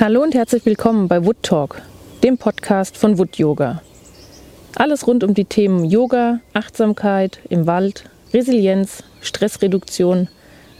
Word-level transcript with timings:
Hallo 0.00 0.22
und 0.22 0.34
herzlich 0.34 0.64
willkommen 0.64 1.08
bei 1.08 1.26
Wood 1.26 1.42
Talk, 1.42 1.82
dem 2.22 2.38
Podcast 2.38 2.96
von 2.96 3.18
Wood 3.18 3.36
Yoga. 3.36 3.82
Alles 4.76 5.06
rund 5.06 5.22
um 5.24 5.34
die 5.34 5.44
Themen 5.44 5.84
Yoga, 5.84 6.40
Achtsamkeit 6.54 7.40
im 7.50 7.66
Wald, 7.66 8.08
Resilienz, 8.32 9.04
Stressreduktion, 9.20 10.30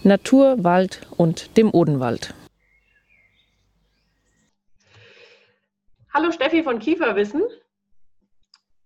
Natur, 0.04 0.64
Wald 0.64 1.06
und 1.18 1.58
dem 1.58 1.68
Odenwald. 1.74 2.32
Hallo 6.14 6.32
Steffi 6.32 6.62
von 6.62 6.78
Kieferwissen. 6.78 7.42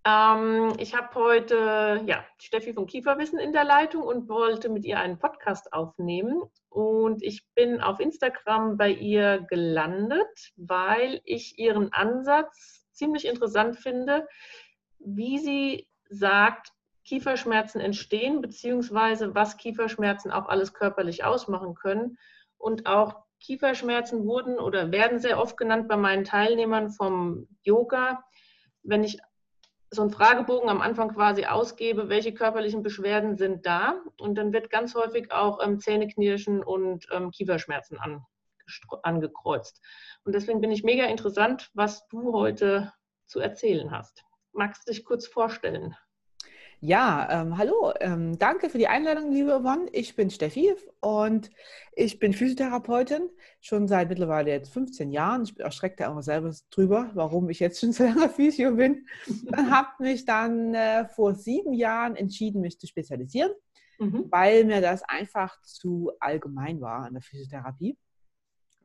Ähm, 0.05 0.73
ich 0.77 0.95
habe 0.95 1.15
heute 1.15 2.01
ja, 2.05 2.23
Steffi 2.37 2.73
von 2.73 2.85
Kieferwissen 2.85 3.39
in 3.39 3.53
der 3.53 3.63
Leitung 3.63 4.03
und 4.03 4.29
wollte 4.29 4.69
mit 4.69 4.85
ihr 4.85 4.99
einen 4.99 5.17
Podcast 5.17 5.73
aufnehmen. 5.73 6.43
Und 6.69 7.23
ich 7.23 7.43
bin 7.55 7.81
auf 7.81 7.99
Instagram 7.99 8.77
bei 8.77 8.91
ihr 8.91 9.39
gelandet, 9.49 10.51
weil 10.57 11.21
ich 11.25 11.57
ihren 11.57 11.91
Ansatz 11.91 12.85
ziemlich 12.91 13.25
interessant 13.25 13.77
finde, 13.77 14.27
wie 14.99 15.39
sie 15.39 15.87
sagt, 16.09 16.71
Kieferschmerzen 17.03 17.81
entstehen, 17.81 18.41
beziehungsweise 18.41 19.33
was 19.33 19.57
Kieferschmerzen 19.57 20.31
auch 20.31 20.47
alles 20.47 20.73
körperlich 20.73 21.23
ausmachen 21.23 21.73
können. 21.73 22.17
Und 22.57 22.85
auch 22.85 23.25
Kieferschmerzen 23.39 24.25
wurden 24.25 24.59
oder 24.59 24.91
werden 24.91 25.19
sehr 25.19 25.39
oft 25.39 25.57
genannt 25.57 25.87
bei 25.87 25.97
meinen 25.97 26.23
Teilnehmern 26.23 26.89
vom 26.91 27.47
Yoga. 27.63 28.23
Wenn 28.83 29.03
ich 29.03 29.19
so 29.95 30.01
einen 30.01 30.11
Fragebogen 30.11 30.69
am 30.69 30.81
Anfang 30.81 31.13
quasi 31.13 31.45
ausgebe, 31.45 32.09
welche 32.09 32.33
körperlichen 32.33 32.83
Beschwerden 32.83 33.37
sind 33.37 33.65
da. 33.65 34.01
Und 34.19 34.35
dann 34.35 34.53
wird 34.53 34.69
ganz 34.69 34.95
häufig 34.95 35.31
auch 35.31 35.59
ähm, 35.63 35.79
Zähneknirschen 35.79 36.63
und 36.63 37.07
ähm, 37.11 37.31
Kieferschmerzen 37.31 37.97
an, 37.97 38.23
angekreuzt. 39.03 39.81
Und 40.23 40.33
deswegen 40.33 40.61
bin 40.61 40.71
ich 40.71 40.83
mega 40.83 41.05
interessant, 41.05 41.71
was 41.73 42.07
du 42.07 42.33
heute 42.33 42.93
zu 43.25 43.39
erzählen 43.39 43.91
hast. 43.91 44.23
Magst 44.53 44.87
du 44.87 44.91
dich 44.91 45.03
kurz 45.03 45.27
vorstellen? 45.27 45.95
Ja, 46.87 47.27
ähm, 47.31 47.57
hallo, 47.57 47.93
ähm, 47.99 48.37
danke 48.37 48.69
für 48.69 48.77
die 48.77 48.87
Einladung, 48.87 49.31
liebe 49.31 49.59
Yvonne. 49.59 49.87
Ich 49.91 50.15
bin 50.15 50.29
Steffi 50.29 50.75
und 50.99 51.49
ich 51.95 52.19
bin 52.19 52.31
Physiotherapeutin, 52.31 53.27
schon 53.59 53.87
seit 53.87 54.09
mittlerweile 54.09 54.51
jetzt 54.51 54.71
15 54.71 55.11
Jahren. 55.11 55.45
Ich 55.45 55.59
erschrecke 55.59 55.95
da 55.97 56.11
immer 56.11 56.21
selber 56.21 56.53
drüber, 56.69 57.09
warum 57.15 57.49
ich 57.49 57.59
jetzt 57.59 57.79
schon 57.79 57.91
so 57.91 58.03
lange 58.03 58.29
Physio 58.29 58.75
bin. 58.75 59.07
Dann 59.45 59.71
habe 59.71 59.87
mich 59.97 60.25
dann 60.25 60.75
äh, 60.75 61.07
vor 61.07 61.33
sieben 61.33 61.73
Jahren 61.73 62.15
entschieden, 62.15 62.61
mich 62.61 62.79
zu 62.79 62.85
spezialisieren, 62.85 63.53
mhm. 63.97 64.25
weil 64.29 64.63
mir 64.65 64.79
das 64.79 65.01
einfach 65.01 65.59
zu 65.63 66.11
allgemein 66.19 66.81
war 66.81 67.07
in 67.07 67.13
der 67.15 67.23
Physiotherapie 67.23 67.97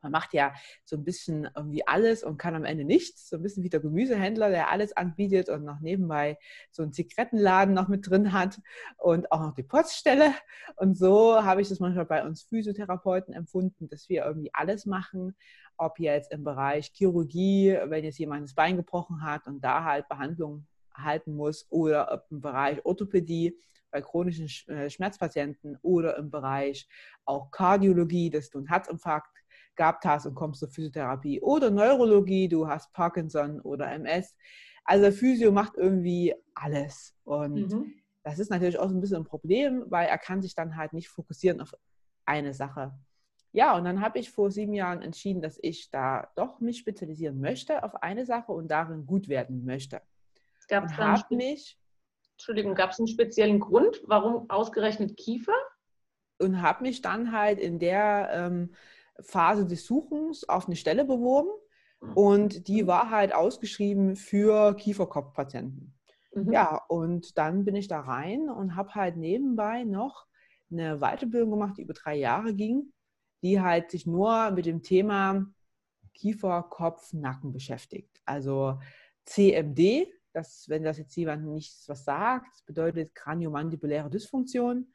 man 0.01 0.11
macht 0.11 0.33
ja 0.33 0.53
so 0.85 0.95
ein 0.95 1.03
bisschen 1.03 1.49
irgendwie 1.55 1.87
alles 1.87 2.23
und 2.23 2.37
kann 2.37 2.55
am 2.55 2.65
Ende 2.65 2.83
nichts. 2.83 3.29
So 3.29 3.37
ein 3.37 3.43
bisschen 3.43 3.63
wie 3.63 3.69
der 3.69 3.79
Gemüsehändler, 3.79 4.49
der 4.49 4.69
alles 4.69 4.95
anbietet 4.95 5.49
und 5.49 5.63
noch 5.63 5.79
nebenbei 5.79 6.37
so 6.71 6.83
einen 6.83 6.93
Zigarettenladen 6.93 7.73
noch 7.73 7.87
mit 7.87 8.09
drin 8.09 8.33
hat 8.33 8.59
und 8.97 9.31
auch 9.31 9.41
noch 9.41 9.53
die 9.53 9.63
Poststelle. 9.63 10.33
Und 10.75 10.97
so 10.97 11.43
habe 11.43 11.61
ich 11.61 11.69
das 11.69 11.79
manchmal 11.79 12.05
bei 12.05 12.25
uns 12.25 12.43
Physiotherapeuten 12.43 13.33
empfunden, 13.33 13.87
dass 13.87 14.09
wir 14.09 14.25
irgendwie 14.25 14.51
alles 14.53 14.85
machen. 14.85 15.35
Ob 15.77 15.99
jetzt 15.99 16.31
im 16.31 16.43
Bereich 16.43 16.91
Chirurgie, 16.93 17.77
wenn 17.85 18.03
jetzt 18.03 18.19
jemand 18.19 18.43
das 18.43 18.53
Bein 18.53 18.77
gebrochen 18.77 19.23
hat 19.23 19.47
und 19.47 19.61
da 19.61 19.83
halt 19.83 20.07
Behandlung 20.09 20.67
halten 20.93 21.35
muss, 21.35 21.65
oder 21.69 22.25
im 22.29 22.41
Bereich 22.41 22.85
Orthopädie 22.85 23.57
bei 23.91 24.01
chronischen 24.01 24.47
äh, 24.69 24.89
Schmerzpatienten 24.89 25.77
oder 25.81 26.17
im 26.17 26.31
Bereich 26.31 26.87
auch 27.25 27.51
Kardiologie, 27.51 28.29
dass 28.29 28.49
du 28.49 28.59
einen 28.59 28.67
Herzinfarkt 28.67 29.40
gehabt 29.75 30.05
hast 30.05 30.25
und 30.25 30.35
kommst 30.35 30.59
zur 30.59 30.69
Physiotherapie. 30.69 31.41
Oder 31.41 31.71
Neurologie, 31.71 32.47
du 32.47 32.67
hast 32.67 32.91
Parkinson 32.93 33.61
oder 33.61 33.91
MS. 33.91 34.35
Also 34.85 35.11
Physio 35.11 35.51
macht 35.51 35.77
irgendwie 35.77 36.33
alles. 36.55 37.15
Und 37.23 37.71
mhm. 37.71 37.93
das 38.23 38.39
ist 38.39 38.49
natürlich 38.49 38.79
auch 38.79 38.89
so 38.89 38.95
ein 38.95 39.01
bisschen 39.01 39.17
ein 39.17 39.25
Problem, 39.25 39.85
weil 39.87 40.07
er 40.07 40.17
kann 40.17 40.41
sich 40.41 40.55
dann 40.55 40.75
halt 40.75 40.93
nicht 40.93 41.09
fokussieren 41.09 41.61
auf 41.61 41.73
eine 42.25 42.53
Sache. 42.53 42.93
Ja, 43.53 43.75
und 43.75 43.83
dann 43.83 44.01
habe 44.01 44.19
ich 44.19 44.31
vor 44.31 44.49
sieben 44.49 44.73
Jahren 44.73 45.01
entschieden, 45.01 45.41
dass 45.41 45.59
ich 45.61 45.89
da 45.91 46.31
doch 46.35 46.61
mich 46.61 46.77
spezialisieren 46.77 47.39
möchte 47.39 47.83
auf 47.83 48.01
eine 48.01 48.25
Sache 48.25 48.53
und 48.53 48.69
darin 48.69 49.05
gut 49.05 49.27
werden 49.27 49.65
möchte. 49.65 50.01
Gab 50.69 50.85
es 50.85 50.97
einen, 50.97 51.37
mich, 51.37 51.77
Entschuldigung, 52.33 52.75
gab 52.75 52.91
es 52.91 52.99
einen 52.99 53.07
speziellen 53.07 53.59
Grund, 53.59 54.01
warum 54.05 54.49
ausgerechnet 54.49 55.17
Kiefer? 55.17 55.55
Und 56.39 56.61
habe 56.61 56.83
mich 56.83 57.01
dann 57.01 57.33
halt 57.33 57.59
in 57.59 57.77
der 57.77 58.29
ähm, 58.31 58.73
Phase 59.19 59.65
des 59.65 59.85
Suchens 59.85 60.47
auf 60.47 60.67
eine 60.67 60.75
Stelle 60.75 61.05
beworben 61.05 61.49
mhm. 62.01 62.13
und 62.13 62.67
die 62.67 62.87
war 62.87 63.09
halt 63.09 63.33
ausgeschrieben 63.33 64.15
für 64.15 64.75
Kieferkopfpatienten. 64.75 65.93
Mhm. 66.33 66.51
Ja, 66.51 66.81
und 66.87 67.37
dann 67.37 67.65
bin 67.65 67.75
ich 67.75 67.87
da 67.87 67.99
rein 68.01 68.49
und 68.49 68.75
habe 68.75 68.95
halt 68.95 69.17
nebenbei 69.17 69.83
noch 69.83 70.27
eine 70.71 70.99
Weiterbildung 70.99 71.51
gemacht, 71.51 71.77
die 71.77 71.83
über 71.83 71.93
drei 71.93 72.15
Jahre 72.15 72.53
ging, 72.53 72.93
die 73.43 73.59
halt 73.59 73.91
sich 73.91 74.05
nur 74.05 74.51
mit 74.51 74.65
dem 74.65 74.81
Thema 74.81 75.45
Kiefer, 76.13 76.63
Kopf, 76.63 77.13
Nacken 77.13 77.51
beschäftigt. 77.51 78.21
Also 78.25 78.79
CMD, 79.25 80.07
das, 80.33 80.65
wenn 80.69 80.83
das 80.83 80.97
jetzt 80.97 81.15
jemand 81.15 81.45
nichts 81.45 81.87
was 81.89 82.05
sagt, 82.05 82.65
bedeutet 82.65 83.13
Kraniomandibuläre 83.15 84.09
Dysfunktion. 84.09 84.91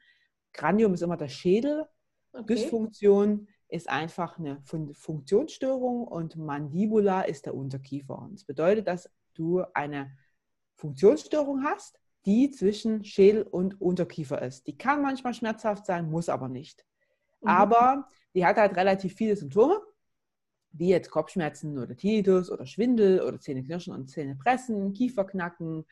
Kranium 0.53 0.93
ist 0.93 1.03
immer 1.03 1.17
der 1.17 1.27
Schädel. 1.27 1.85
Okay. 2.31 2.55
Dysfunktion 2.55 3.47
ist 3.69 3.89
einfach 3.89 4.39
eine 4.39 4.61
Funktionsstörung 4.93 6.07
und 6.07 6.35
Mandibula 6.37 7.21
ist 7.21 7.45
der 7.45 7.55
Unterkiefer. 7.55 8.29
das 8.31 8.45
bedeutet, 8.45 8.87
dass 8.87 9.09
du 9.33 9.63
eine 9.73 10.11
Funktionsstörung 10.75 11.63
hast, 11.63 11.99
die 12.25 12.51
zwischen 12.51 13.03
Schädel 13.03 13.43
und 13.43 13.79
Unterkiefer 13.81 14.41
ist. 14.41 14.67
Die 14.67 14.77
kann 14.77 15.01
manchmal 15.01 15.33
schmerzhaft 15.33 15.85
sein, 15.85 16.09
muss 16.09 16.29
aber 16.29 16.49
nicht. 16.49 16.85
Mhm. 17.41 17.47
Aber 17.47 18.07
die 18.33 18.45
hat 18.45 18.57
halt 18.57 18.75
relativ 18.75 19.15
viele 19.15 19.35
Symptome, 19.35 19.81
wie 20.71 20.89
jetzt 20.89 21.09
Kopfschmerzen 21.09 21.77
oder 21.77 21.95
Tinnitus 21.95 22.51
oder 22.51 22.65
Schwindel 22.65 23.21
oder 23.21 23.39
Zähneknirschen 23.39 23.93
und 23.93 24.09
Zähnepressen, 24.09 24.93
Kieferknacken, 24.93 25.85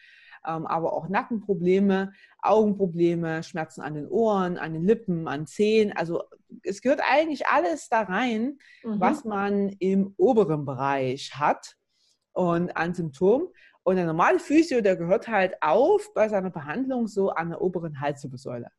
aber 0.46 0.94
auch 0.94 1.10
Nackenprobleme, 1.10 2.14
Augenprobleme, 2.42 3.44
Schmerzen 3.44 3.82
an 3.82 3.96
den 3.96 4.08
Ohren, 4.08 4.58
an 4.58 4.74
den 4.74 4.84
Lippen, 4.84 5.28
an 5.28 5.48
Zehen. 5.48 5.92
Also 5.96 6.24
es 6.64 6.82
gehört 6.82 7.02
eigentlich 7.10 7.48
alles 7.48 7.90
da 7.90 8.02
rein, 8.02 8.58
mhm. 8.84 9.00
was 9.00 9.26
man 9.26 9.70
im 9.80 10.14
oberen 10.18 10.66
Bereich 10.66 11.36
hat 11.36 11.76
und 12.34 12.76
an 12.76 12.94
Symptomen. 12.94 13.48
Und 13.84 13.98
der 13.98 14.06
normale 14.06 14.40
Physio, 14.40 14.82
der 14.82 14.96
gehört 14.96 15.28
halt 15.28 15.62
auf 15.62 16.14
bei 16.14 16.28
seiner 16.28 16.50
Behandlung 16.50 17.08
so 17.08 17.30
an 17.30 17.50
der 17.50 17.62
oberen 17.62 18.00
Halswirbelsäule. 18.02 18.70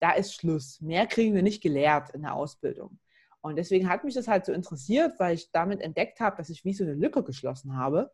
Da 0.00 0.12
ist 0.12 0.34
Schluss. 0.34 0.80
Mehr 0.80 1.06
kriegen 1.06 1.34
wir 1.34 1.42
nicht 1.42 1.62
gelehrt 1.62 2.10
in 2.10 2.22
der 2.22 2.34
Ausbildung. 2.34 2.98
Und 3.40 3.56
deswegen 3.56 3.88
hat 3.88 4.04
mich 4.04 4.14
das 4.14 4.28
halt 4.28 4.46
so 4.46 4.52
interessiert, 4.52 5.18
weil 5.18 5.34
ich 5.34 5.50
damit 5.50 5.80
entdeckt 5.80 6.20
habe, 6.20 6.36
dass 6.36 6.48
ich 6.50 6.64
wie 6.64 6.72
so 6.72 6.84
eine 6.84 6.94
Lücke 6.94 7.22
geschlossen 7.22 7.76
habe. 7.76 8.10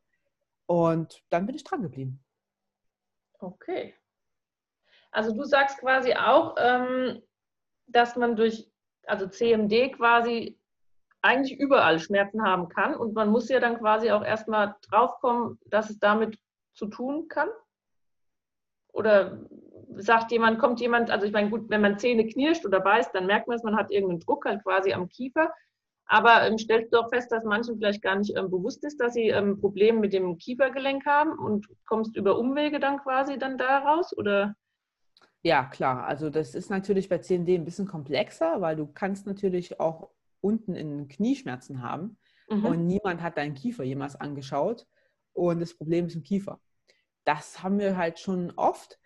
Und 0.66 1.22
dann 1.30 1.46
bin 1.46 1.54
ich 1.54 1.62
dran 1.62 1.82
geblieben. 1.82 2.24
Okay. 3.40 3.94
Also 5.10 5.34
du 5.34 5.44
sagst 5.44 5.78
quasi 5.78 6.14
auch, 6.14 6.54
ähm, 6.58 7.22
dass 7.86 8.16
man 8.16 8.36
durch, 8.36 8.70
also 9.06 9.26
CMD 9.26 9.92
quasi 9.92 10.58
eigentlich 11.22 11.58
überall 11.58 11.98
Schmerzen 11.98 12.42
haben 12.42 12.68
kann 12.68 12.94
und 12.94 13.14
man 13.14 13.28
muss 13.28 13.48
ja 13.48 13.60
dann 13.60 13.78
quasi 13.78 14.10
auch 14.10 14.24
erstmal 14.24 14.76
draufkommen, 14.88 15.58
dass 15.66 15.90
es 15.90 15.98
damit 15.98 16.38
zu 16.72 16.86
tun 16.86 17.28
kann? 17.28 17.48
Oder 18.92 19.38
sagt 19.96 20.32
jemand, 20.32 20.58
kommt 20.58 20.80
jemand, 20.80 21.10
also 21.10 21.26
ich 21.26 21.32
meine, 21.32 21.50
gut, 21.50 21.68
wenn 21.68 21.80
man 21.80 21.98
Zähne 21.98 22.26
knirscht 22.26 22.64
oder 22.64 22.80
beißt, 22.80 23.14
dann 23.14 23.26
merkt 23.26 23.48
man 23.48 23.56
es, 23.56 23.62
man 23.62 23.76
hat 23.76 23.90
irgendeinen 23.90 24.20
Druck 24.20 24.44
halt 24.46 24.62
quasi 24.62 24.92
am 24.92 25.08
Kiefer. 25.08 25.52
Aber 26.12 26.44
ähm, 26.44 26.58
stellst 26.58 26.92
du 26.92 26.98
auch 26.98 27.08
fest, 27.08 27.30
dass 27.30 27.44
manchen 27.44 27.76
vielleicht 27.76 28.02
gar 28.02 28.16
nicht 28.16 28.36
ähm, 28.36 28.50
bewusst 28.50 28.82
ist, 28.84 28.98
dass 28.98 29.14
sie 29.14 29.28
ähm, 29.28 29.60
Probleme 29.60 30.00
mit 30.00 30.12
dem 30.12 30.38
Kiefergelenk 30.38 31.06
haben 31.06 31.38
und 31.38 31.68
kommst 31.86 32.16
über 32.16 32.36
Umwege 32.36 32.80
dann 32.80 32.98
quasi 32.98 33.38
dann 33.38 33.56
daraus? 33.56 34.16
Oder? 34.18 34.56
Ja, 35.42 35.66
klar. 35.66 36.04
Also 36.08 36.28
das 36.28 36.56
ist 36.56 36.68
natürlich 36.68 37.08
bei 37.08 37.18
CND 37.18 37.50
ein 37.50 37.64
bisschen 37.64 37.86
komplexer, 37.86 38.60
weil 38.60 38.74
du 38.74 38.88
kannst 38.88 39.28
natürlich 39.28 39.78
auch 39.78 40.10
unten 40.40 40.74
in 40.74 41.06
Knieschmerzen 41.06 41.80
haben 41.80 42.18
mhm. 42.48 42.64
und 42.64 42.86
niemand 42.88 43.22
hat 43.22 43.36
deinen 43.36 43.54
Kiefer 43.54 43.84
jemals 43.84 44.16
angeschaut 44.16 44.88
und 45.32 45.60
das 45.60 45.74
Problem 45.74 46.06
ist 46.06 46.16
im 46.16 46.24
Kiefer. 46.24 46.58
Das 47.22 47.62
haben 47.62 47.78
wir 47.78 47.96
halt 47.96 48.18
schon 48.18 48.52
oft. 48.56 48.98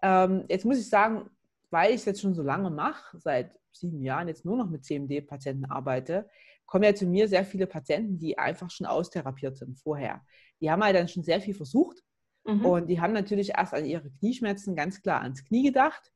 Ähm, 0.00 0.46
jetzt 0.48 0.64
muss 0.64 0.78
ich 0.78 0.88
sagen, 0.88 1.28
weil 1.70 1.90
ich 1.90 1.96
es 1.96 2.04
jetzt 2.04 2.20
schon 2.20 2.34
so 2.34 2.42
lange 2.42 2.70
mache, 2.70 3.18
seit 3.18 3.58
sieben 3.72 4.02
Jahren 4.02 4.28
jetzt 4.28 4.44
nur 4.44 4.56
noch 4.56 4.68
mit 4.68 4.84
CMD-Patienten 4.84 5.66
arbeite, 5.66 6.28
kommen 6.64 6.84
ja 6.84 6.94
zu 6.94 7.06
mir 7.06 7.28
sehr 7.28 7.44
viele 7.44 7.66
Patienten, 7.66 8.18
die 8.18 8.38
einfach 8.38 8.70
schon 8.70 8.86
austherapiert 8.86 9.56
sind 9.56 9.78
vorher. 9.78 10.24
Die 10.60 10.70
haben 10.70 10.82
halt 10.82 10.96
dann 10.96 11.08
schon 11.08 11.22
sehr 11.22 11.40
viel 11.40 11.54
versucht 11.54 12.02
mhm. 12.44 12.64
und 12.64 12.86
die 12.88 13.00
haben 13.00 13.12
natürlich 13.12 13.50
erst 13.50 13.74
an 13.74 13.84
ihre 13.84 14.10
Knieschmerzen 14.10 14.74
ganz 14.74 15.00
klar 15.02 15.22
ans 15.22 15.44
Knie 15.44 15.62
gedacht. 15.62 16.12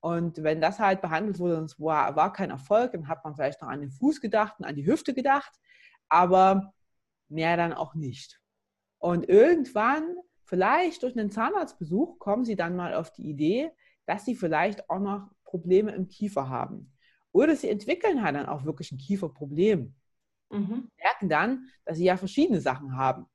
Und 0.00 0.42
wenn 0.44 0.60
das 0.60 0.78
halt 0.78 1.00
behandelt 1.00 1.40
wurde 1.40 1.58
und 1.58 1.64
es 1.64 1.80
war, 1.80 2.14
war 2.14 2.32
kein 2.32 2.50
Erfolg, 2.50 2.92
dann 2.92 3.08
hat 3.08 3.24
man 3.24 3.34
vielleicht 3.34 3.60
noch 3.60 3.68
an 3.68 3.80
den 3.80 3.90
Fuß 3.90 4.20
gedacht 4.20 4.54
und 4.58 4.64
an 4.64 4.76
die 4.76 4.86
Hüfte 4.86 5.12
gedacht. 5.12 5.52
Aber 6.08 6.72
mehr 7.28 7.56
dann 7.56 7.72
auch 7.72 7.94
nicht. 7.94 8.40
Und 8.98 9.28
irgendwann, 9.28 10.16
vielleicht 10.44 11.02
durch 11.02 11.16
einen 11.16 11.30
Zahnarztbesuch, 11.30 12.18
kommen 12.20 12.44
sie 12.44 12.56
dann 12.56 12.76
mal 12.76 12.94
auf 12.94 13.12
die 13.12 13.28
Idee, 13.28 13.72
dass 14.08 14.24
sie 14.24 14.34
vielleicht 14.34 14.88
auch 14.88 15.00
noch 15.00 15.28
Probleme 15.44 15.92
im 15.92 16.08
Kiefer 16.08 16.48
haben. 16.48 16.94
Oder 17.30 17.54
sie 17.54 17.68
entwickeln 17.68 18.22
halt 18.22 18.36
dann 18.36 18.46
auch 18.46 18.64
wirklich 18.64 18.90
ein 18.90 18.96
Kieferproblem. 18.96 19.94
Mhm. 20.50 20.90
Merken 20.96 21.28
dann, 21.28 21.68
dass 21.84 21.98
sie 21.98 22.06
ja 22.06 22.16
verschiedene 22.16 22.62
Sachen 22.62 22.96
haben. 22.96 23.26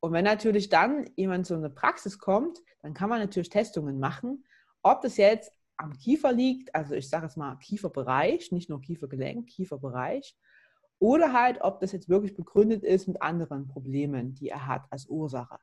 Und 0.00 0.12
wenn 0.12 0.26
natürlich 0.26 0.68
dann 0.68 1.08
jemand 1.16 1.46
zu 1.46 1.54
einer 1.54 1.70
Praxis 1.70 2.18
kommt, 2.18 2.58
dann 2.82 2.92
kann 2.92 3.08
man 3.08 3.20
natürlich 3.20 3.48
Testungen 3.48 3.98
machen, 3.98 4.44
ob 4.82 5.00
das 5.00 5.16
jetzt 5.16 5.50
am 5.78 5.94
Kiefer 5.94 6.32
liegt, 6.32 6.74
also 6.74 6.94
ich 6.94 7.08
sage 7.08 7.26
es 7.26 7.36
mal 7.36 7.56
Kieferbereich, 7.56 8.52
nicht 8.52 8.68
nur 8.68 8.82
Kiefergelenk, 8.82 9.48
Kieferbereich, 9.48 10.36
oder 10.98 11.32
halt, 11.32 11.62
ob 11.62 11.80
das 11.80 11.92
jetzt 11.92 12.10
wirklich 12.10 12.36
begründet 12.36 12.84
ist 12.84 13.08
mit 13.08 13.22
anderen 13.22 13.66
Problemen, 13.66 14.34
die 14.34 14.50
er 14.50 14.66
hat 14.66 14.84
als 14.90 15.06
Ursache. 15.06 15.58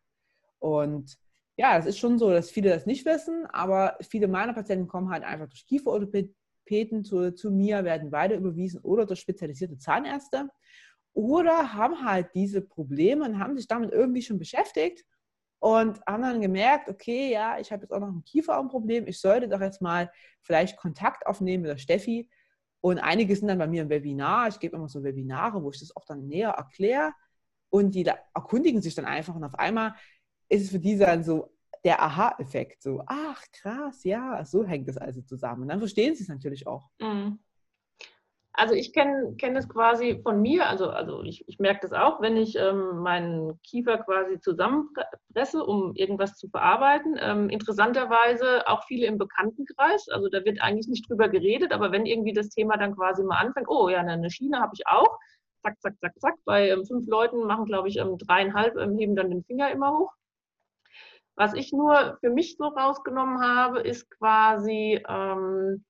Und 0.57 1.19
ja, 1.57 1.77
es 1.77 1.85
ist 1.85 1.99
schon 1.99 2.19
so, 2.19 2.29
dass 2.29 2.51
viele 2.51 2.69
das 2.69 2.85
nicht 2.85 3.05
wissen, 3.05 3.45
aber 3.47 3.97
viele 4.01 4.27
meiner 4.27 4.53
Patienten 4.53 4.87
kommen 4.87 5.09
halt 5.09 5.23
einfach 5.23 5.47
durch 5.47 5.65
Kieferorthopäden 5.65 7.03
zu, 7.03 7.33
zu 7.33 7.51
mir, 7.51 7.83
werden 7.83 8.11
weiter 8.11 8.35
überwiesen 8.35 8.81
oder 8.81 9.05
durch 9.05 9.21
spezialisierte 9.21 9.77
Zahnärzte 9.77 10.49
oder 11.13 11.73
haben 11.73 12.05
halt 12.05 12.27
diese 12.35 12.61
Probleme 12.61 13.23
und 13.25 13.39
haben 13.39 13.55
sich 13.55 13.67
damit 13.67 13.91
irgendwie 13.91 14.21
schon 14.21 14.37
beschäftigt 14.37 15.05
und 15.59 16.01
haben 16.05 16.23
dann 16.23 16.41
gemerkt, 16.41 16.89
okay, 16.89 17.31
ja, 17.31 17.57
ich 17.57 17.71
habe 17.71 17.83
jetzt 17.83 17.91
auch 17.91 18.01
noch 18.01 18.09
ein 18.09 18.23
Kieferarmproblem, 18.25 19.07
ich 19.07 19.19
sollte 19.19 19.47
doch 19.47 19.61
jetzt 19.61 19.81
mal 19.81 20.11
vielleicht 20.41 20.77
Kontakt 20.77 21.25
aufnehmen 21.25 21.63
mit 21.63 21.71
der 21.71 21.77
Steffi. 21.77 22.29
Und 22.81 22.99
einige 22.99 23.35
sind 23.35 23.47
dann 23.47 23.57
bei 23.57 23.65
mir 23.65 23.81
im 23.81 23.89
Webinar, 23.89 24.49
ich 24.49 24.59
gebe 24.59 24.75
immer 24.75 24.89
so 24.89 25.03
Webinare, 25.03 25.63
wo 25.63 25.71
ich 25.71 25.79
das 25.79 25.95
auch 25.95 26.05
dann 26.05 26.27
näher 26.27 26.51
erkläre 26.51 27.13
und 27.69 27.95
die 27.95 28.05
erkundigen 28.05 28.81
sich 28.81 28.93
dann 28.93 29.05
einfach 29.05 29.33
und 29.35 29.43
auf 29.43 29.55
einmal 29.55 29.95
ist 30.49 30.63
es 30.63 30.69
für 30.71 30.79
die 30.79 30.97
dann 30.97 31.23
so 31.23 31.51
der 31.83 32.01
Aha-Effekt, 32.01 32.81
so, 32.81 33.03
ach 33.05 33.41
krass, 33.51 34.03
ja, 34.03 34.43
so 34.43 34.65
hängt 34.65 34.87
das 34.87 34.97
also 34.97 35.21
zusammen. 35.21 35.63
Und 35.63 35.69
dann 35.69 35.79
verstehen 35.79 36.15
sie 36.15 36.23
es 36.23 36.29
natürlich 36.29 36.65
auch. 36.65 36.89
Mhm. 36.99 37.39
Also 38.57 38.73
ich 38.73 38.93
kenne 38.93 39.35
kenn 39.37 39.53
das 39.53 39.67
quasi 39.67 40.21
von 40.23 40.41
mir, 40.41 40.67
also, 40.67 40.89
also 40.89 41.21
ich, 41.23 41.43
ich 41.47 41.59
merke 41.59 41.81
das 41.81 41.91
auch, 41.91 42.21
wenn 42.21 42.37
ich 42.37 42.55
ähm, 42.55 42.99
meinen 42.99 43.61
Kiefer 43.63 43.97
quasi 43.97 44.39
zusammenpresse, 44.39 45.63
um 45.63 45.93
irgendwas 45.95 46.37
zu 46.37 46.47
verarbeiten. 46.47 47.17
Ähm, 47.19 47.49
interessanterweise 47.49 48.65
auch 48.67 48.85
viele 48.85 49.07
im 49.07 49.17
Bekanntenkreis, 49.17 50.07
also 50.07 50.29
da 50.29 50.45
wird 50.45 50.61
eigentlich 50.61 50.87
nicht 50.87 51.09
drüber 51.09 51.27
geredet, 51.27 51.73
aber 51.73 51.91
wenn 51.91 52.05
irgendwie 52.05 52.33
das 52.33 52.49
Thema 52.49 52.77
dann 52.77 52.95
quasi 52.95 53.23
mal 53.23 53.37
anfängt, 53.37 53.67
oh 53.67 53.89
ja, 53.89 53.99
eine 53.99 54.29
Schiene 54.31 54.61
habe 54.61 54.71
ich 54.73 54.87
auch, 54.87 55.19
zack, 55.61 55.79
zack, 55.81 55.99
zack, 55.99 56.13
zack, 56.19 56.35
bei 56.45 56.69
ähm, 56.69 56.85
fünf 56.85 57.07
Leuten 57.07 57.45
machen, 57.45 57.65
glaube 57.65 57.89
ich, 57.89 57.97
ähm, 57.97 58.17
dreieinhalb, 58.17 58.77
ähm, 58.77 58.97
heben 58.97 59.17
dann 59.17 59.29
den 59.29 59.43
Finger 59.43 59.69
immer 59.69 59.91
hoch. 59.91 60.13
Was 61.35 61.53
ich 61.53 61.73
nur 61.73 62.17
für 62.21 62.29
mich 62.29 62.55
so 62.57 62.65
rausgenommen 62.65 63.41
habe, 63.41 63.81
ist 63.81 64.09
quasi, 64.09 65.03
ähm, 65.07 65.83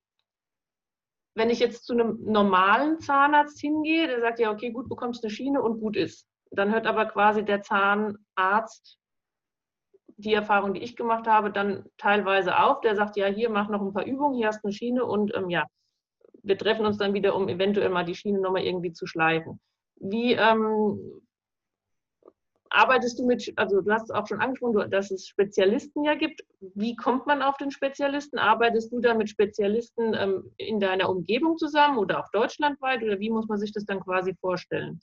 wenn 1.35 1.49
ich 1.49 1.59
jetzt 1.59 1.85
zu 1.85 1.93
einem 1.93 2.19
normalen 2.23 2.99
Zahnarzt 2.99 3.59
hingehe, 3.59 4.07
der 4.07 4.21
sagt 4.21 4.39
ja, 4.39 4.51
okay, 4.51 4.71
gut, 4.71 4.89
bekommst 4.89 5.23
eine 5.23 5.31
Schiene 5.31 5.61
und 5.61 5.79
gut 5.79 5.95
ist. 5.95 6.27
Dann 6.51 6.71
hört 6.71 6.87
aber 6.87 7.05
quasi 7.05 7.43
der 7.43 7.61
Zahnarzt 7.61 8.97
die 10.17 10.33
Erfahrung, 10.33 10.73
die 10.73 10.81
ich 10.81 10.95
gemacht 10.95 11.27
habe, 11.27 11.51
dann 11.51 11.85
teilweise 11.97 12.57
auf. 12.57 12.81
Der 12.81 12.95
sagt, 12.95 13.17
ja, 13.17 13.27
hier 13.27 13.49
mach 13.49 13.69
noch 13.69 13.81
ein 13.81 13.93
paar 13.93 14.05
Übungen, 14.05 14.35
hier 14.35 14.47
hast 14.47 14.63
du 14.63 14.67
eine 14.67 14.73
Schiene 14.73 15.05
und 15.05 15.35
ähm, 15.35 15.49
ja, 15.49 15.65
wir 16.41 16.57
treffen 16.57 16.85
uns 16.85 16.97
dann 16.97 17.13
wieder, 17.13 17.35
um 17.35 17.49
eventuell 17.49 17.89
mal 17.89 18.05
die 18.05 18.15
Schiene 18.15 18.39
nochmal 18.39 18.63
irgendwie 18.63 18.93
zu 18.93 19.05
schleifen. 19.05 19.59
Wie 19.97 20.33
ähm, 20.33 21.24
arbeitest 22.75 23.17
du 23.19 23.25
mit, 23.25 23.51
also 23.55 23.81
du 23.81 23.91
hast 23.91 24.03
es 24.03 24.11
auch 24.11 24.27
schon 24.27 24.41
angesprochen, 24.41 24.91
dass 24.91 25.11
es 25.11 25.27
Spezialisten 25.27 26.03
ja 26.03 26.15
gibt. 26.15 26.41
Wie 26.59 26.95
kommt 26.95 27.25
man 27.25 27.41
auf 27.41 27.57
den 27.57 27.71
Spezialisten? 27.71 28.37
Arbeitest 28.37 28.91
du 28.91 28.99
da 28.99 29.13
mit 29.13 29.29
Spezialisten 29.29 30.13
ähm, 30.13 30.51
in 30.57 30.79
deiner 30.79 31.09
Umgebung 31.09 31.57
zusammen 31.57 31.97
oder 31.97 32.19
auch 32.19 32.29
deutschlandweit 32.31 33.01
oder 33.03 33.19
wie 33.19 33.29
muss 33.29 33.47
man 33.47 33.57
sich 33.57 33.71
das 33.71 33.85
dann 33.85 34.01
quasi 34.01 34.35
vorstellen? 34.35 34.99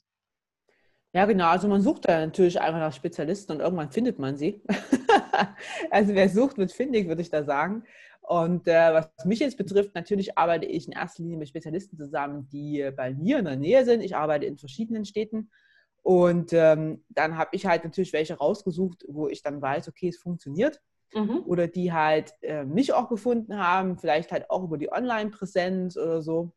Ja, 1.15 1.25
genau. 1.25 1.47
Also 1.47 1.67
man 1.67 1.81
sucht 1.81 2.07
da 2.07 2.19
natürlich 2.19 2.59
einfach 2.59 2.79
nach 2.79 2.93
Spezialisten 2.93 3.53
und 3.53 3.59
irgendwann 3.59 3.91
findet 3.91 4.17
man 4.17 4.35
sie. 4.37 4.61
also 5.91 6.13
wer 6.15 6.29
sucht, 6.29 6.57
wird 6.57 6.71
findig, 6.71 7.07
würde 7.07 7.21
ich 7.21 7.29
da 7.29 7.43
sagen. 7.43 7.83
Und 8.21 8.67
äh, 8.67 8.93
was 8.93 9.25
mich 9.25 9.39
jetzt 9.39 9.57
betrifft, 9.57 9.93
natürlich 9.95 10.37
arbeite 10.37 10.65
ich 10.65 10.87
in 10.87 10.93
erster 10.93 11.23
Linie 11.23 11.37
mit 11.37 11.49
Spezialisten 11.49 11.97
zusammen, 11.97 12.47
die 12.51 12.89
bei 12.95 13.13
mir 13.13 13.39
in 13.39 13.45
der 13.45 13.57
Nähe 13.57 13.83
sind. 13.83 14.01
Ich 14.01 14.15
arbeite 14.15 14.45
in 14.45 14.57
verschiedenen 14.57 15.05
Städten 15.05 15.49
und 16.03 16.51
ähm, 16.51 17.03
dann 17.09 17.37
habe 17.37 17.51
ich 17.53 17.65
halt 17.65 17.85
natürlich 17.85 18.11
welche 18.11 18.37
rausgesucht, 18.37 19.05
wo 19.07 19.29
ich 19.29 19.41
dann 19.41 19.61
weiß, 19.61 19.87
okay, 19.87 20.09
es 20.09 20.17
funktioniert. 20.17 20.81
Mhm. 21.13 21.43
Oder 21.45 21.67
die 21.67 21.93
halt 21.93 22.33
äh, 22.41 22.65
mich 22.65 22.91
auch 22.91 23.07
gefunden 23.07 23.57
haben, 23.57 23.97
vielleicht 23.97 24.31
halt 24.31 24.49
auch 24.49 24.63
über 24.63 24.77
die 24.77 24.91
Online-Präsenz 24.91 25.95
oder 25.95 26.21
so. 26.21 26.51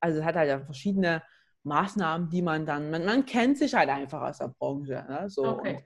Also 0.00 0.20
es 0.20 0.24
hat 0.24 0.36
halt 0.36 0.64
verschiedene 0.66 1.22
Maßnahmen, 1.64 2.28
die 2.28 2.42
man 2.42 2.64
dann, 2.64 2.90
man, 2.90 3.04
man 3.04 3.26
kennt 3.26 3.58
sich 3.58 3.74
halt 3.74 3.88
einfach 3.88 4.22
aus 4.22 4.38
der 4.38 4.48
Branche. 4.48 5.04
Ne? 5.08 5.28
So. 5.28 5.46
Okay. 5.46 5.76
Und, 5.76 5.84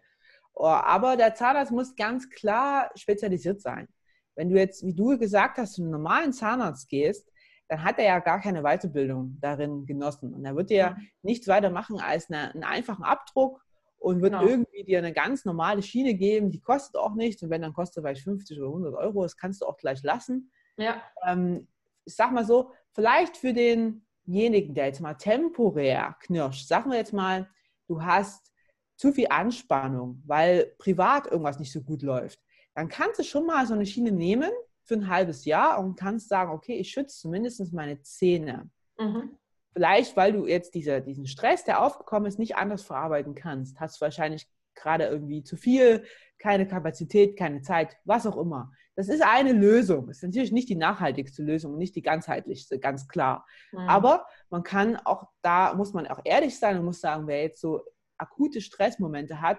oh, 0.54 0.66
aber 0.66 1.16
der 1.16 1.34
Zahnarzt 1.34 1.72
muss 1.72 1.96
ganz 1.96 2.28
klar 2.28 2.90
spezialisiert 2.96 3.62
sein. 3.62 3.88
Wenn 4.34 4.50
du 4.50 4.56
jetzt, 4.56 4.84
wie 4.84 4.94
du 4.94 5.16
gesagt 5.16 5.56
hast, 5.56 5.74
zu 5.74 5.82
einem 5.82 5.92
normalen 5.92 6.32
Zahnarzt 6.32 6.88
gehst, 6.88 7.30
dann 7.68 7.84
hat 7.84 7.98
er 7.98 8.04
ja 8.06 8.18
gar 8.18 8.40
keine 8.40 8.62
Weiterbildung 8.62 9.36
darin 9.40 9.84
genossen. 9.84 10.34
Und 10.34 10.44
er 10.44 10.56
wird 10.56 10.70
dir 10.70 10.90
mhm. 10.90 11.08
nichts 11.22 11.46
weiter 11.48 11.70
machen 11.70 12.00
als 12.00 12.30
eine, 12.30 12.52
einen 12.52 12.64
einfachen 12.64 13.04
Abdruck 13.04 13.62
und 13.98 14.22
wird 14.22 14.32
genau. 14.32 14.46
irgendwie 14.46 14.84
dir 14.84 14.98
eine 14.98 15.12
ganz 15.12 15.44
normale 15.44 15.82
Schiene 15.82 16.14
geben, 16.14 16.50
die 16.50 16.60
kostet 16.60 16.96
auch 16.96 17.14
nichts. 17.14 17.42
Und 17.42 17.50
wenn 17.50 17.62
dann 17.62 17.74
kostet 17.74 18.02
vielleicht 18.02 18.22
50 18.22 18.58
oder 18.58 18.68
100 18.68 18.94
Euro, 18.94 19.22
das 19.22 19.36
kannst 19.36 19.60
du 19.60 19.66
auch 19.66 19.76
gleich 19.76 20.02
lassen. 20.02 20.50
Ja. 20.76 21.02
Ähm, 21.26 21.68
ich 22.04 22.14
sag 22.14 22.32
mal 22.32 22.44
so, 22.44 22.72
vielleicht 22.92 23.36
für 23.36 23.52
denjenigen, 23.52 24.74
der 24.74 24.86
jetzt 24.86 25.00
mal 25.00 25.14
temporär 25.14 26.16
knirscht, 26.20 26.66
sagen 26.66 26.90
wir 26.90 26.96
jetzt 26.96 27.12
mal, 27.12 27.48
du 27.86 28.02
hast 28.02 28.50
zu 28.96 29.12
viel 29.12 29.28
Anspannung, 29.28 30.22
weil 30.26 30.74
privat 30.78 31.26
irgendwas 31.26 31.58
nicht 31.58 31.72
so 31.72 31.82
gut 31.82 32.02
läuft, 32.02 32.40
dann 32.74 32.88
kannst 32.88 33.18
du 33.18 33.24
schon 33.24 33.46
mal 33.46 33.66
so 33.66 33.74
eine 33.74 33.86
Schiene 33.86 34.12
nehmen 34.12 34.50
für 34.88 34.94
ein 34.94 35.08
halbes 35.08 35.44
Jahr 35.44 35.78
und 35.78 35.96
kannst 35.96 36.28
sagen, 36.28 36.50
okay, 36.50 36.76
ich 36.76 36.90
schütze 36.90 37.20
zumindest 37.20 37.72
meine 37.72 38.00
Zähne. 38.00 38.70
Mhm. 38.98 39.36
Vielleicht, 39.74 40.16
weil 40.16 40.32
du 40.32 40.46
jetzt 40.46 40.74
diese, 40.74 41.02
diesen 41.02 41.26
Stress, 41.26 41.62
der 41.62 41.82
aufgekommen 41.82 42.26
ist, 42.26 42.38
nicht 42.38 42.56
anders 42.56 42.82
verarbeiten 42.82 43.34
kannst. 43.34 43.78
Hast 43.78 44.00
wahrscheinlich 44.00 44.48
gerade 44.74 45.04
irgendwie 45.04 45.44
zu 45.44 45.56
viel, 45.56 46.04
keine 46.38 46.66
Kapazität, 46.66 47.36
keine 47.36 47.60
Zeit, 47.60 47.96
was 48.04 48.26
auch 48.26 48.36
immer. 48.38 48.72
Das 48.96 49.08
ist 49.08 49.22
eine 49.22 49.52
Lösung. 49.52 50.06
Das 50.08 50.16
ist 50.16 50.22
natürlich 50.22 50.52
nicht 50.52 50.70
die 50.70 50.74
nachhaltigste 50.74 51.42
Lösung, 51.42 51.76
nicht 51.76 51.94
die 51.94 52.02
ganzheitlichste, 52.02 52.78
ganz 52.78 53.06
klar. 53.08 53.46
Mhm. 53.72 53.80
Aber 53.80 54.26
man 54.48 54.62
kann 54.62 54.96
auch, 54.96 55.28
da 55.42 55.74
muss 55.74 55.92
man 55.92 56.06
auch 56.06 56.20
ehrlich 56.24 56.58
sein 56.58 56.78
und 56.78 56.86
muss 56.86 57.00
sagen, 57.00 57.26
wer 57.26 57.42
jetzt 57.42 57.60
so 57.60 57.82
akute 58.16 58.60
Stressmomente 58.60 59.40
hat, 59.42 59.58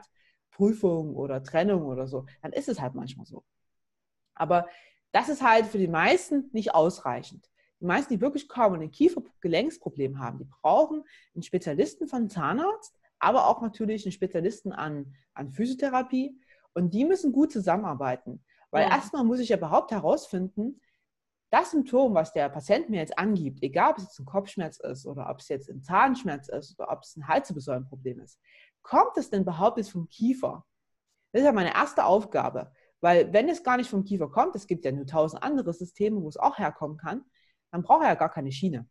Prüfung 0.51 1.15
oder 1.15 1.43
Trennung 1.43 1.85
oder 1.85 2.07
so, 2.07 2.25
dann 2.41 2.51
ist 2.51 2.67
es 2.67 2.81
halt 2.81 2.95
manchmal 2.95 3.25
so. 3.25 3.43
Aber 4.33 4.67
das 5.11 5.29
ist 5.29 5.41
halt 5.41 5.65
für 5.65 5.77
die 5.77 5.87
meisten 5.87 6.49
nicht 6.51 6.73
ausreichend. 6.73 7.49
Die 7.81 7.85
meisten, 7.85 8.13
die 8.13 8.21
wirklich 8.21 8.49
kaum 8.49 8.73
ein 8.73 8.91
Kiefergelenksproblem 8.91 10.19
haben, 10.19 10.39
die 10.39 10.45
brauchen 10.45 11.03
einen 11.33 11.43
Spezialisten 11.43 12.07
von 12.07 12.29
Zahnarzt, 12.29 12.93
aber 13.19 13.47
auch 13.47 13.61
natürlich 13.61 14.05
einen 14.05 14.11
Spezialisten 14.11 14.71
an, 14.71 15.13
an 15.33 15.51
Physiotherapie. 15.51 16.39
Und 16.73 16.93
die 16.93 17.05
müssen 17.05 17.31
gut 17.31 17.51
zusammenarbeiten. 17.51 18.43
Weil 18.71 18.83
ja. 18.87 18.95
erstmal 18.95 19.23
muss 19.23 19.39
ich 19.39 19.49
ja 19.49 19.57
überhaupt 19.57 19.91
herausfinden, 19.91 20.79
das 21.51 21.71
Symptom, 21.71 22.13
was 22.13 22.31
der 22.31 22.47
Patient 22.49 22.89
mir 22.89 22.99
jetzt 22.99 23.17
angibt, 23.17 23.63
egal 23.63 23.91
ob 23.91 23.97
es 23.97 24.03
jetzt 24.03 24.19
ein 24.19 24.25
Kopfschmerz 24.25 24.79
ist 24.79 25.07
oder 25.07 25.29
ob 25.29 25.39
es 25.39 25.49
jetzt 25.49 25.69
ein 25.69 25.81
Zahnschmerz 25.81 26.47
ist 26.47 26.79
oder 26.79 26.91
ob 26.91 27.01
es 27.01 27.15
ein 27.15 27.27
Halswirbelsäulenproblem 27.27 28.19
ist, 28.19 28.39
kommt 28.83 29.17
es 29.17 29.31
denn 29.31 29.41
überhaupt 29.41 29.77
jetzt 29.77 29.91
vom 29.91 30.07
Kiefer? 30.07 30.65
Das 31.31 31.41
ist 31.41 31.45
ja 31.45 31.51
meine 31.51 31.73
erste 31.73 32.05
Aufgabe. 32.05 32.71
Weil 33.01 33.31
wenn 33.33 33.47
es 33.49 33.63
gar 33.63 33.77
nicht 33.77 33.89
vom 33.89 34.03
Kiefer 34.03 34.29
kommt, 34.29 34.55
es 34.55 34.67
gibt 34.67 34.85
ja 34.85 34.91
nur 34.91 35.05
tausend 35.05 35.41
andere 35.41 35.73
Systeme, 35.73 36.21
wo 36.21 36.27
es 36.27 36.37
auch 36.37 36.57
herkommen 36.57 36.97
kann, 36.97 37.23
dann 37.71 37.83
braucht 37.83 38.03
er 38.03 38.09
ja 38.09 38.15
gar 38.15 38.29
keine 38.29 38.51
Schiene. 38.51 38.87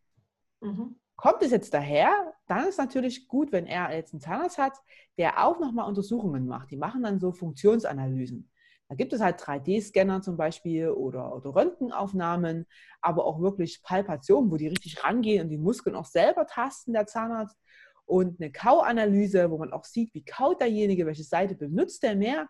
Mhm. 0.61 0.95
Kommt 1.15 1.41
es 1.41 1.51
jetzt 1.51 1.73
daher, 1.73 2.33
dann 2.47 2.67
ist 2.67 2.77
natürlich 2.77 3.27
gut, 3.27 3.51
wenn 3.51 3.67
er 3.67 3.93
jetzt 3.93 4.13
einen 4.13 4.21
Zahnarzt 4.21 4.57
hat, 4.57 4.77
der 5.17 5.45
auch 5.45 5.59
nochmal 5.59 5.87
Untersuchungen 5.87 6.47
macht. 6.47 6.71
Die 6.71 6.77
machen 6.77 7.03
dann 7.03 7.19
so 7.19 7.33
Funktionsanalysen. 7.33 8.49
Da 8.87 8.95
gibt 8.95 9.13
es 9.13 9.21
halt 9.21 9.39
3D-Scanner 9.39 10.21
zum 10.21 10.35
Beispiel 10.37 10.89
oder, 10.89 11.35
oder 11.35 11.53
Röntgenaufnahmen, 11.53 12.65
aber 13.01 13.25
auch 13.25 13.39
wirklich 13.39 13.83
Palpationen, 13.83 14.49
wo 14.49 14.57
die 14.57 14.67
richtig 14.67 15.03
rangehen 15.03 15.43
und 15.43 15.49
die 15.49 15.59
Muskeln 15.59 15.95
auch 15.95 16.05
selber 16.05 16.47
tasten, 16.47 16.93
der 16.93 17.05
Zahnarzt. 17.05 17.55
Und 18.05 18.41
eine 18.41 18.51
Kauanalyse, 18.51 19.51
wo 19.51 19.59
man 19.59 19.71
auch 19.73 19.83
sieht, 19.83 20.11
wie 20.15 20.23
kaut 20.23 20.61
derjenige, 20.61 21.05
welche 21.05 21.23
Seite 21.23 21.53
benutzt 21.53 22.03
er 22.03 22.15
mehr. 22.15 22.47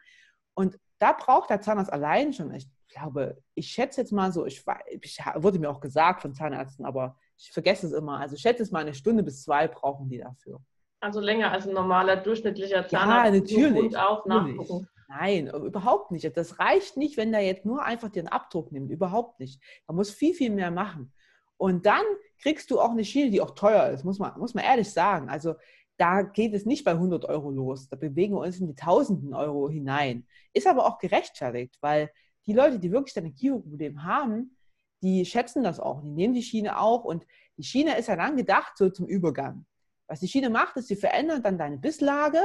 Und 0.54 0.80
da 1.00 1.14
braucht 1.14 1.50
der 1.50 1.62
Zahnarzt 1.62 1.92
allein 1.92 2.34
schon, 2.34 2.54
ich 2.54 2.68
glaube, 2.90 3.42
ich 3.56 3.68
schätze 3.68 4.02
jetzt 4.02 4.12
mal 4.12 4.32
so, 4.32 4.46
ich, 4.46 4.64
ich 5.02 5.20
wurde 5.36 5.60
mir 5.60 5.70
auch 5.70 5.80
gesagt 5.80 6.22
von 6.22 6.34
Zahnärzten, 6.34 6.86
aber 6.86 7.18
ich 7.38 7.52
vergesse 7.52 7.88
es 7.88 7.94
immer. 7.94 8.20
Also 8.20 8.36
ich 8.36 8.42
schätze 8.42 8.64
es 8.64 8.72
mal 8.72 8.80
eine 8.80 8.94
Stunde 8.94 9.24
bis 9.24 9.44
zwei 9.44 9.68
brauchen 9.68 10.10
die 10.10 10.20
dafür. 10.20 10.60
Also 11.00 11.22
länger 11.22 11.52
als 11.52 11.66
ein 11.66 11.74
normaler 11.74 12.18
durchschnittlicher 12.18 12.88
Zahnarzt. 12.88 13.34
Ja, 13.34 13.40
natürlich. 13.40 13.98
Auf 13.98 14.26
nachgucken. 14.26 14.88
Nein, 15.08 15.48
überhaupt 15.48 16.12
nicht. 16.12 16.38
Das 16.38 16.60
reicht 16.60 16.98
nicht, 16.98 17.18
wenn 17.18 17.32
der 17.32 17.42
jetzt 17.42 17.66
nur 17.66 17.84
einfach 17.84 18.10
den 18.10 18.28
Abdruck 18.28 18.72
nimmt. 18.72 18.92
Überhaupt 18.92 19.40
nicht. 19.40 19.62
Man 19.88 19.96
muss 19.96 20.12
viel, 20.12 20.34
viel 20.34 20.52
mehr 20.52 20.70
machen. 20.70 21.14
Und 21.58 21.86
dann 21.86 22.04
kriegst 22.42 22.70
du 22.70 22.80
auch 22.80 22.92
eine 22.92 23.04
Schiene, 23.04 23.32
die 23.32 23.42
auch 23.42 23.52
teuer 23.52 23.90
ist, 23.90 24.06
muss 24.06 24.20
man, 24.20 24.38
muss 24.40 24.54
man 24.54 24.64
ehrlich 24.64 24.92
sagen. 24.92 25.30
Also 25.30 25.56
da 26.00 26.22
geht 26.22 26.54
es 26.54 26.66
nicht 26.66 26.86
bei 26.86 26.92
100 26.92 27.26
Euro 27.26 27.52
los. 27.52 27.90
Da 27.90 27.98
bewegen 27.98 28.34
wir 28.36 28.40
uns 28.40 28.60
in 28.60 28.68
die 28.68 28.76
Tausenden 28.76 29.34
Euro 29.34 29.70
hinein. 29.70 30.26
Ist 30.54 30.66
aber 30.66 30.86
auch 30.86 30.98
gerechtfertigt, 30.98 31.78
weil 31.82 32.10
die 32.46 32.54
Leute, 32.54 32.80
die 32.80 32.92
wirklich 32.92 33.18
ein 33.18 33.36
Kieferproblem 33.36 34.04
haben, 34.04 34.56
die 35.02 35.26
schätzen 35.26 35.62
das 35.62 35.80
auch. 35.80 36.02
Die 36.02 36.10
nehmen 36.10 36.34
die 36.34 36.42
Schiene 36.42 36.80
auch. 36.80 37.04
Und 37.04 37.26
die 37.58 37.64
Schiene 37.64 37.98
ist 37.98 38.08
ja 38.08 38.16
dann 38.16 38.38
gedacht 38.38 38.78
so 38.78 38.90
zum 38.90 39.08
Übergang. 39.08 39.66
Was 40.08 40.22
die 40.22 40.28
Schiene 40.30 40.50
macht, 40.50 40.78
ist, 40.78 40.88
sie 40.88 40.96
verändert 40.96 41.46
dann 41.46 41.58
deine 41.58 41.78
Bisslage, 41.78 42.40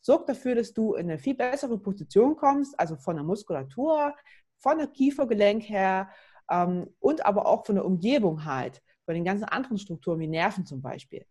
sorgt 0.00 0.28
dafür, 0.28 0.54
dass 0.54 0.74
du 0.74 0.94
in 0.94 1.08
eine 1.08 1.18
viel 1.18 1.34
bessere 1.34 1.78
Position 1.78 2.36
kommst, 2.36 2.78
also 2.78 2.96
von 2.96 3.16
der 3.16 3.24
Muskulatur, 3.24 4.14
von 4.58 4.78
der 4.78 4.86
Kiefergelenk 4.88 5.62
her 5.68 6.10
ähm, 6.50 6.88
und 7.00 7.24
aber 7.24 7.46
auch 7.46 7.64
von 7.64 7.76
der 7.76 7.84
Umgebung 7.84 8.44
halt, 8.44 8.82
von 9.04 9.14
den 9.14 9.24
ganzen 9.24 9.44
anderen 9.44 9.78
Strukturen 9.78 10.20
wie 10.20 10.28
Nerven 10.28 10.66
zum 10.66 10.82
Beispiel. 10.82 11.24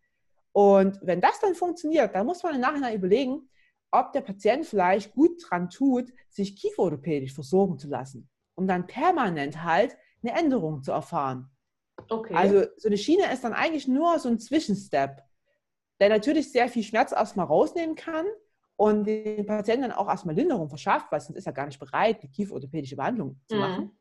Und 0.58 0.98
wenn 1.04 1.22
das 1.22 1.40
dann 1.40 1.54
funktioniert, 1.54 2.16
dann 2.16 2.26
muss 2.26 2.42
man 2.42 2.56
im 2.56 2.62
Nachhinein 2.62 2.96
überlegen, 2.96 3.48
ob 3.92 4.12
der 4.12 4.22
Patient 4.22 4.66
vielleicht 4.66 5.14
gut 5.14 5.40
dran 5.48 5.70
tut, 5.70 6.12
sich 6.30 6.56
kieferorthopädisch 6.56 7.36
versorgen 7.36 7.78
zu 7.78 7.88
lassen, 7.88 8.28
um 8.56 8.68
dann 8.68 8.88
permanent 8.88 9.64
halt 9.64 9.96
eine 10.24 10.36
Änderung 10.36 10.82
zu 10.82 10.92
erfahren. 10.92 11.52
Okay. 12.10 12.34
Also 12.34 12.66
so 12.78 12.88
eine 12.88 12.98
Schiene 12.98 13.32
ist 13.32 13.44
dann 13.44 13.54
eigentlich 13.54 13.88
nur 13.88 14.18
so 14.18 14.30
ein 14.30 14.40
Zwischenstep 14.40 15.22
der 16.00 16.10
natürlich 16.10 16.52
sehr 16.52 16.70
viel 16.70 16.84
Schmerz 16.84 17.12
erstmal 17.12 17.46
rausnehmen 17.46 17.96
kann 17.96 18.26
und 18.76 19.06
den 19.06 19.46
Patienten 19.46 19.84
dann 19.84 19.92
auch 19.92 20.08
erstmal 20.08 20.36
Linderung 20.36 20.70
verschafft, 20.70 21.12
weil 21.12 21.22
sonst 21.22 21.38
ist 21.38 21.48
er 21.48 21.54
gar 21.54 21.66
nicht 21.66 21.80
bereit, 21.80 22.22
die 22.24 22.30
kieferorthopädische 22.30 22.96
Behandlung 22.96 23.40
zu 23.48 23.56
mhm. 23.56 23.62
machen. 23.62 24.00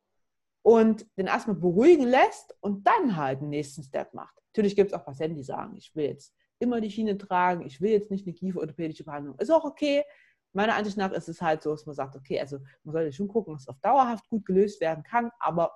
Und 0.63 1.07
den 1.17 1.27
erstmal 1.27 1.57
beruhigen 1.57 2.05
lässt 2.05 2.57
und 2.61 2.87
dann 2.87 3.17
halt 3.17 3.41
den 3.41 3.51
nächsten 3.51 3.83
Step 3.83 4.13
macht. 4.15 4.37
Natürlich 4.49 4.75
gibt 4.75 4.91
es 4.91 4.99
auch 4.99 5.05
Patienten, 5.05 5.37
die 5.37 5.45
sagen, 5.45 5.77
ich 5.77 5.95
will 5.95 6.07
jetzt 6.07 6.35
immer 6.59 6.81
die 6.81 6.91
Schiene 6.91 7.19
tragen, 7.19 7.67
ich 7.67 7.81
will 7.81 7.91
jetzt 7.91 8.11
nicht 8.11 8.27
eine 8.27 8.35
kieferorthopädische 8.35 9.05
Behandlung. 9.05 9.39
Ist 9.39 9.51
auch 9.51 9.65
okay. 9.65 10.05
Meiner 10.53 10.75
Ansicht 10.75 10.97
nach 10.97 11.13
ist 11.13 11.29
es 11.29 11.43
halt 11.43 11.63
so, 11.63 11.71
dass 11.71 11.87
man 11.87 11.95
sagt, 11.95 12.17
okay, 12.17 12.41
also 12.41 12.59
man 12.83 12.93
sollte 12.93 13.13
schon 13.13 13.29
gucken, 13.29 13.55
es 13.57 13.69
auf 13.69 13.79
dauerhaft 13.81 14.29
gut 14.29 14.47
gelöst 14.47 14.81
werden 14.81 15.05
kann, 15.05 15.31
aber 15.39 15.73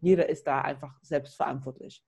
jeder 0.00 0.28
ist 0.28 0.46
da 0.46 0.62
einfach 0.62 0.98
selbstverantwortlich. 1.02 2.02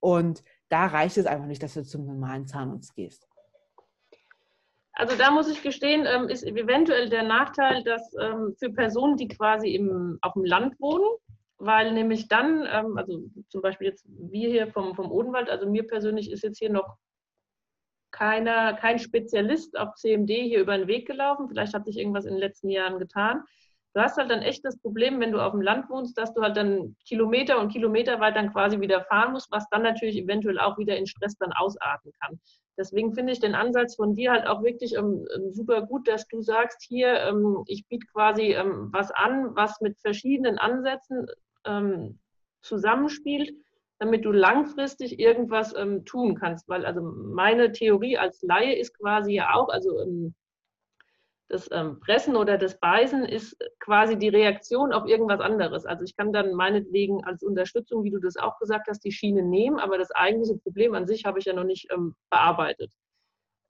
Und 0.00 0.42
da 0.68 0.86
reicht 0.86 1.16
es 1.16 1.26
einfach 1.26 1.46
nicht, 1.46 1.62
dass 1.62 1.74
du 1.74 1.84
zum 1.84 2.06
normalen 2.06 2.46
Zahnarzt 2.46 2.94
gehst. 2.94 3.28
Also 4.92 5.16
da 5.16 5.30
muss 5.30 5.48
ich 5.48 5.62
gestehen, 5.62 6.04
ähm, 6.06 6.28
ist 6.28 6.44
eventuell 6.44 7.08
der 7.08 7.22
Nachteil, 7.22 7.82
dass 7.84 8.12
ähm, 8.20 8.54
für 8.58 8.70
Personen, 8.70 9.16
die 9.16 9.28
quasi 9.28 9.74
im, 9.74 10.18
auf 10.20 10.34
dem 10.34 10.44
Land 10.44 10.78
wohnen, 10.80 11.06
weil 11.58 11.92
nämlich 11.92 12.28
dann, 12.28 12.66
ähm, 12.70 12.98
also 12.98 13.22
zum 13.48 13.62
Beispiel 13.62 13.88
jetzt 13.88 14.04
wir 14.08 14.50
hier 14.50 14.66
vom, 14.72 14.94
vom 14.94 15.10
Odenwald, 15.10 15.48
also 15.48 15.68
mir 15.68 15.86
persönlich 15.86 16.30
ist 16.30 16.42
jetzt 16.42 16.58
hier 16.58 16.70
noch 16.70 16.96
keiner, 18.10 18.74
kein 18.74 18.98
Spezialist 18.98 19.78
auf 19.78 19.94
CMD 19.94 20.30
hier 20.30 20.60
über 20.60 20.76
den 20.76 20.88
Weg 20.88 21.06
gelaufen. 21.06 21.48
Vielleicht 21.48 21.74
hat 21.74 21.84
sich 21.84 21.98
irgendwas 21.98 22.24
in 22.24 22.32
den 22.32 22.40
letzten 22.40 22.68
Jahren 22.68 22.98
getan. 22.98 23.42
Du 23.92 24.00
hast 24.00 24.16
halt 24.18 24.30
dann 24.30 24.42
echt 24.42 24.64
das 24.64 24.78
Problem, 24.78 25.18
wenn 25.18 25.32
du 25.32 25.40
auf 25.40 25.50
dem 25.50 25.62
Land 25.62 25.90
wohnst, 25.90 26.16
dass 26.16 26.32
du 26.32 26.42
halt 26.42 26.56
dann 26.56 26.96
Kilometer 27.04 27.58
und 27.58 27.72
Kilometer 27.72 28.20
weit 28.20 28.36
dann 28.36 28.52
quasi 28.52 28.80
wieder 28.80 29.02
fahren 29.02 29.32
musst, 29.32 29.50
was 29.50 29.68
dann 29.70 29.82
natürlich 29.82 30.16
eventuell 30.16 30.60
auch 30.60 30.78
wieder 30.78 30.96
in 30.96 31.06
Stress 31.06 31.36
dann 31.38 31.52
ausarten 31.52 32.12
kann. 32.20 32.38
Deswegen 32.78 33.12
finde 33.14 33.32
ich 33.32 33.40
den 33.40 33.56
Ansatz 33.56 33.96
von 33.96 34.14
dir 34.14 34.30
halt 34.30 34.46
auch 34.46 34.62
wirklich 34.62 34.94
ähm, 34.94 35.26
ähm 35.34 35.52
super 35.52 35.82
gut, 35.82 36.06
dass 36.06 36.26
du 36.28 36.40
sagst, 36.40 36.82
hier, 36.86 37.14
ähm, 37.20 37.64
ich 37.66 37.86
biete 37.88 38.06
quasi 38.12 38.52
ähm, 38.52 38.88
was 38.92 39.10
an, 39.10 39.56
was 39.56 39.80
mit 39.80 39.98
verschiedenen 39.98 40.58
Ansätzen 40.58 41.26
ähm, 41.64 42.20
zusammenspielt, 42.62 43.52
damit 44.00 44.24
du 44.24 44.32
langfristig 44.32 45.20
irgendwas 45.20 45.74
ähm, 45.76 46.04
tun 46.06 46.34
kannst. 46.34 46.68
Weil 46.68 46.86
also 46.86 47.02
meine 47.02 47.70
Theorie 47.70 48.16
als 48.16 48.42
Laie 48.42 48.74
ist 48.74 48.98
quasi 48.98 49.34
ja 49.34 49.54
auch, 49.54 49.68
also 49.68 50.32
das 51.48 51.68
ähm, 51.70 52.00
Pressen 52.00 52.34
oder 52.34 52.56
das 52.56 52.78
Beißen 52.80 53.24
ist 53.26 53.56
quasi 53.78 54.16
die 54.16 54.28
Reaktion 54.28 54.92
auf 54.92 55.06
irgendwas 55.06 55.40
anderes. 55.40 55.84
Also 55.84 56.04
ich 56.04 56.16
kann 56.16 56.32
dann 56.32 56.54
meinetwegen 56.54 57.24
als 57.24 57.42
Unterstützung, 57.42 58.02
wie 58.02 58.10
du 58.10 58.20
das 58.20 58.36
auch 58.36 58.58
gesagt 58.58 58.88
hast, 58.88 59.00
die 59.00 59.12
Schiene 59.12 59.42
nehmen, 59.42 59.78
aber 59.78 59.98
das 59.98 60.10
eigentliche 60.12 60.56
Problem 60.56 60.94
an 60.94 61.06
sich 61.06 61.26
habe 61.26 61.38
ich 61.38 61.44
ja 61.44 61.52
noch 61.52 61.64
nicht 61.64 61.88
ähm, 61.92 62.14
bearbeitet. 62.30 62.90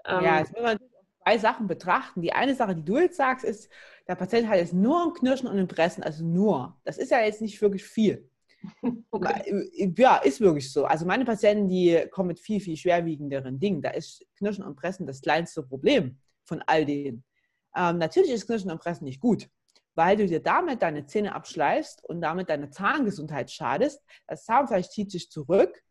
Ähm, 0.05 0.25
ja, 0.25 0.39
jetzt 0.39 0.53
muss 0.53 0.63
man 0.63 0.79
zwei 1.25 1.39
Sachen 1.39 1.67
betrachten. 1.67 2.23
Die 2.23 2.33
eine 2.33 2.55
Sache, 2.55 2.77
die 2.77 2.85
du 2.85 2.99
jetzt 2.99 3.17
sagst, 3.17 3.45
ist, 3.45 3.69
der 4.07 4.15
Patient 4.15 4.49
hat 4.49 4.59
jetzt 4.59 4.75
nur 4.75 5.07
ein 5.07 5.13
Knirschen 5.13 5.49
und 5.49 5.59
ein 5.59 5.69
Pressen, 5.69 6.05
also 6.05 6.25
nur. 6.25 6.79
Das 6.85 6.99
ist 6.99 7.11
ja 7.11 7.21
jetzt 7.21 7.41
nicht 7.41 7.61
wirklich 7.61 7.85
viel. 7.85 8.31
Okay. 9.11 9.69
Äh, 9.77 9.93
ja, 9.97 10.17
ist 10.19 10.41
wirklich 10.41 10.73
so. 10.73 10.85
Also 10.85 11.07
meine 11.07 11.25
Patienten, 11.25 11.69
die 11.69 12.07
kommen 12.11 12.29
mit 12.29 12.41
viel, 12.41 12.61
viel 12.61 12.77
schwerwiegenderen 12.77 13.59
Dingen. 13.59 13.83
Da 13.83 13.91
ist 13.91 14.25
Knirschen 14.37 14.65
und 14.65 14.77
Pressen 14.77 15.07
das 15.07 15.21
kleinste 15.21 15.63
Problem 15.63 16.19
von 16.45 16.63
all 16.67 16.85
denen. 16.85 17.25
Ähm, 17.77 17.99
natürlich 17.99 18.31
ist 18.31 18.47
Knirschen 18.47 18.71
und 18.71 18.81
Pressen 18.81 19.05
nicht 19.05 19.21
gut, 19.21 19.49
weil 19.95 20.17
du 20.17 20.27
dir 20.27 20.41
damit 20.41 20.83
deine 20.83 21.07
Zähne 21.07 21.35
abschleifst 21.35 22.05
und 22.05 22.21
damit 22.21 22.51
deine 22.51 22.71
Zahngesundheit 22.71 23.51
schadest. 23.51 24.03
Das 24.27 24.45
Zahnfleisch 24.45 24.89
zieht 24.89 25.11
sich 25.11 25.31
zurück. 25.31 25.83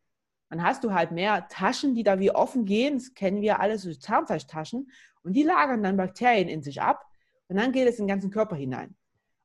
Dann 0.48 0.62
hast 0.62 0.82
du 0.82 0.92
halt 0.92 1.12
mehr 1.12 1.46
Taschen, 1.48 1.94
die 1.94 2.02
da 2.02 2.18
wie 2.18 2.32
offen 2.32 2.64
gehen. 2.64 2.98
Das 2.98 3.14
kennen 3.14 3.40
wir 3.40 3.60
alle, 3.60 3.78
so 3.78 3.92
Zahnfleischtaschen. 3.92 4.90
Und 5.22 5.32
die 5.34 5.44
lagern 5.44 5.82
dann 5.82 5.96
Bakterien 5.96 6.48
in 6.48 6.62
sich 6.62 6.82
ab. 6.82 7.04
Und 7.48 7.56
dann 7.56 7.72
geht 7.72 7.88
es 7.88 7.98
in 7.98 8.04
den 8.06 8.08
ganzen 8.08 8.30
Körper 8.30 8.56
hinein. 8.56 8.96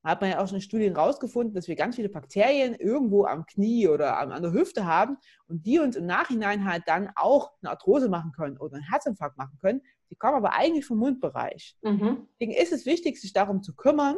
Hat 0.05 0.21
man 0.21 0.29
ja 0.29 0.39
auch 0.41 0.47
schon 0.47 0.57
in 0.57 0.61
Studien 0.61 0.95
herausgefunden, 0.95 1.55
dass 1.55 1.67
wir 1.67 1.75
ganz 1.75 1.95
viele 1.95 2.09
Bakterien 2.09 2.75
irgendwo 2.75 3.25
am 3.25 3.45
Knie 3.45 3.87
oder 3.87 4.17
an 4.19 4.41
der 4.41 4.51
Hüfte 4.51 4.85
haben 4.85 5.17
und 5.47 5.65
die 5.65 5.79
uns 5.79 5.95
im 5.95 6.05
Nachhinein 6.05 6.65
halt 6.65 6.83
dann 6.85 7.09
auch 7.15 7.53
eine 7.61 7.71
Arthrose 7.71 8.07
machen 8.07 8.31
können 8.31 8.57
oder 8.57 8.75
einen 8.75 8.87
Herzinfarkt 8.87 9.37
machen 9.37 9.57
können, 9.59 9.81
die 10.11 10.15
kommen 10.15 10.35
aber 10.35 10.53
eigentlich 10.53 10.85
vom 10.85 10.99
Mundbereich. 10.99 11.75
Mhm. 11.81 12.27
Deswegen 12.33 12.53
ist 12.53 12.71
es 12.71 12.85
wichtig, 12.85 13.19
sich 13.19 13.33
darum 13.33 13.63
zu 13.63 13.75
kümmern. 13.75 14.17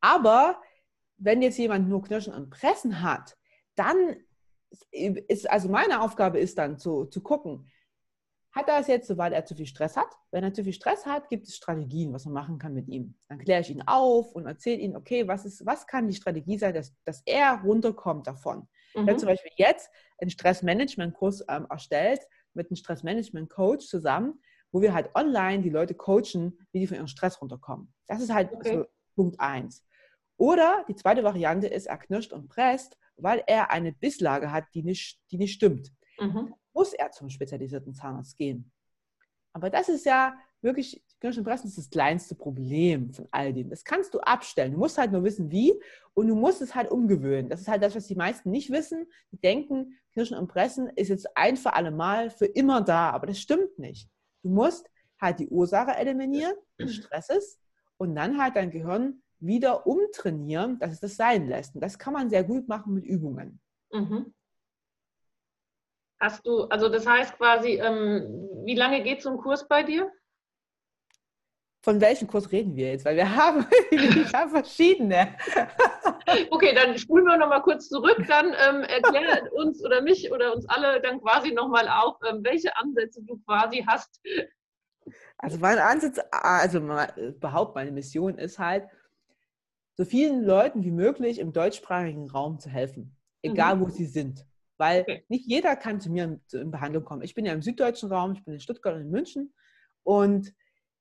Aber 0.00 0.60
wenn 1.18 1.42
jetzt 1.42 1.58
jemand 1.58 1.88
nur 1.88 2.02
Knirschen 2.02 2.32
und 2.32 2.48
Pressen 2.50 3.02
hat, 3.02 3.36
dann 3.74 4.16
ist, 4.90 5.50
also 5.50 5.68
meine 5.68 6.00
Aufgabe 6.00 6.38
ist 6.38 6.58
dann 6.58 6.78
zu, 6.78 7.04
zu 7.04 7.22
gucken, 7.22 7.70
hat 8.56 8.68
er 8.68 8.80
es 8.80 8.86
jetzt, 8.86 9.16
weil 9.18 9.34
er 9.34 9.44
zu 9.44 9.54
viel 9.54 9.66
Stress 9.66 9.96
hat? 9.96 10.08
Wenn 10.30 10.42
er 10.42 10.54
zu 10.54 10.64
viel 10.64 10.72
Stress 10.72 11.04
hat, 11.04 11.28
gibt 11.28 11.46
es 11.46 11.56
Strategien, 11.56 12.12
was 12.14 12.24
man 12.24 12.32
machen 12.32 12.58
kann 12.58 12.72
mit 12.72 12.88
ihm. 12.88 13.14
Dann 13.28 13.38
kläre 13.38 13.60
ich 13.60 13.70
ihn 13.70 13.82
auf 13.82 14.32
und 14.32 14.46
erzähle 14.46 14.80
ihm, 14.80 14.96
okay, 14.96 15.28
was, 15.28 15.44
ist, 15.44 15.66
was 15.66 15.86
kann 15.86 16.08
die 16.08 16.14
Strategie 16.14 16.56
sein, 16.56 16.72
dass, 16.72 16.94
dass 17.04 17.22
er 17.26 17.60
runterkommt 17.62 18.26
davon. 18.26 18.66
Mhm. 18.94 19.02
Ich 19.02 19.08
habe 19.08 19.16
zum 19.16 19.28
Beispiel 19.28 19.52
jetzt 19.56 19.90
einen 20.18 20.30
Stressmanagement-Kurs 20.30 21.44
ähm, 21.48 21.66
erstellt 21.68 22.20
mit 22.54 22.70
einem 22.70 22.76
Stressmanagement-Coach 22.76 23.86
zusammen, 23.86 24.40
wo 24.72 24.80
wir 24.80 24.94
halt 24.94 25.14
online 25.14 25.62
die 25.62 25.70
Leute 25.70 25.94
coachen, 25.94 26.58
wie 26.72 26.80
die 26.80 26.86
von 26.86 26.96
ihrem 26.96 27.08
Stress 27.08 27.40
runterkommen. 27.42 27.92
Das 28.06 28.22
ist 28.22 28.32
halt 28.32 28.52
okay. 28.52 28.76
so 28.76 28.86
Punkt 29.14 29.38
eins. 29.38 29.84
Oder 30.38 30.84
die 30.88 30.94
zweite 30.94 31.24
Variante 31.24 31.66
ist, 31.66 31.86
er 31.86 31.98
knirscht 31.98 32.32
und 32.32 32.48
presst, 32.48 32.96
weil 33.16 33.42
er 33.46 33.70
eine 33.70 33.92
Bisslage 33.92 34.50
hat, 34.50 34.64
die 34.72 34.82
nicht, 34.82 35.20
die 35.30 35.36
nicht 35.36 35.52
stimmt. 35.52 35.92
Mhm. 36.18 36.54
Muss 36.72 36.92
er 36.92 37.10
zum 37.10 37.30
spezialisierten 37.30 37.94
Zahnarzt 37.94 38.36
gehen. 38.36 38.70
Aber 39.52 39.70
das 39.70 39.88
ist 39.88 40.04
ja 40.04 40.34
wirklich, 40.60 41.02
Knirschen 41.20 41.40
und 41.40 41.46
Pressen 41.46 41.68
ist 41.68 41.78
das 41.78 41.88
kleinste 41.88 42.34
Problem 42.34 43.12
von 43.12 43.26
all 43.30 43.54
dem. 43.54 43.70
Das 43.70 43.84
kannst 43.84 44.12
du 44.12 44.20
abstellen. 44.20 44.72
Du 44.72 44.78
musst 44.78 44.98
halt 44.98 45.12
nur 45.12 45.24
wissen, 45.24 45.50
wie 45.50 45.72
und 46.12 46.28
du 46.28 46.34
musst 46.34 46.60
es 46.60 46.74
halt 46.74 46.90
umgewöhnen. 46.90 47.48
Das 47.48 47.60
ist 47.60 47.68
halt 47.68 47.82
das, 47.82 47.94
was 47.94 48.06
die 48.06 48.16
meisten 48.16 48.50
nicht 48.50 48.70
wissen. 48.70 49.06
Die 49.32 49.38
denken, 49.38 49.98
Knirschen 50.12 50.36
und 50.36 50.48
Pressen 50.48 50.88
ist 50.90 51.08
jetzt 51.08 51.26
ein 51.36 51.56
für 51.56 51.72
alle 51.72 51.90
Mal 51.90 52.30
für 52.30 52.46
immer 52.46 52.82
da. 52.82 53.10
Aber 53.10 53.26
das 53.26 53.38
stimmt 53.38 53.78
nicht. 53.78 54.10
Du 54.42 54.50
musst 54.50 54.90
halt 55.20 55.38
die 55.38 55.48
Ursache 55.48 55.96
eliminieren, 55.96 56.54
des 56.78 56.94
Stresses, 56.94 57.58
und 57.96 58.14
dann 58.14 58.38
halt 58.38 58.56
dein 58.56 58.70
Gehirn 58.70 59.22
wieder 59.38 59.86
umtrainieren, 59.86 60.78
dass 60.78 60.92
es 60.92 61.00
das 61.00 61.16
sein 61.16 61.48
lässt. 61.48 61.74
Und 61.74 61.80
das 61.80 61.98
kann 61.98 62.12
man 62.12 62.28
sehr 62.28 62.44
gut 62.44 62.68
machen 62.68 62.94
mit 62.94 63.04
Übungen. 63.04 63.60
Mhm. 63.90 64.34
Hast 66.18 66.46
du, 66.46 66.64
also 66.64 66.88
das 66.88 67.06
heißt 67.06 67.36
quasi, 67.36 67.80
ähm, 67.80 68.48
wie 68.64 68.74
lange 68.74 69.02
geht 69.02 69.22
so 69.22 69.30
ein 69.30 69.36
Kurs 69.36 69.68
bei 69.68 69.82
dir? 69.82 70.10
Von 71.82 72.00
welchem 72.00 72.26
Kurs 72.26 72.50
reden 72.50 72.74
wir 72.74 72.90
jetzt? 72.90 73.04
Weil 73.04 73.16
wir 73.16 73.36
haben, 73.36 73.66
ich 73.90 74.34
habe 74.34 74.50
verschiedene. 74.50 75.36
Okay, 76.50 76.74
dann 76.74 76.98
spulen 76.98 77.24
wir 77.24 77.36
nochmal 77.36 77.62
kurz 77.62 77.88
zurück. 77.88 78.18
Dann 78.26 78.46
ähm, 78.46 78.82
erklär 78.82 79.48
uns 79.52 79.84
oder 79.84 80.02
mich 80.02 80.32
oder 80.32 80.54
uns 80.54 80.68
alle 80.68 81.00
dann 81.00 81.20
quasi 81.20 81.52
nochmal 81.52 81.88
auf, 81.88 82.16
ähm, 82.28 82.42
welche 82.42 82.76
Ansätze 82.76 83.22
du 83.22 83.38
quasi 83.46 83.84
hast. 83.86 84.20
Also 85.38 85.58
mein 85.58 85.78
Ansatz, 85.78 86.18
also 86.32 86.78
überhaupt 86.78 87.76
meine 87.76 87.92
Mission 87.92 88.38
ist 88.38 88.58
halt, 88.58 88.88
so 89.96 90.04
vielen 90.04 90.44
Leuten 90.44 90.84
wie 90.84 90.90
möglich 90.90 91.38
im 91.38 91.52
deutschsprachigen 91.52 92.30
Raum 92.30 92.58
zu 92.58 92.68
helfen, 92.68 93.16
egal 93.42 93.76
mhm. 93.76 93.80
wo 93.80 93.88
sie 93.88 94.04
sind. 94.04 94.45
Weil 94.78 95.02
okay. 95.02 95.24
nicht 95.28 95.46
jeder 95.46 95.76
kann 95.76 96.00
zu 96.00 96.10
mir 96.10 96.38
in 96.52 96.70
Behandlung 96.70 97.04
kommen. 97.04 97.22
Ich 97.22 97.34
bin 97.34 97.46
ja 97.46 97.52
im 97.52 97.62
süddeutschen 97.62 98.12
Raum, 98.12 98.32
ich 98.32 98.44
bin 98.44 98.54
in 98.54 98.60
Stuttgart 98.60 98.94
und 98.94 99.02
in 99.02 99.10
München 99.10 99.54
und 100.02 100.52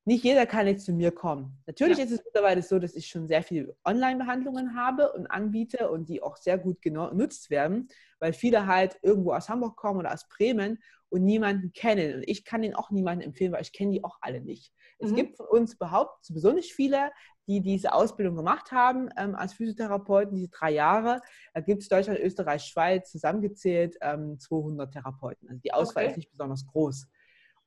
nicht 0.07 0.23
jeder 0.23 0.45
kann 0.45 0.67
jetzt 0.67 0.85
zu 0.85 0.93
mir 0.93 1.11
kommen. 1.11 1.57
Natürlich 1.65 1.97
ja. 1.97 2.03
ist 2.03 2.11
es 2.11 2.23
mittlerweile 2.23 2.61
so, 2.61 2.77
dass 2.77 2.95
ich 2.95 3.07
schon 3.07 3.27
sehr 3.27 3.41
viele 3.41 3.75
Online-Behandlungen 3.83 4.75
habe 4.75 5.11
und 5.13 5.25
anbiete 5.27 5.89
und 5.89 6.09
die 6.09 6.21
auch 6.21 6.37
sehr 6.37 6.59
gut 6.59 6.81
genutzt 6.81 7.49
werden, 7.49 7.87
weil 8.19 8.31
viele 8.31 8.67
halt 8.67 8.99
irgendwo 9.01 9.33
aus 9.33 9.49
Hamburg 9.49 9.75
kommen 9.75 9.99
oder 9.99 10.13
aus 10.13 10.27
Bremen 10.29 10.77
und 11.09 11.23
niemanden 11.23 11.73
kennen. 11.73 12.17
Und 12.17 12.23
ich 12.27 12.45
kann 12.45 12.61
ihnen 12.61 12.75
auch 12.75 12.91
niemanden 12.91 13.23
empfehlen, 13.23 13.51
weil 13.51 13.63
ich 13.63 13.73
kenne 13.73 13.93
die 13.93 14.03
auch 14.03 14.19
alle 14.21 14.41
nicht. 14.41 14.71
Mhm. 14.99 15.07
Es 15.07 15.15
gibt 15.15 15.37
von 15.37 15.47
uns 15.47 15.73
überhaupt 15.73 16.25
sowieso 16.25 16.51
nicht 16.51 16.73
viele, 16.73 17.11
die 17.47 17.61
diese 17.61 17.93
Ausbildung 17.93 18.35
gemacht 18.35 18.71
haben 18.71 19.09
ähm, 19.17 19.35
als 19.35 19.53
Physiotherapeuten, 19.53 20.35
diese 20.35 20.49
drei 20.49 20.71
Jahre. 20.71 21.21
Da 21.53 21.61
gibt 21.61 21.83
es 21.83 21.89
Deutschland, 21.89 22.19
Österreich, 22.19 22.63
Schweiz 22.63 23.11
zusammengezählt 23.11 23.97
ähm, 24.01 24.39
200 24.39 24.91
Therapeuten. 24.91 25.49
Also 25.49 25.61
die 25.61 25.73
Auswahl 25.73 26.03
okay. 26.03 26.11
ist 26.11 26.17
nicht 26.17 26.31
besonders 26.31 26.65
groß. 26.65 27.07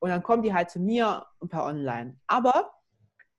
Und 0.00 0.10
dann 0.10 0.22
kommen 0.22 0.42
die 0.42 0.54
halt 0.54 0.70
zu 0.70 0.80
mir 0.80 1.26
ein 1.40 1.48
paar 1.48 1.66
online. 1.66 2.18
Aber 2.26 2.72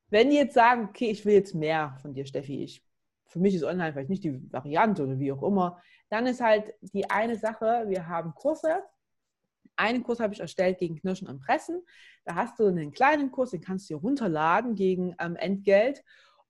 wenn 0.10 0.30
die 0.30 0.38
jetzt 0.38 0.54
sagen, 0.54 0.88
okay, 0.90 1.10
ich 1.10 1.26
will 1.26 1.34
jetzt 1.34 1.56
mehr 1.56 1.98
von 2.02 2.14
dir, 2.14 2.26
Steffi, 2.26 2.64
ich, 2.64 2.86
für 3.28 3.40
mich 3.40 3.56
ist 3.56 3.64
online 3.64 3.94
vielleicht 3.94 4.10
nicht 4.10 4.24
die 4.24 4.52
Variante 4.52 5.04
oder 5.04 5.20
wie 5.20 5.32
auch 5.32 5.44
immer, 5.44 5.82
dann 6.10 6.26
ist 6.26 6.42
halt 6.42 6.74
die 6.82 7.10
eine 7.10 7.38
Sache, 7.38 7.86
wir 7.88 8.08
haben 8.08 8.34
Kurse. 8.34 8.84
Einen 9.80 10.04
Kurs 10.04 10.20
habe 10.20 10.34
ich 10.34 10.42
erstellt 10.42 10.78
gegen 10.80 10.98
Knirschen 10.98 11.30
und 11.30 11.40
Pressen. 11.40 11.82
Da 12.26 12.36
hast 12.36 12.60
du 12.60 12.66
einen 12.66 12.92
kleinen 12.92 13.32
Kurs, 13.32 13.52
den 13.52 13.62
kannst 13.62 13.90
du 13.90 13.94
dir 13.94 14.02
runterladen 14.02 14.76
gegen 14.76 15.16
ähm, 15.20 15.38
Entgelt. 15.38 16.04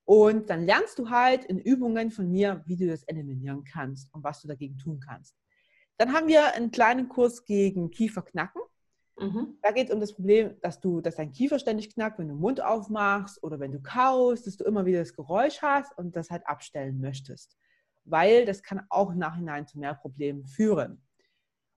Und 0.04 0.50
dann 0.50 0.66
lernst 0.66 0.98
du 0.98 1.10
halt 1.10 1.44
in 1.44 1.60
Übungen 1.60 2.10
von 2.10 2.28
mir, 2.28 2.64
wie 2.66 2.76
du 2.76 2.88
das 2.88 3.04
eliminieren 3.04 3.62
kannst 3.62 4.12
und 4.12 4.24
was 4.24 4.42
du 4.42 4.48
dagegen 4.48 4.76
tun 4.78 4.98
kannst. 4.98 5.36
Dann 5.96 6.12
haben 6.12 6.26
wir 6.26 6.54
einen 6.54 6.72
kleinen 6.72 7.08
Kurs 7.08 7.44
gegen 7.44 7.92
Kieferknacken. 7.92 8.62
Mhm. 9.16 9.58
Da 9.62 9.70
geht 9.70 9.88
es 9.88 9.94
um 9.94 10.00
das 10.00 10.12
Problem, 10.12 10.56
dass 10.60 10.80
du, 10.80 11.00
dass 11.00 11.14
dein 11.14 11.30
Kiefer 11.30 11.60
ständig 11.60 11.94
knackt, 11.94 12.18
wenn 12.18 12.26
du 12.26 12.34
den 12.34 12.40
Mund 12.40 12.60
aufmachst 12.60 13.40
oder 13.44 13.60
wenn 13.60 13.70
du 13.70 13.80
kaust, 13.80 14.48
dass 14.48 14.56
du 14.56 14.64
immer 14.64 14.86
wieder 14.86 14.98
das 14.98 15.14
Geräusch 15.14 15.62
hast 15.62 15.96
und 15.96 16.16
das 16.16 16.30
halt 16.30 16.44
abstellen 16.48 17.00
möchtest. 17.00 17.56
Weil 18.04 18.44
das 18.44 18.64
kann 18.64 18.84
auch 18.88 19.12
im 19.12 19.18
Nachhinein 19.18 19.68
zu 19.68 19.78
mehr 19.78 19.94
Problemen 19.94 20.46
führen. 20.46 21.00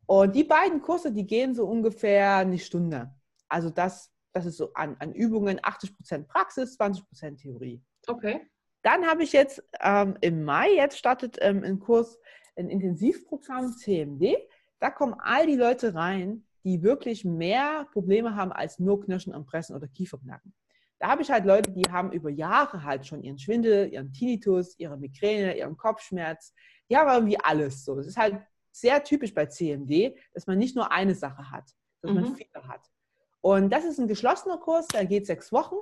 Und 0.05 0.36
die 0.36 0.43
beiden 0.43 0.81
Kurse, 0.81 1.12
die 1.12 1.25
gehen 1.25 1.55
so 1.55 1.65
ungefähr 1.65 2.38
eine 2.38 2.60
Stunde. 2.60 3.13
Also 3.48 3.69
das, 3.69 4.12
das 4.33 4.45
ist 4.45 4.57
so 4.57 4.74
an, 4.74 4.95
an 5.00 5.13
Übungen 5.13 5.60
80% 5.60 6.27
Praxis, 6.27 6.77
20% 6.79 7.38
Theorie. 7.38 7.81
Okay. 8.07 8.41
Dann 8.81 9.05
habe 9.05 9.24
ich 9.24 9.31
jetzt 9.31 9.63
ähm, 9.79 10.17
im 10.22 10.43
Mai, 10.43 10.74
jetzt 10.75 10.98
startet 10.98 11.38
ähm, 11.39 11.63
ein 11.63 11.79
Kurs, 11.79 12.19
ein 12.57 12.69
Intensivprogramm 12.69 13.72
CMD. 13.77 14.36
Da 14.79 14.91
kommen 14.91 15.15
all 15.19 15.48
die 15.48 15.55
Leute 15.55 15.95
rein, 15.95 16.45
die 16.65 16.83
wirklich 16.83 17.24
mehr 17.24 17.88
Probleme 17.93 18.36
haben 18.36 18.51
als 18.51 18.79
nur 18.79 19.01
Knirschen 19.01 19.33
und 19.33 19.45
Pressen 19.45 19.75
oder 19.75 19.88
Kieferknacken. 19.88 20.53
Da 21.00 21.10
habe 21.10 21.22
ich 21.22 21.31
halt 21.31 21.45
Leute, 21.45 21.72
die 21.72 21.91
haben 21.91 22.12
über 22.12 22.29
Jahre 22.29 22.83
halt 22.83 23.05
schon 23.05 23.24
ihren 23.24 23.38
Schwindel, 23.38 23.91
ihren 23.91 24.12
Tinnitus, 24.13 24.77
ihre 24.79 24.98
Migräne, 24.98 25.57
ihren 25.57 25.75
Kopfschmerz. 25.75 26.53
Die 26.89 26.95
haben 26.95 27.10
irgendwie 27.10 27.39
alles 27.39 27.83
so. 27.83 28.00
Es 28.00 28.07
ist 28.07 28.17
halt 28.17 28.38
sehr 28.74 29.03
typisch 29.03 29.34
bei 29.34 29.46
CMD, 29.46 30.18
dass 30.34 30.48
man 30.48 30.58
nicht 30.58 30.75
nur 30.75 30.92
eine 30.92 31.15
Sache 31.15 31.51
hat, 31.51 31.72
dass 32.01 32.12
mhm. 32.12 32.22
man 32.22 32.36
viele 32.36 32.68
hat. 32.68 32.82
Und 33.42 33.70
das 33.72 33.86
ist 33.86 34.00
ein 34.00 34.08
geschlossener 34.08 34.58
Kurs, 34.58 34.88
der 34.88 35.06
geht 35.06 35.27
sechs 35.27 35.51
Wochen. 35.51 35.75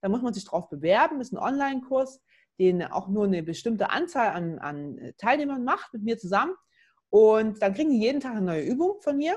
Da 0.00 0.08
muss 0.08 0.22
man 0.22 0.32
sich 0.32 0.44
drauf 0.44 0.68
bewerben. 0.68 1.18
Das 1.18 1.28
ist 1.28 1.32
ein 1.32 1.38
Online-Kurs, 1.38 2.20
den 2.58 2.82
auch 2.82 3.08
nur 3.08 3.24
eine 3.24 3.42
bestimmte 3.42 3.90
Anzahl 3.90 4.28
an, 4.28 4.58
an 4.58 5.12
Teilnehmern 5.18 5.64
macht 5.64 5.92
mit 5.92 6.02
mir 6.02 6.18
zusammen. 6.18 6.54
Und 7.10 7.60
dann 7.62 7.74
kriegen 7.74 7.90
die 7.90 8.00
jeden 8.00 8.20
Tag 8.20 8.32
eine 8.32 8.42
neue 8.42 8.62
Übung 8.62 9.00
von 9.00 9.16
mir. 9.16 9.36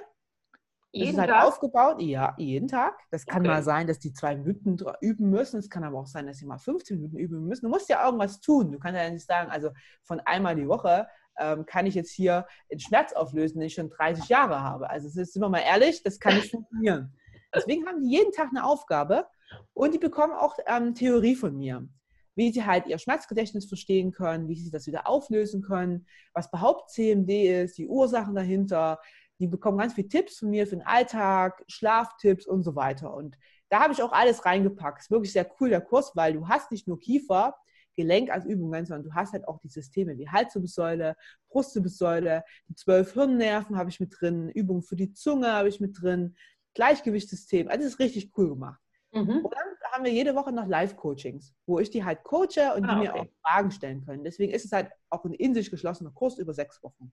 Jeden 0.93 1.07
das 1.07 1.13
ist 1.13 1.19
halt 1.21 1.29
Tag? 1.29 1.47
aufgebaut, 1.47 2.01
ja, 2.01 2.35
jeden 2.37 2.67
Tag. 2.67 2.99
Das 3.11 3.25
kann 3.25 3.41
okay. 3.41 3.47
mal 3.47 3.63
sein, 3.63 3.87
dass 3.87 3.99
die 3.99 4.11
zwei 4.11 4.35
Minuten 4.35 4.77
üben 4.99 5.29
müssen. 5.29 5.57
Es 5.57 5.69
kann 5.69 5.85
aber 5.85 5.99
auch 5.99 6.07
sein, 6.07 6.27
dass 6.27 6.37
sie 6.37 6.45
mal 6.45 6.57
15 6.57 6.97
Minuten 6.97 7.17
üben 7.17 7.47
müssen. 7.47 7.65
Du 7.65 7.69
musst 7.69 7.87
ja 7.87 8.05
irgendwas 8.05 8.41
tun. 8.41 8.71
Du 8.71 8.77
kannst 8.77 8.99
ja 8.99 9.09
nicht 9.09 9.25
sagen, 9.25 9.49
also 9.49 9.71
von 10.03 10.19
einmal 10.19 10.55
die 10.55 10.67
Woche 10.67 11.07
ähm, 11.41 11.65
kann 11.65 11.85
ich 11.85 11.95
jetzt 11.95 12.11
hier 12.11 12.45
den 12.71 12.79
Schmerz 12.79 13.13
auflösen, 13.13 13.59
den 13.59 13.67
ich 13.67 13.73
schon 13.73 13.89
30 13.89 14.29
Jahre 14.29 14.61
habe. 14.61 14.89
Also 14.89 15.09
sind 15.09 15.41
wir 15.41 15.49
mal 15.49 15.59
ehrlich, 15.59 16.03
das 16.03 16.19
kann 16.19 16.35
nicht 16.35 16.51
funktionieren. 16.51 17.13
Deswegen 17.53 17.85
haben 17.87 18.01
die 18.01 18.11
jeden 18.11 18.31
Tag 18.31 18.49
eine 18.49 18.63
Aufgabe 18.63 19.27
und 19.73 19.93
die 19.93 19.99
bekommen 19.99 20.33
auch 20.33 20.57
ähm, 20.67 20.95
Theorie 20.95 21.35
von 21.35 21.57
mir 21.57 21.87
wie 22.35 22.51
sie 22.51 22.65
halt 22.65 22.87
ihr 22.87 22.97
Schmerzgedächtnis 22.97 23.65
verstehen 23.65 24.11
können, 24.11 24.47
wie 24.47 24.55
sie 24.55 24.71
das 24.71 24.87
wieder 24.87 25.07
auflösen 25.07 25.61
können, 25.61 26.07
was 26.33 26.47
überhaupt 26.47 26.89
CMD 26.89 27.29
ist, 27.29 27.77
die 27.77 27.87
Ursachen 27.87 28.35
dahinter, 28.35 28.99
die 29.39 29.47
bekommen 29.47 29.79
ganz 29.79 29.93
viele 29.93 30.07
Tipps 30.07 30.39
von 30.39 30.49
mir 30.49 30.67
für 30.67 30.75
den 30.75 30.85
Alltag, 30.85 31.63
Schlaftipps 31.67 32.45
und 32.45 32.63
so 32.63 32.75
weiter. 32.75 33.13
Und 33.13 33.37
da 33.69 33.81
habe 33.81 33.93
ich 33.93 34.03
auch 34.03 34.11
alles 34.11 34.45
reingepackt. 34.45 35.01
Ist 35.01 35.11
wirklich 35.11 35.33
sehr 35.33 35.49
cool, 35.59 35.69
der 35.69 35.81
Kurs, 35.81 36.11
weil 36.15 36.33
du 36.33 36.47
hast 36.47 36.71
nicht 36.71 36.87
nur 36.87 36.99
Kiefer, 36.99 37.55
Gelenk 37.95 38.29
als 38.29 38.45
Übungen, 38.45 38.85
sondern 38.85 39.03
du 39.03 39.13
hast 39.13 39.33
halt 39.33 39.47
auch 39.47 39.59
die 39.59 39.69
Systeme 39.69 40.17
wie 40.17 40.29
Halswirbelsäule, 40.29 41.15
Brustwirbelsäule, 41.49 42.43
die 42.67 42.75
zwölf 42.75 43.13
Hirnnerven 43.13 43.77
habe 43.77 43.89
ich 43.89 43.99
mit 43.99 44.15
drin, 44.19 44.49
Übungen 44.49 44.81
für 44.81 44.95
die 44.95 45.13
Zunge 45.13 45.51
habe 45.51 45.69
ich 45.69 45.79
mit 45.79 46.01
drin, 46.01 46.35
Gleichgewichtssystem. 46.73 47.67
Also 47.67 47.83
das 47.83 47.93
ist 47.93 47.99
richtig 47.99 48.31
cool 48.37 48.49
gemacht. 48.49 48.79
Mhm. 49.11 49.43
Und 49.43 49.53
dann 49.53 49.91
haben 49.91 50.05
wir 50.05 50.11
jede 50.11 50.35
Woche 50.35 50.51
noch 50.51 50.67
Live-Coachings, 50.67 51.53
wo 51.65 51.79
ich 51.79 51.89
die 51.89 52.03
halt 52.03 52.23
coache 52.23 52.73
und 52.75 52.85
ah, 52.85 52.95
die 52.95 53.01
mir 53.01 53.15
auch 53.15 53.27
Fragen 53.45 53.71
stellen 53.71 54.05
können. 54.05 54.23
Deswegen 54.23 54.53
ist 54.53 54.65
es 54.65 54.71
halt 54.71 54.89
auch 55.09 55.25
ein 55.25 55.33
in 55.33 55.53
sich 55.53 55.69
geschlossener 55.69 56.11
Kurs 56.11 56.37
über 56.37 56.53
sechs 56.53 56.81
Wochen. 56.81 57.11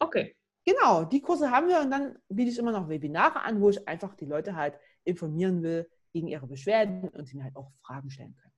Okay. 0.00 0.36
Genau, 0.64 1.04
die 1.04 1.22
Kurse 1.22 1.50
haben 1.50 1.68
wir 1.68 1.80
und 1.80 1.90
dann 1.90 2.18
biete 2.28 2.50
ich 2.50 2.58
immer 2.58 2.72
noch 2.72 2.88
Webinare 2.88 3.40
an, 3.40 3.60
wo 3.60 3.70
ich 3.70 3.88
einfach 3.88 4.14
die 4.14 4.26
Leute 4.26 4.54
halt 4.54 4.74
informieren 5.04 5.62
will 5.62 5.88
gegen 6.12 6.28
ihre 6.28 6.46
Beschwerden 6.46 7.08
und 7.08 7.26
sie 7.26 7.36
mir 7.36 7.44
halt 7.44 7.56
auch 7.56 7.72
Fragen 7.80 8.10
stellen 8.10 8.36
können. 8.36 8.54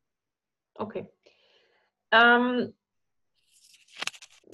Okay. 0.75 1.09
Ähm, 2.13 2.75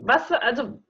was, 0.03 0.31
also 0.31 0.83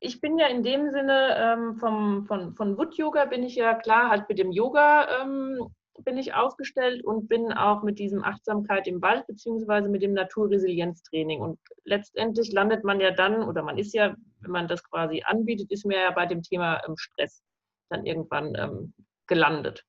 ich 0.00 0.20
bin 0.20 0.38
ja 0.38 0.48
in 0.48 0.62
dem 0.62 0.90
Sinne 0.90 1.36
ähm, 1.38 1.76
vom, 1.76 2.24
von, 2.26 2.54
von 2.54 2.76
Wood 2.76 2.94
Yoga 2.96 3.24
bin 3.26 3.44
ich 3.44 3.54
ja 3.54 3.74
klar 3.74 4.10
halt 4.10 4.28
mit 4.28 4.38
dem 4.38 4.50
Yoga 4.50 5.22
ähm, 5.22 5.72
bin 6.04 6.16
ich 6.16 6.34
aufgestellt 6.34 7.04
und 7.04 7.28
bin 7.28 7.52
auch 7.52 7.82
mit 7.82 7.98
diesem 7.98 8.24
Achtsamkeit 8.24 8.86
im 8.86 9.02
Wald 9.02 9.26
beziehungsweise 9.26 9.88
mit 9.88 10.02
dem 10.02 10.14
Naturresilienztraining. 10.14 11.40
Und 11.40 11.58
letztendlich 11.84 12.52
landet 12.52 12.84
man 12.84 13.00
ja 13.00 13.10
dann, 13.10 13.42
oder 13.42 13.62
man 13.62 13.78
ist 13.78 13.94
ja, 13.94 14.14
wenn 14.40 14.50
man 14.50 14.68
das 14.68 14.82
quasi 14.82 15.22
anbietet, 15.24 15.70
ist 15.70 15.84
man 15.84 15.96
ja 15.96 16.10
bei 16.10 16.26
dem 16.26 16.42
Thema 16.42 16.82
ähm, 16.86 16.96
Stress 16.96 17.42
dann 17.90 18.06
irgendwann 18.06 18.54
ähm, 18.56 18.94
gelandet. 19.26 19.84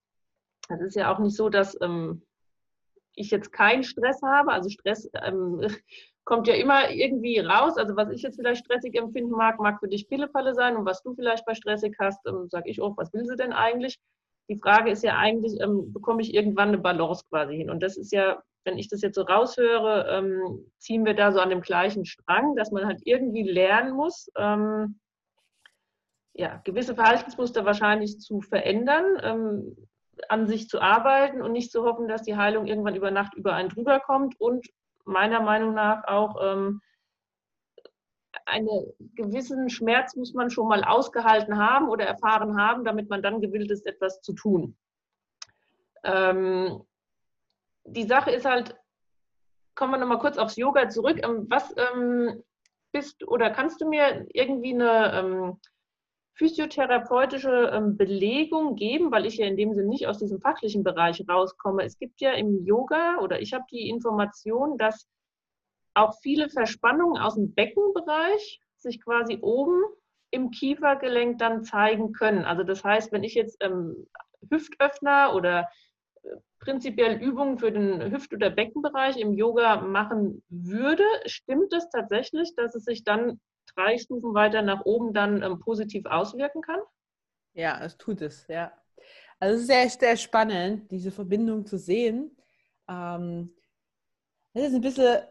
Es 0.69 0.81
ist 0.81 0.95
ja 0.95 1.13
auch 1.13 1.19
nicht 1.19 1.35
so, 1.35 1.49
dass 1.49 1.79
ähm, 1.81 2.23
ich 3.15 3.31
jetzt 3.31 3.51
keinen 3.51 3.83
Stress 3.83 4.21
habe. 4.21 4.51
Also 4.51 4.69
Stress 4.69 5.09
ähm, 5.23 5.61
kommt 6.25 6.47
ja 6.47 6.55
immer 6.55 6.89
irgendwie 6.89 7.39
raus. 7.39 7.77
Also 7.77 7.95
was 7.95 8.09
ich 8.09 8.21
jetzt 8.21 8.37
vielleicht 8.37 8.65
stressig 8.65 8.95
empfinden 8.95 9.31
mag, 9.31 9.59
mag 9.59 9.79
für 9.79 9.87
dich 9.87 10.07
Pillefalle 10.07 10.53
sein. 10.53 10.77
Und 10.77 10.85
was 10.85 11.03
du 11.03 11.13
vielleicht 11.15 11.45
bei 11.45 11.53
stressig 11.53 11.95
hast, 11.99 12.25
ähm, 12.27 12.47
sage 12.49 12.69
ich 12.69 12.81
auch, 12.81 12.97
was 12.97 13.13
will 13.13 13.25
sie 13.25 13.35
denn 13.35 13.53
eigentlich? 13.53 13.99
die 14.49 14.57
Frage 14.57 14.91
ist 14.91 15.03
ja 15.03 15.17
eigentlich, 15.17 15.59
ähm, 15.61 15.93
bekomme 15.93 16.21
ich 16.21 16.33
irgendwann 16.33 16.69
eine 16.69 16.77
Balance 16.77 17.25
quasi 17.29 17.55
hin? 17.55 17.69
Und 17.69 17.81
das 17.81 17.97
ist 17.97 18.11
ja, 18.11 18.41
wenn 18.65 18.77
ich 18.77 18.87
das 18.87 19.01
jetzt 19.01 19.15
so 19.15 19.21
raushöre, 19.21 20.07
ähm, 20.09 20.71
ziehen 20.77 21.05
wir 21.05 21.13
da 21.13 21.31
so 21.31 21.39
an 21.39 21.49
dem 21.49 21.61
gleichen 21.61 22.05
Strang, 22.05 22.55
dass 22.55 22.71
man 22.71 22.85
halt 22.85 23.01
irgendwie 23.05 23.43
lernen 23.43 23.93
muss, 23.93 24.29
ähm, 24.37 24.99
ja, 26.33 26.61
gewisse 26.63 26.95
Verhaltensmuster 26.95 27.63
wahrscheinlich 27.63 28.19
zu 28.19 28.41
verändern, 28.41 29.05
ähm, 29.21 29.77
an 30.29 30.47
sich 30.47 30.69
zu 30.69 30.81
arbeiten 30.81 31.41
und 31.41 31.51
nicht 31.51 31.71
zu 31.71 31.83
hoffen, 31.83 32.07
dass 32.07 32.23
die 32.23 32.37
Heilung 32.37 32.65
irgendwann 32.65 32.95
über 32.95 33.11
Nacht 33.11 33.33
über 33.35 33.53
einen 33.53 33.69
drüber 33.69 33.99
kommt 33.99 34.39
und 34.39 34.67
meiner 35.05 35.41
Meinung 35.41 35.73
nach 35.73 36.05
auch 36.07 36.37
ähm, 36.41 36.81
einen 38.45 38.67
gewissen 39.15 39.69
Schmerz 39.69 40.15
muss 40.15 40.33
man 40.33 40.49
schon 40.49 40.67
mal 40.67 40.83
ausgehalten 40.83 41.57
haben 41.57 41.89
oder 41.89 42.05
erfahren 42.05 42.59
haben, 42.59 42.83
damit 42.83 43.09
man 43.09 43.21
dann 43.21 43.41
gewillt 43.41 43.71
ist, 43.71 43.85
etwas 43.85 44.21
zu 44.21 44.33
tun. 44.33 44.75
Ähm, 46.03 46.83
die 47.85 48.03
Sache 48.03 48.31
ist 48.31 48.45
halt, 48.45 48.75
kommen 49.75 49.93
wir 49.93 49.97
nochmal 49.97 50.19
kurz 50.19 50.37
aufs 50.37 50.55
Yoga 50.55 50.89
zurück. 50.89 51.19
Ähm, 51.23 51.47
was 51.49 51.73
ähm, 51.77 52.43
bist 52.91 53.27
oder 53.27 53.49
kannst 53.49 53.81
du 53.81 53.89
mir 53.89 54.25
irgendwie 54.33 54.73
eine 54.73 55.13
ähm, 55.13 55.59
physiotherapeutische 56.35 57.71
ähm, 57.73 57.95
Belegung 57.95 58.75
geben, 58.75 59.11
weil 59.11 59.25
ich 59.25 59.37
ja 59.37 59.45
in 59.45 59.57
dem 59.57 59.73
Sinne 59.73 59.87
nicht 59.87 60.07
aus 60.07 60.17
diesem 60.17 60.39
fachlichen 60.39 60.83
Bereich 60.83 61.23
rauskomme. 61.27 61.83
Es 61.83 61.99
gibt 61.99 62.21
ja 62.21 62.31
im 62.31 62.65
Yoga 62.65 63.19
oder 63.19 63.39
ich 63.41 63.53
habe 63.53 63.65
die 63.71 63.89
Information, 63.89 64.77
dass 64.77 65.07
auch 65.93 66.17
viele 66.21 66.49
Verspannungen 66.49 67.21
aus 67.21 67.35
dem 67.35 67.53
Beckenbereich 67.53 68.59
sich 68.77 69.01
quasi 69.01 69.37
oben 69.41 69.83
im 70.31 70.49
Kiefergelenk 70.49 71.37
dann 71.37 71.63
zeigen 71.63 72.11
können. 72.11 72.45
Also 72.45 72.63
das 72.63 72.83
heißt, 72.83 73.11
wenn 73.11 73.23
ich 73.23 73.35
jetzt 73.35 73.57
ähm, 73.61 74.07
Hüftöffner 74.49 75.35
oder 75.35 75.69
äh, 76.23 76.29
prinzipiell 76.59 77.21
Übungen 77.21 77.59
für 77.59 77.71
den 77.71 78.11
Hüft- 78.11 78.33
oder 78.33 78.49
Beckenbereich 78.49 79.17
im 79.17 79.33
Yoga 79.33 79.81
machen 79.81 80.43
würde, 80.49 81.05
stimmt 81.27 81.71
es 81.73 81.87
tatsächlich, 81.89 82.55
dass 82.55 82.73
es 82.73 82.85
sich 82.85 83.03
dann 83.03 83.39
drei 83.75 83.97
Stufen 83.97 84.33
weiter 84.33 84.61
nach 84.61 84.85
oben 84.85 85.13
dann 85.13 85.41
ähm, 85.41 85.59
positiv 85.59 86.05
auswirken 86.05 86.61
kann? 86.61 86.79
Ja, 87.53 87.83
es 87.83 87.97
tut 87.97 88.21
es, 88.21 88.47
ja. 88.47 88.71
Also 89.39 89.55
es 89.55 89.61
ist 89.61 89.67
sehr, 89.67 89.89
sehr 89.89 90.17
spannend, 90.17 90.89
diese 90.91 91.11
Verbindung 91.11 91.65
zu 91.65 91.77
sehen. 91.77 92.35
Ähm, 92.87 93.53
das 94.53 94.67
ist 94.67 94.75
ein 94.75 94.81
bisschen, 94.81 95.23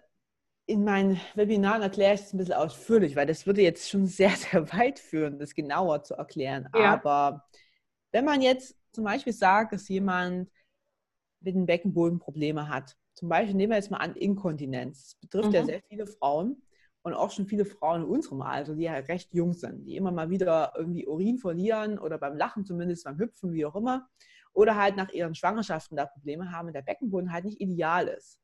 in 0.67 0.85
meinen 0.85 1.21
Webinaren 1.35 1.83
erkläre 1.83 2.15
ich 2.15 2.21
es 2.21 2.33
ein 2.33 2.39
bisschen 2.39 2.55
ausführlich, 2.55 3.17
weil 3.17 3.27
das 3.27 3.47
würde 3.47 3.63
jetzt 3.63 3.89
schon 3.89 4.07
sehr, 4.07 4.31
sehr 4.31 4.71
weit 4.73 4.99
führen, 4.99 5.39
das 5.39 5.55
genauer 5.55 6.03
zu 6.05 6.15
erklären. 6.15 6.69
Ja. 6.75 6.93
Aber 6.93 7.45
wenn 8.13 8.25
man 8.25 8.43
jetzt 8.43 8.77
zum 8.93 9.05
Beispiel 9.05 9.33
sagt, 9.33 9.73
dass 9.73 9.89
jemand 9.89 10.51
mit 11.41 11.55
dem 11.55 11.67
Beckenboden 11.67 12.19
Probleme 12.19 12.69
hat, 12.69 12.97
zum 13.15 13.29
Beispiel 13.29 13.55
nehmen 13.55 13.71
wir 13.71 13.77
jetzt 13.77 13.91
mal 13.91 13.99
an 13.99 14.15
Inkontinenz. 14.15 15.17
Das 15.21 15.21
betrifft 15.21 15.49
mhm. 15.49 15.55
ja 15.55 15.65
sehr 15.65 15.83
viele 15.89 16.07
Frauen 16.07 16.63
und 17.03 17.15
auch 17.15 17.31
schon 17.31 17.47
viele 17.47 17.65
Frauen 17.65 18.03
in 18.03 18.09
unserem 18.09 18.43
Alter, 18.43 18.75
die 18.75 18.85
ja 18.85 18.95
recht 18.95 19.35
jung 19.35 19.53
sind, 19.53 19.85
die 19.85 19.97
immer 19.97 20.13
mal 20.13 20.31
wieder 20.31 20.73
irgendwie 20.77 21.07
Urin 21.07 21.39
verlieren 21.39 21.99
oder 21.99 22.19
beim 22.19 22.37
Lachen 22.37 22.65
zumindest, 22.65 23.05
beim 23.05 23.19
Hüpfen, 23.19 23.53
wie 23.53 23.67
auch 23.67 23.75
immer, 23.75 24.09
oder 24.53 24.77
halt 24.77 24.97
nach 24.97 25.11
ihren 25.11 25.35
Schwangerschaften 25.35 25.97
da 25.97 26.07
Probleme 26.07 26.53
haben 26.53 26.69
und 26.69 26.75
der 26.75 26.83
Beckenboden 26.83 27.33
halt 27.33 27.45
nicht 27.45 27.61
ideal 27.61 28.09
ist. 28.09 28.41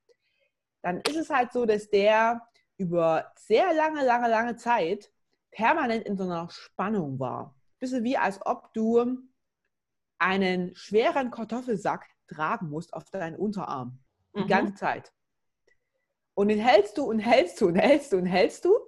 Dann 0.82 1.00
ist 1.00 1.16
es 1.16 1.30
halt 1.30 1.52
so, 1.52 1.66
dass 1.66 1.88
der 1.88 2.42
über 2.76 3.32
sehr 3.36 3.74
lange, 3.74 4.04
lange, 4.04 4.28
lange 4.28 4.56
Zeit 4.56 5.12
permanent 5.50 6.04
in 6.04 6.16
so 6.16 6.24
einer 6.24 6.48
Spannung 6.50 7.18
war. 7.18 7.54
Bisschen 7.78 8.04
wie 8.04 8.16
als 8.16 8.44
ob 8.44 8.72
du 8.74 9.18
einen 10.18 10.74
schweren 10.74 11.30
Kartoffelsack 11.30 12.06
tragen 12.26 12.70
musst 12.70 12.92
auf 12.92 13.10
deinen 13.10 13.36
Unterarm. 13.36 14.00
Die 14.36 14.42
mhm. 14.42 14.48
ganze 14.48 14.74
Zeit. 14.74 15.12
Und 16.38 16.46
den 16.46 16.60
hältst 16.60 16.96
du 16.96 17.02
und 17.02 17.18
hältst 17.18 17.60
du 17.60 17.66
und 17.66 17.74
hältst 17.74 18.12
du 18.12 18.16
und 18.16 18.26
hältst 18.26 18.64
du. 18.64 18.78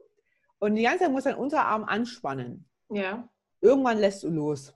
Und 0.61 0.77
die 0.77 0.85
ganze 0.85 1.01
Zeit 1.01 1.11
muss 1.11 1.25
dein 1.25 1.35
Unterarm 1.35 1.83
anspannen. 1.83 2.71
Ja. 2.91 3.29
Irgendwann 3.61 3.99
lässt 3.99 4.23
du 4.23 4.29
los. 4.29 4.73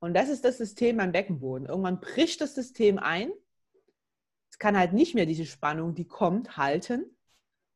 Und 0.00 0.14
das 0.14 0.28
ist 0.28 0.44
das 0.44 0.58
System 0.58 0.96
beim 0.96 1.12
Beckenboden. 1.12 1.68
Irgendwann 1.68 2.00
bricht 2.00 2.40
das 2.40 2.56
System 2.56 2.98
ein. 2.98 3.30
Es 4.50 4.58
kann 4.58 4.76
halt 4.76 4.92
nicht 4.92 5.14
mehr 5.14 5.24
diese 5.24 5.46
Spannung, 5.46 5.94
die 5.94 6.08
kommt, 6.08 6.56
halten. 6.56 7.16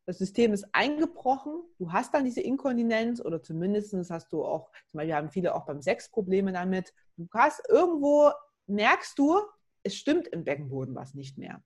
Das 0.05 0.19
System 0.19 0.53
ist 0.53 0.67
eingebrochen. 0.73 1.63
Du 1.79 1.93
hast 1.93 2.13
dann 2.13 2.25
diese 2.25 2.41
Inkontinenz 2.41 3.21
oder 3.21 3.41
zumindest 3.41 3.95
hast 4.11 4.33
du 4.33 4.45
auch, 4.45 4.73
zum 4.89 4.99
Beispiel 4.99 5.15
haben 5.15 5.31
viele 5.31 5.55
auch 5.55 5.65
beim 5.65 5.81
Sex 5.81 6.11
Probleme 6.11 6.53
damit. 6.53 6.93
Du 7.17 7.29
hast 7.33 7.63
irgendwo, 7.69 8.33
merkst 8.67 9.17
du, 9.17 9.43
es 9.85 9.95
stimmt 9.95 10.27
im 10.27 10.43
Beckenboden 10.43 10.97
was 10.97 11.15
nicht 11.15 11.39
mehr. 11.39 11.63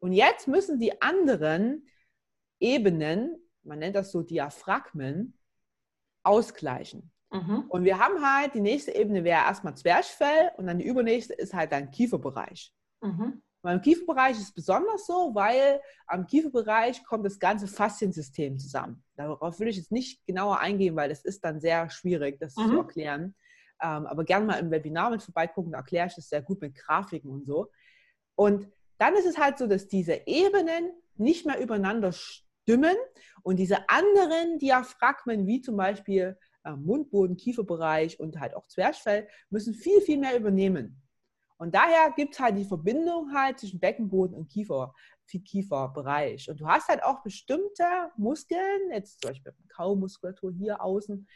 Und 0.00 0.12
jetzt 0.12 0.48
müssen 0.48 0.78
die 0.78 1.00
anderen 1.02 1.86
Ebenen, 2.58 3.36
man 3.62 3.78
nennt 3.78 3.96
das 3.96 4.12
so 4.12 4.22
Diaphragmen, 4.22 5.38
ausgleichen. 6.22 7.12
Mhm. 7.30 7.66
Und 7.68 7.84
wir 7.84 7.98
haben 7.98 8.22
halt, 8.24 8.54
die 8.54 8.60
nächste 8.60 8.94
Ebene 8.94 9.24
wäre 9.24 9.44
erstmal 9.44 9.76
Zwerchfell 9.76 10.50
und 10.56 10.66
dann 10.66 10.78
die 10.78 10.86
übernächste 10.86 11.34
ist 11.34 11.54
halt 11.54 11.72
dein 11.72 11.90
Kieferbereich. 11.90 12.74
Mhm. 13.00 13.42
Beim 13.62 13.82
Kieferbereich 13.82 14.32
ist 14.32 14.48
es 14.48 14.54
besonders 14.54 15.06
so, 15.06 15.34
weil 15.34 15.80
am 16.06 16.26
Kieferbereich 16.26 17.04
kommt 17.04 17.26
das 17.26 17.38
ganze 17.38 17.66
Fasziensystem 17.66 18.58
zusammen. 18.58 19.04
Darauf 19.16 19.60
will 19.60 19.68
ich 19.68 19.76
jetzt 19.76 19.92
nicht 19.92 20.24
genauer 20.26 20.60
eingehen, 20.60 20.96
weil 20.96 21.10
es 21.10 21.24
ist 21.24 21.44
dann 21.44 21.60
sehr 21.60 21.90
schwierig, 21.90 22.40
das 22.40 22.56
mhm. 22.56 22.68
zu 22.68 22.76
erklären. 22.78 23.34
Ähm, 23.82 24.06
aber 24.06 24.24
gerne 24.24 24.46
mal 24.46 24.58
im 24.58 24.70
Webinar 24.70 25.10
mit 25.10 25.22
vorbeigucken, 25.22 25.72
da 25.72 25.78
erkläre 25.78 26.06
ich 26.06 26.14
das 26.14 26.28
sehr 26.28 26.42
gut 26.42 26.60
mit 26.60 26.74
Grafiken 26.74 27.30
und 27.30 27.46
so. 27.46 27.70
Und 28.34 28.70
dann 29.00 29.14
ist 29.14 29.26
es 29.26 29.38
halt 29.38 29.58
so, 29.58 29.66
dass 29.66 29.88
diese 29.88 30.20
Ebenen 30.26 30.92
nicht 31.16 31.46
mehr 31.46 31.60
übereinander 31.60 32.12
stimmen 32.12 32.96
und 33.42 33.56
diese 33.56 33.88
anderen 33.88 34.58
Diaphragmen, 34.58 35.46
wie 35.46 35.60
zum 35.60 35.76
Beispiel 35.76 36.38
äh, 36.64 36.72
Mundboden, 36.72 37.36
Kieferbereich 37.36 38.20
und 38.20 38.38
halt 38.38 38.54
auch 38.54 38.66
Zwerchfell, 38.66 39.28
müssen 39.48 39.74
viel, 39.74 40.00
viel 40.02 40.18
mehr 40.18 40.36
übernehmen. 40.36 41.02
Und 41.56 41.74
daher 41.74 42.12
gibt 42.16 42.34
es 42.34 42.40
halt 42.40 42.56
die 42.56 42.64
Verbindung 42.64 43.34
halt 43.34 43.58
zwischen 43.58 43.80
Beckenboden 43.80 44.34
und 44.34 44.50
Kiefer, 44.50 44.94
Kieferbereich. 45.26 46.48
Und 46.50 46.60
du 46.60 46.66
hast 46.66 46.88
halt 46.88 47.02
auch 47.02 47.22
bestimmte 47.22 47.84
Muskeln, 48.16 48.90
jetzt 48.92 49.20
zum 49.20 49.30
Beispiel 49.30 49.52
Kaumuskulatur 49.68 50.52
hier 50.52 50.82
außen, 50.82 51.28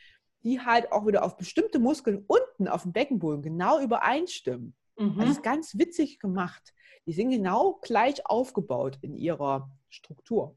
die 0.42 0.61
halt 0.61 0.90
auch 0.92 1.07
wieder 1.07 1.24
auf 1.24 1.37
bestimmte 1.37 1.79
Muskeln 1.79 2.24
unten 2.27 2.68
auf 2.68 2.83
dem 2.83 2.92
Beckenboden 2.92 3.42
genau 3.42 3.81
übereinstimmen. 3.81 4.74
Mhm. 4.96 5.18
Das 5.18 5.30
ist 5.30 5.42
ganz 5.42 5.78
witzig 5.78 6.18
gemacht. 6.18 6.72
Die 7.07 7.12
sind 7.12 7.30
genau 7.30 7.78
gleich 7.83 8.26
aufgebaut 8.26 8.98
in 9.02 9.16
ihrer 9.16 9.70
Struktur 9.88 10.57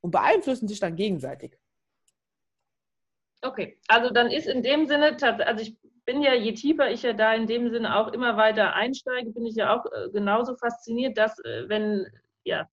und 0.00 0.10
beeinflussen 0.10 0.68
sich 0.68 0.80
dann 0.80 0.96
gegenseitig. 0.96 1.58
Okay, 3.42 3.78
also 3.86 4.10
dann 4.10 4.30
ist 4.30 4.48
in 4.48 4.62
dem 4.62 4.86
Sinne, 4.86 5.16
also 5.22 5.62
ich 5.62 5.76
bin 6.04 6.22
ja, 6.22 6.34
je 6.34 6.54
tiefer 6.54 6.90
ich 6.90 7.02
ja 7.02 7.12
da 7.12 7.34
in 7.34 7.46
dem 7.46 7.70
Sinne 7.70 7.96
auch 7.96 8.12
immer 8.12 8.36
weiter 8.36 8.74
einsteige, 8.74 9.30
bin 9.30 9.46
ich 9.46 9.54
ja 9.56 9.76
auch 9.76 9.84
äh, 9.92 10.10
genauso 10.10 10.56
fasziniert, 10.56 11.18
dass 11.18 11.38
äh, 11.44 11.68
wenn, 11.68 12.06
ja, 12.44 12.66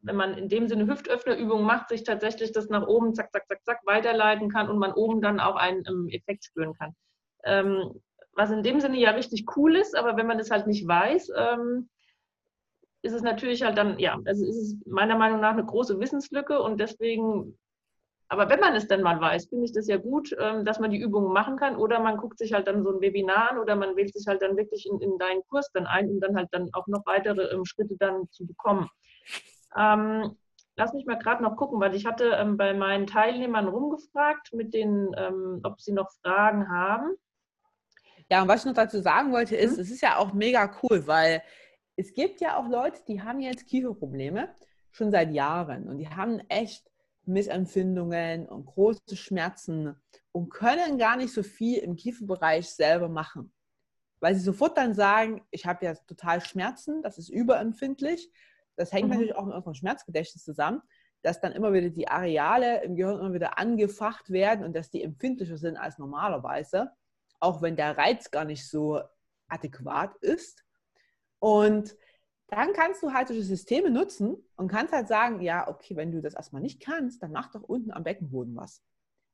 wenn 0.00 0.16
man 0.16 0.36
in 0.36 0.48
dem 0.48 0.66
Sinne 0.66 0.86
Hüftöffnerübungen 0.86 1.64
macht, 1.64 1.90
sich 1.90 2.04
tatsächlich 2.04 2.52
das 2.52 2.68
nach 2.68 2.86
oben 2.86 3.14
zack, 3.14 3.30
zack, 3.32 3.46
zack, 3.48 3.64
zack 3.64 3.80
weiterleiten 3.84 4.48
kann 4.48 4.68
und 4.68 4.78
man 4.78 4.92
oben 4.92 5.20
dann 5.20 5.40
auch 5.40 5.56
einen 5.56 5.84
ähm, 5.86 6.08
Effekt 6.08 6.44
spüren 6.44 6.74
kann. 6.74 6.96
Ähm, 7.44 8.00
was 8.40 8.50
in 8.50 8.62
dem 8.62 8.80
Sinne 8.80 8.98
ja 8.98 9.10
richtig 9.10 9.44
cool 9.54 9.76
ist, 9.76 9.94
aber 9.94 10.16
wenn 10.16 10.26
man 10.26 10.38
das 10.38 10.50
halt 10.50 10.66
nicht 10.66 10.88
weiß, 10.88 11.30
ähm, 11.36 11.90
ist 13.02 13.12
es 13.12 13.20
natürlich 13.20 13.62
halt 13.62 13.76
dann, 13.76 13.98
ja, 13.98 14.18
also 14.24 14.46
ist 14.46 14.56
es 14.56 14.76
meiner 14.86 15.14
Meinung 15.16 15.40
nach 15.40 15.52
eine 15.52 15.64
große 15.64 16.00
Wissenslücke 16.00 16.62
und 16.62 16.80
deswegen, 16.80 17.58
aber 18.28 18.48
wenn 18.48 18.60
man 18.60 18.74
es 18.74 18.88
dann 18.88 19.02
mal 19.02 19.20
weiß, 19.20 19.48
finde 19.48 19.66
ich 19.66 19.72
das 19.72 19.88
ja 19.88 19.98
gut, 19.98 20.34
ähm, 20.38 20.64
dass 20.64 20.80
man 20.80 20.90
die 20.90 21.00
Übungen 21.00 21.34
machen 21.34 21.58
kann 21.58 21.76
oder 21.76 22.00
man 22.00 22.16
guckt 22.16 22.38
sich 22.38 22.54
halt 22.54 22.66
dann 22.66 22.82
so 22.82 22.94
ein 22.94 23.02
Webinar 23.02 23.50
an 23.50 23.58
oder 23.58 23.76
man 23.76 23.94
wählt 23.94 24.14
sich 24.14 24.26
halt 24.26 24.40
dann 24.40 24.56
wirklich 24.56 24.86
in, 24.86 24.98
in 25.02 25.18
deinen 25.18 25.42
Kurs 25.48 25.70
dann 25.72 25.86
ein, 25.86 26.08
um 26.08 26.18
dann 26.20 26.34
halt 26.34 26.48
dann 26.52 26.70
auch 26.72 26.86
noch 26.86 27.04
weitere 27.04 27.42
ähm, 27.52 27.66
Schritte 27.66 27.96
dann 27.98 28.30
zu 28.30 28.46
bekommen. 28.46 28.88
Ähm, 29.76 30.34
lass 30.76 30.94
mich 30.94 31.04
mal 31.04 31.18
gerade 31.18 31.42
noch 31.42 31.56
gucken, 31.56 31.78
weil 31.78 31.94
ich 31.94 32.06
hatte 32.06 32.30
ähm, 32.38 32.56
bei 32.56 32.72
meinen 32.72 33.06
Teilnehmern 33.06 33.68
rumgefragt, 33.68 34.54
mit 34.54 34.72
denen, 34.72 35.12
ähm, 35.18 35.60
ob 35.62 35.78
sie 35.82 35.92
noch 35.92 36.10
Fragen 36.22 36.70
haben. 36.70 37.16
Ja, 38.30 38.42
und 38.42 38.48
was 38.48 38.60
ich 38.60 38.66
noch 38.66 38.74
dazu 38.74 39.00
sagen 39.00 39.32
wollte, 39.32 39.56
ist, 39.56 39.76
mhm. 39.76 39.82
es 39.82 39.90
ist 39.90 40.02
ja 40.02 40.16
auch 40.16 40.32
mega 40.32 40.70
cool, 40.82 41.06
weil 41.06 41.42
es 41.96 42.14
gibt 42.14 42.40
ja 42.40 42.56
auch 42.56 42.68
Leute, 42.68 43.00
die 43.08 43.22
haben 43.22 43.40
jetzt 43.40 43.66
Kieferprobleme 43.66 44.54
schon 44.90 45.10
seit 45.10 45.32
Jahren 45.32 45.88
und 45.88 45.98
die 45.98 46.08
haben 46.08 46.38
echt 46.48 46.90
Missempfindungen 47.24 48.48
und 48.48 48.66
große 48.66 49.16
Schmerzen 49.16 50.00
und 50.32 50.50
können 50.50 50.98
gar 50.98 51.16
nicht 51.16 51.32
so 51.32 51.42
viel 51.42 51.78
im 51.78 51.96
Kieferbereich 51.96 52.70
selber 52.70 53.08
machen. 53.08 53.52
Weil 54.20 54.34
sie 54.34 54.40
sofort 54.40 54.76
dann 54.76 54.94
sagen, 54.94 55.42
ich 55.50 55.66
habe 55.66 55.84
ja 55.84 55.94
total 55.94 56.40
Schmerzen, 56.40 57.02
das 57.02 57.18
ist 57.18 57.28
überempfindlich. 57.28 58.30
Das 58.76 58.92
hängt 58.92 59.04
mhm. 59.04 59.10
natürlich 59.10 59.34
auch 59.34 59.44
mit 59.44 59.54
unserem 59.54 59.74
Schmerzgedächtnis 59.74 60.44
zusammen, 60.44 60.82
dass 61.22 61.40
dann 61.40 61.52
immer 61.52 61.72
wieder 61.72 61.90
die 61.90 62.08
Areale 62.08 62.82
im 62.82 62.96
Gehirn 62.96 63.18
immer 63.18 63.34
wieder 63.34 63.58
angefacht 63.58 64.30
werden 64.30 64.64
und 64.64 64.74
dass 64.74 64.90
die 64.90 65.02
empfindlicher 65.02 65.58
sind 65.58 65.76
als 65.76 65.98
normalerweise 65.98 66.92
auch 67.40 67.62
wenn 67.62 67.76
der 67.76 67.96
Reiz 67.96 68.30
gar 68.30 68.44
nicht 68.44 68.68
so 68.68 69.00
adäquat 69.48 70.14
ist. 70.16 70.64
Und 71.38 71.96
dann 72.48 72.72
kannst 72.72 73.02
du 73.02 73.12
halt 73.12 73.28
solche 73.28 73.42
Systeme 73.42 73.90
nutzen 73.90 74.36
und 74.56 74.68
kannst 74.68 74.92
halt 74.92 75.08
sagen, 75.08 75.40
ja, 75.40 75.68
okay, 75.68 75.96
wenn 75.96 76.12
du 76.12 76.20
das 76.20 76.34
erstmal 76.34 76.62
nicht 76.62 76.80
kannst, 76.80 77.22
dann 77.22 77.32
mach 77.32 77.50
doch 77.50 77.62
unten 77.62 77.92
am 77.92 78.04
Beckenboden 78.04 78.56
was. 78.56 78.82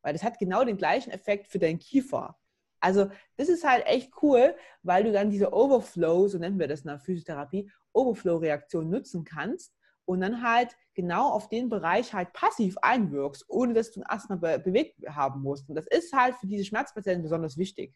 Weil 0.03 0.13
das 0.13 0.23
hat 0.23 0.39
genau 0.39 0.65
den 0.65 0.77
gleichen 0.77 1.11
Effekt 1.11 1.49
für 1.49 1.59
deinen 1.59 1.79
Kiefer. 1.79 2.39
Also 2.79 3.11
das 3.37 3.49
ist 3.49 3.69
halt 3.69 3.87
echt 3.87 4.13
cool, 4.23 4.55
weil 4.83 5.05
du 5.05 5.13
dann 5.13 5.31
diese 5.31 5.53
Overflow, 5.53 6.29
so 6.29 6.39
nennen 6.39 6.59
wir 6.59 6.69
das 6.69 6.83
in 6.83 6.89
der 6.89 7.01
Physiotherapie, 7.01 7.71
Overflow-Reaktion 7.93 8.89
nutzen 8.89 9.25
kannst 9.25 9.73
und 10.07 10.21
dann 10.21 10.43
halt 10.43 10.77
genau 10.95 11.29
auf 11.29 11.49
den 11.49 11.69
Bereich 11.69 12.15
halt 12.15 12.33
passiv 12.33 12.77
einwirkst, 12.81 13.45
ohne 13.49 13.75
dass 13.75 13.93
du 13.93 14.03
erstmal 14.09 14.39
be 14.39 14.59
bewegt 14.59 14.97
haben 15.09 15.43
musst. 15.43 15.69
Und 15.69 15.75
das 15.75 15.87
ist 15.89 16.13
halt 16.13 16.37
für 16.37 16.47
diese 16.47 16.65
Schmerzpatienten 16.65 17.23
besonders 17.23 17.59
wichtig. 17.59 17.95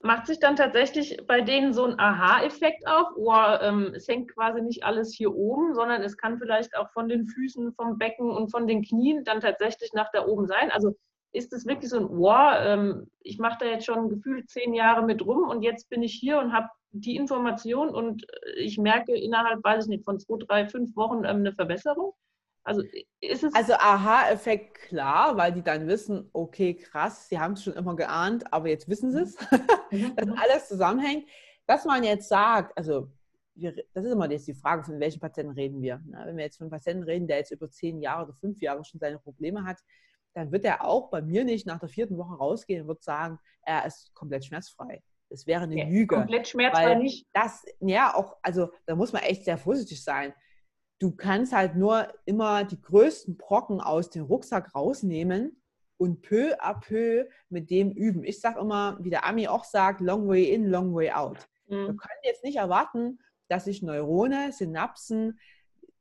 Macht 0.00 0.26
sich 0.26 0.38
dann 0.38 0.56
tatsächlich 0.56 1.16
bei 1.26 1.40
denen 1.40 1.72
so 1.72 1.84
ein 1.84 1.98
Aha-Effekt 1.98 2.86
auf? 2.86 3.16
Oder 3.16 3.62
ähm, 3.62 3.92
es 3.94 4.06
hängt 4.06 4.30
quasi 4.34 4.60
nicht 4.60 4.84
alles 4.84 5.14
hier 5.14 5.34
oben, 5.34 5.74
sondern 5.74 6.02
es 6.02 6.16
kann 6.16 6.38
vielleicht 6.38 6.76
auch 6.76 6.90
von 6.90 7.08
den 7.08 7.26
Füßen, 7.26 7.72
vom 7.72 7.96
Becken 7.96 8.30
und 8.30 8.50
von 8.50 8.66
den 8.66 8.82
Knien 8.82 9.24
dann 9.24 9.40
tatsächlich 9.40 9.92
nach 9.94 10.10
da 10.12 10.26
oben 10.26 10.46
sein? 10.46 10.70
Also 10.70 10.94
ist 11.32 11.52
es 11.52 11.66
wirklich 11.66 11.90
so 11.90 11.98
ein, 11.98 12.08
wow, 12.10 12.54
ähm, 12.60 13.10
ich 13.20 13.38
mache 13.38 13.58
da 13.60 13.66
jetzt 13.66 13.86
schon 13.86 14.10
gefühlt 14.10 14.48
zehn 14.48 14.74
Jahre 14.74 15.04
mit 15.04 15.24
rum 15.24 15.48
und 15.48 15.62
jetzt 15.62 15.88
bin 15.88 16.02
ich 16.02 16.12
hier 16.12 16.38
und 16.38 16.52
habe 16.52 16.68
die 16.94 17.16
Information 17.16 17.88
und 17.90 18.24
äh, 18.46 18.60
ich 18.60 18.78
merke 18.78 19.14
innerhalb, 19.14 19.62
weiß 19.62 19.84
ich 19.84 19.88
nicht, 19.88 20.04
von 20.04 20.18
zwei, 20.18 20.36
drei, 20.38 20.68
fünf 20.68 20.96
Wochen 20.96 21.24
ähm, 21.24 21.38
eine 21.38 21.52
Verbesserung? 21.52 22.14
Also 22.62 22.82
ist 23.20 23.44
es. 23.44 23.54
Also 23.54 23.74
Aha-Effekt 23.74 24.78
klar, 24.78 25.36
weil 25.36 25.52
die 25.52 25.62
dann 25.62 25.86
wissen, 25.86 26.30
okay, 26.32 26.74
krass, 26.74 27.28
sie 27.28 27.38
haben 27.38 27.54
es 27.54 27.64
schon 27.64 27.74
immer 27.74 27.94
geahnt, 27.94 28.50
aber 28.52 28.68
jetzt 28.68 28.88
wissen 28.88 29.10
sie 29.10 29.22
es, 29.22 29.36
mhm. 29.90 30.16
dass 30.16 30.28
alles 30.28 30.68
zusammenhängt. 30.68 31.28
Was 31.66 31.84
man 31.84 32.04
jetzt 32.04 32.28
sagt, 32.28 32.76
also 32.78 33.10
wir, 33.54 33.74
das 33.92 34.04
ist 34.04 34.12
immer 34.12 34.30
jetzt 34.30 34.48
die 34.48 34.54
Frage, 34.54 34.84
von 34.84 34.98
welchen 35.00 35.20
Patienten 35.20 35.52
reden 35.52 35.82
wir. 35.82 36.00
Na, 36.06 36.26
wenn 36.26 36.36
wir 36.36 36.44
jetzt 36.44 36.56
von 36.56 36.64
einem 36.64 36.70
Patienten 36.72 37.04
reden, 37.04 37.26
der 37.26 37.38
jetzt 37.38 37.52
über 37.52 37.70
zehn 37.70 38.00
Jahre 38.00 38.24
oder 38.24 38.34
fünf 38.34 38.60
Jahre 38.62 38.84
schon 38.84 39.00
seine 39.00 39.18
Probleme 39.18 39.64
hat, 39.64 39.78
dann 40.32 40.50
wird 40.50 40.64
er 40.64 40.84
auch 40.84 41.10
bei 41.10 41.22
mir 41.22 41.44
nicht 41.44 41.66
nach 41.66 41.78
der 41.78 41.88
vierten 41.88 42.16
Woche 42.16 42.34
rausgehen 42.34 42.82
und 42.82 42.88
wird 42.88 43.02
sagen, 43.02 43.38
er 43.62 43.86
ist 43.86 44.12
komplett 44.14 44.44
schmerzfrei. 44.44 45.02
Das 45.34 45.48
wäre 45.48 45.64
eine 45.64 45.76
ja, 45.76 45.84
Lüge. 45.84 46.14
Komplett 46.14 46.46
schmerzfrei 46.46 46.94
nicht. 46.94 47.26
Das, 47.32 47.64
ja, 47.80 48.14
auch, 48.14 48.36
also 48.40 48.70
da 48.86 48.94
muss 48.94 49.12
man 49.12 49.22
echt 49.22 49.44
sehr 49.44 49.58
vorsichtig 49.58 50.04
sein. 50.04 50.32
Du 51.00 51.10
kannst 51.10 51.52
halt 51.52 51.74
nur 51.74 52.06
immer 52.24 52.62
die 52.62 52.80
größten 52.80 53.36
Brocken 53.36 53.80
aus 53.80 54.10
dem 54.10 54.26
Rucksack 54.26 54.76
rausnehmen 54.76 55.60
und 55.96 56.22
peu 56.22 56.54
à 56.60 56.78
peu 56.78 57.26
mit 57.48 57.68
dem 57.70 57.90
üben. 57.90 58.22
Ich 58.22 58.40
sage 58.40 58.60
immer, 58.60 58.96
wie 59.00 59.10
der 59.10 59.26
Ami 59.26 59.48
auch 59.48 59.64
sagt, 59.64 60.00
long 60.00 60.28
way 60.28 60.44
in, 60.44 60.70
long 60.70 60.94
way 60.94 61.10
out. 61.10 61.48
Mhm. 61.66 61.86
Wir 61.88 61.96
können 61.96 62.20
jetzt 62.22 62.44
nicht 62.44 62.58
erwarten, 62.58 63.18
dass 63.48 63.64
sich 63.64 63.82
Neurone, 63.82 64.52
Synapsen, 64.52 65.40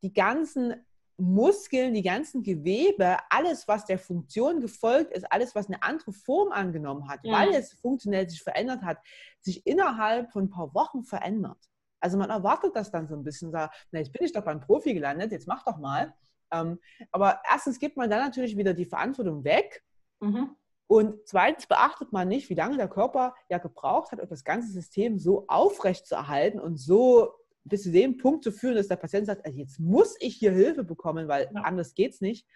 die 0.03 0.13
ganzen 0.13 0.75
Muskeln, 1.23 1.93
die 1.93 2.01
ganzen 2.01 2.43
Gewebe, 2.43 3.17
alles, 3.29 3.67
was 3.67 3.85
der 3.85 3.97
Funktion 3.97 4.59
gefolgt 4.59 5.11
ist, 5.11 5.31
alles, 5.31 5.55
was 5.55 5.67
eine 5.67 5.81
andere 5.81 6.11
Form 6.11 6.51
angenommen 6.51 7.07
hat, 7.07 7.21
ja. 7.23 7.33
weil 7.33 7.53
es 7.53 7.73
funktionell 7.73 8.29
sich 8.29 8.43
verändert 8.43 8.81
hat, 8.81 8.97
sich 9.39 9.65
innerhalb 9.65 10.31
von 10.31 10.45
ein 10.45 10.49
paar 10.49 10.73
Wochen 10.73 11.03
verändert. 11.03 11.57
Also 11.99 12.17
man 12.17 12.29
erwartet 12.29 12.75
das 12.75 12.91
dann 12.91 13.07
so 13.07 13.15
ein 13.15 13.23
bisschen, 13.23 13.51
sagt, 13.51 13.87
na, 13.91 13.99
jetzt 13.99 14.11
bin 14.11 14.25
ich 14.25 14.33
doch 14.33 14.43
beim 14.43 14.59
Profi 14.59 14.93
gelandet, 14.93 15.31
jetzt 15.31 15.47
mach 15.47 15.63
doch 15.63 15.77
mal. 15.77 16.13
Ähm, 16.51 16.79
aber 17.11 17.41
erstens 17.49 17.79
gibt 17.79 17.95
man 17.95 18.09
dann 18.09 18.19
natürlich 18.19 18.57
wieder 18.57 18.73
die 18.73 18.85
Verantwortung 18.85 19.43
weg. 19.43 19.83
Mhm. 20.19 20.55
Und 20.87 21.25
zweitens 21.25 21.65
beachtet 21.65 22.11
man 22.11 22.27
nicht, 22.27 22.49
wie 22.49 22.55
lange 22.55 22.77
der 22.77 22.89
Körper 22.89 23.33
ja 23.49 23.57
gebraucht 23.57 24.11
hat, 24.11 24.19
um 24.19 24.27
das 24.27 24.43
ganze 24.43 24.71
System 24.71 25.17
so 25.17 25.45
aufrecht 25.47 26.05
zu 26.05 26.15
erhalten 26.15 26.59
und 26.59 26.77
so 26.77 27.33
bis 27.63 27.83
zu 27.83 27.91
dem 27.91 28.17
Punkt 28.17 28.43
zu 28.43 28.51
führen, 28.51 28.75
dass 28.75 28.87
der 28.87 28.97
Patient 28.97 29.25
sagt, 29.25 29.45
also 29.45 29.57
jetzt 29.57 29.79
muss 29.79 30.15
ich 30.19 30.35
hier 30.35 30.51
Hilfe 30.51 30.83
bekommen, 30.83 31.27
weil 31.27 31.49
ja. 31.53 31.61
anders 31.61 31.93
geht 31.93 32.13
es 32.13 32.21
nicht. 32.21 32.47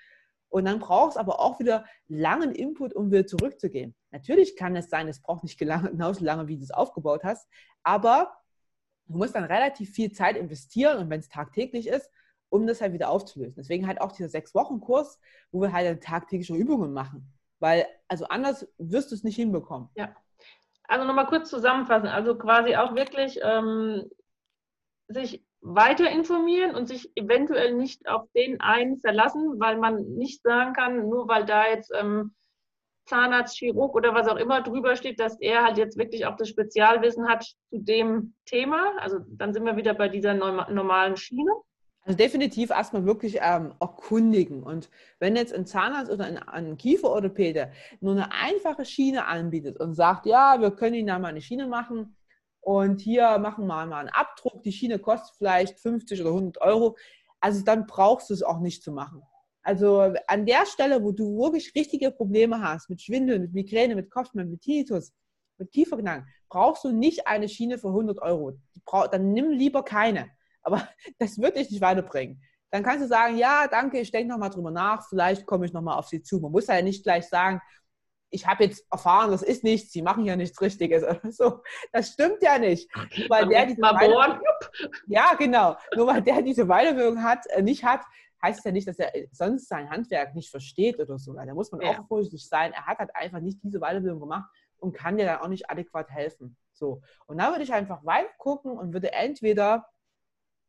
Und 0.49 0.65
dann 0.65 0.79
braucht 0.79 1.11
es 1.11 1.17
aber 1.17 1.39
auch 1.39 1.59
wieder 1.59 1.85
langen 2.07 2.53
Input, 2.53 2.93
um 2.93 3.11
wieder 3.11 3.25
zurückzugehen. 3.27 3.95
Natürlich 4.11 4.55
kann 4.55 4.75
es 4.75 4.89
sein, 4.89 5.07
es 5.07 5.21
braucht 5.21 5.43
nicht 5.43 5.57
genauso 5.59 6.23
lange, 6.23 6.47
wie 6.47 6.57
du 6.57 6.63
es 6.63 6.71
aufgebaut 6.71 7.23
hast, 7.23 7.47
aber 7.83 8.37
du 9.07 9.17
musst 9.17 9.35
dann 9.35 9.43
relativ 9.43 9.91
viel 9.91 10.11
Zeit 10.11 10.37
investieren 10.37 10.99
und 10.99 11.09
wenn 11.09 11.19
es 11.19 11.29
tagtäglich 11.29 11.87
ist, 11.87 12.09
um 12.49 12.65
das 12.65 12.81
halt 12.81 12.93
wieder 12.93 13.09
aufzulösen. 13.09 13.55
Deswegen 13.57 13.87
halt 13.87 13.99
auch 13.99 14.11
dieser 14.13 14.29
Sechs-Wochen-Kurs, 14.29 15.19
wo 15.51 15.61
wir 15.61 15.73
halt 15.73 16.01
tagtägliche 16.03 16.55
Übungen 16.55 16.93
machen. 16.93 17.33
Weil, 17.59 17.85
also 18.07 18.25
anders 18.25 18.67
wirst 18.77 19.11
du 19.11 19.15
es 19.15 19.23
nicht 19.23 19.35
hinbekommen. 19.35 19.89
Ja. 19.95 20.15
Also 20.87 21.05
nochmal 21.05 21.27
kurz 21.27 21.49
zusammenfassen. 21.49 22.07
Also 22.07 22.37
quasi 22.37 22.75
auch 22.75 22.95
wirklich 22.95 23.39
ähm, 23.43 24.09
sich 25.07 25.43
weiter 25.61 26.09
informieren 26.09 26.75
und 26.75 26.87
sich 26.87 27.11
eventuell 27.15 27.73
nicht 27.73 28.07
auf 28.07 28.29
den 28.35 28.61
einen 28.61 28.97
verlassen, 28.97 29.59
weil 29.59 29.77
man 29.77 30.03
nicht 30.15 30.43
sagen 30.43 30.73
kann, 30.73 31.09
nur 31.09 31.27
weil 31.27 31.45
da 31.45 31.67
jetzt 31.67 31.91
ähm, 31.95 32.33
Zahnarzt, 33.07 33.57
Chirurg 33.57 33.95
oder 33.95 34.13
was 34.13 34.27
auch 34.27 34.35
immer 34.35 34.61
drüber 34.61 34.95
steht, 34.95 35.19
dass 35.19 35.39
er 35.39 35.63
halt 35.63 35.77
jetzt 35.77 35.97
wirklich 35.97 36.25
auch 36.25 36.35
das 36.35 36.49
Spezialwissen 36.49 37.27
hat 37.27 37.43
zu 37.69 37.79
dem 37.79 38.33
Thema. 38.45 38.97
Also 38.99 39.19
dann 39.29 39.53
sind 39.53 39.65
wir 39.65 39.77
wieder 39.77 39.93
bei 39.93 40.09
dieser 40.09 40.33
normalen 40.33 41.15
Schiene. 41.15 41.51
Also 42.03 42.17
definitiv 42.17 42.69
erstmal 42.69 43.05
wirklich 43.05 43.39
ähm, 43.41 43.73
erkundigen. 43.79 44.63
Und 44.63 44.89
wenn 45.19 45.35
jetzt 45.35 45.53
ein 45.53 45.65
Zahnarzt 45.65 46.11
oder 46.11 46.25
ein, 46.25 46.37
ein 46.37 46.77
Kieferorthopäde 46.77 47.71
nur 47.99 48.13
eine 48.13 48.31
einfache 48.31 48.85
Schiene 48.85 49.25
anbietet 49.25 49.79
und 49.79 49.93
sagt, 49.93 50.25
ja, 50.25 50.59
wir 50.59 50.71
können 50.71 50.95
Ihnen 50.95 51.07
da 51.07 51.19
mal 51.19 51.29
eine 51.29 51.41
Schiene 51.41 51.67
machen 51.67 52.16
und 52.67 52.99
hier 52.99 53.37
machen 53.37 53.65
wir 53.65 53.77
mal 53.77 53.93
einen 53.93 54.09
Abdruck, 54.09 54.61
die 54.61 54.73
Schiene 54.73 54.99
kostet 54.99 55.37
vielleicht 55.37 55.79
50 55.79 56.19
oder 56.19 56.31
100 56.31 56.61
Euro, 56.61 56.97
also 57.39 57.63
dann 57.63 57.87
brauchst 57.87 58.29
du 58.29 58.33
es 58.33 58.43
auch 58.43 58.59
nicht 58.59 58.83
zu 58.83 58.91
machen. 58.91 59.21
Also 59.63 60.13
an 60.27 60.45
der 60.45 60.65
Stelle, 60.65 61.01
wo 61.01 61.13
du 61.13 61.37
wirklich 61.37 61.73
richtige 61.75 62.11
Probleme 62.11 62.61
hast, 62.61 62.89
mit 62.89 63.01
Schwindel, 63.01 63.39
mit 63.39 63.53
Migräne, 63.53 63.95
mit 63.95 64.11
Kopfschmerzen, 64.11 64.51
mit 64.51 64.59
Tinnitus, 64.63 65.13
mit 65.57 65.71
Kieferknacken, 65.71 66.27
brauchst 66.49 66.83
du 66.83 66.91
nicht 66.91 67.25
eine 67.25 67.47
Schiene 67.47 67.77
für 67.77 67.87
100 67.87 68.19
Euro. 68.19 68.59
Dann 69.11 69.31
nimm 69.31 69.51
lieber 69.51 69.85
keine. 69.85 70.29
Aber 70.61 70.85
das 71.19 71.37
wird 71.37 71.55
dich 71.55 71.71
nicht 71.71 71.79
weiterbringen. 71.79 72.41
Dann 72.69 72.83
kannst 72.83 73.01
du 73.01 73.07
sagen, 73.07 73.37
ja, 73.37 73.69
danke, 73.71 73.97
ich 74.01 74.11
denke 74.11 74.33
nochmal 74.33 74.49
drüber 74.49 74.71
nach, 74.71 75.07
vielleicht 75.07 75.45
komme 75.45 75.65
ich 75.65 75.71
nochmal 75.71 75.97
auf 75.97 76.09
Sie 76.09 76.21
zu. 76.21 76.41
Man 76.41 76.51
muss 76.51 76.67
ja 76.67 76.81
nicht 76.81 77.03
gleich 77.03 77.29
sagen, 77.29 77.61
ich 78.29 78.45
habe 78.45 78.65
jetzt 78.65 78.85
erfahren, 78.91 79.31
das 79.31 79.41
ist 79.41 79.63
nichts, 79.63 79.91
Sie 79.91 80.01
machen 80.01 80.25
ja 80.25 80.35
nichts 80.35 80.61
Richtiges 80.61 81.03
oder 81.03 81.19
so. 81.31 81.61
Das 81.91 82.09
stimmt 82.09 82.41
ja 82.41 82.57
nicht. 82.59 82.89
Nur 83.17 83.29
weil 83.29 83.47
der 83.47 83.65
diese 83.65 83.81
ja, 85.07 85.33
genau. 85.35 85.77
Nur 85.95 86.07
weil 86.07 86.21
der 86.21 86.41
diese 86.41 86.65
Weiterbildung 86.65 87.23
hat, 87.23 87.45
äh, 87.47 87.61
nicht 87.61 87.83
hat, 87.83 88.01
heißt 88.41 88.59
es 88.59 88.65
ja 88.65 88.71
nicht, 88.71 88.87
dass 88.87 88.99
er 88.99 89.11
sonst 89.31 89.67
sein 89.67 89.89
Handwerk 89.89 90.35
nicht 90.35 90.49
versteht 90.49 90.99
oder 90.99 91.17
so. 91.17 91.33
Da 91.33 91.53
muss 91.53 91.71
man 91.71 91.81
ja. 91.81 91.99
auch 91.99 92.07
vorsichtig 92.07 92.47
sein. 92.47 92.73
Er 92.73 92.85
hat 92.85 92.99
halt 92.99 93.15
einfach 93.15 93.39
nicht 93.39 93.59
diese 93.63 93.79
Weiterbildung 93.79 94.19
gemacht 94.19 94.49
und 94.77 94.93
kann 94.93 95.17
dir 95.17 95.25
dann 95.25 95.39
auch 95.39 95.47
nicht 95.47 95.69
adäquat 95.69 96.09
helfen. 96.09 96.57
So. 96.73 97.01
Und 97.25 97.39
da 97.39 97.49
würde 97.49 97.63
ich 97.63 97.73
einfach 97.73 98.05
weiter 98.05 98.29
gucken 98.37 98.71
und 98.71 98.93
würde 98.93 99.11
entweder 99.13 99.87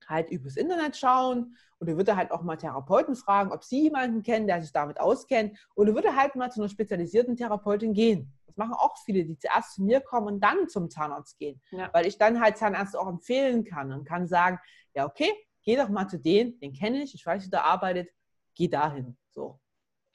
halt 0.08 0.30
übers 0.30 0.56
Internet 0.56 0.96
schauen 0.96 1.56
oder 1.80 1.96
würde 1.96 2.16
halt 2.16 2.30
auch 2.30 2.42
mal 2.42 2.56
Therapeuten 2.56 3.14
fragen, 3.14 3.52
ob 3.52 3.64
sie 3.64 3.82
jemanden 3.82 4.22
kennen, 4.22 4.46
der 4.46 4.62
sich 4.62 4.72
damit 4.72 5.00
auskennt 5.00 5.58
oder 5.74 5.94
würde 5.94 6.16
halt 6.16 6.34
mal 6.36 6.50
zu 6.50 6.60
einer 6.60 6.68
spezialisierten 6.68 7.36
Therapeutin 7.36 7.92
gehen. 7.92 8.32
Das 8.46 8.56
machen 8.56 8.72
auch 8.72 8.96
viele, 9.04 9.24
die 9.24 9.38
zuerst 9.38 9.74
zu 9.74 9.82
mir 9.82 10.00
kommen 10.00 10.26
und 10.26 10.40
dann 10.40 10.68
zum 10.68 10.90
Zahnarzt 10.90 11.38
gehen, 11.38 11.60
ja. 11.70 11.90
weil 11.92 12.06
ich 12.06 12.18
dann 12.18 12.40
halt 12.40 12.56
Zahnärzte 12.56 12.98
auch 12.98 13.08
empfehlen 13.08 13.64
kann 13.64 13.92
und 13.92 14.04
kann 14.04 14.26
sagen, 14.26 14.58
ja 14.94 15.06
okay, 15.06 15.30
geh 15.62 15.76
doch 15.76 15.88
mal 15.88 16.08
zu 16.08 16.18
denen, 16.18 16.58
den 16.60 16.72
kenne 16.72 17.02
ich, 17.02 17.14
ich 17.14 17.24
weiß, 17.24 17.44
wie 17.44 17.50
der 17.50 17.64
arbeitet, 17.64 18.08
geh 18.54 18.68
dahin. 18.68 19.16
So. 19.34 19.60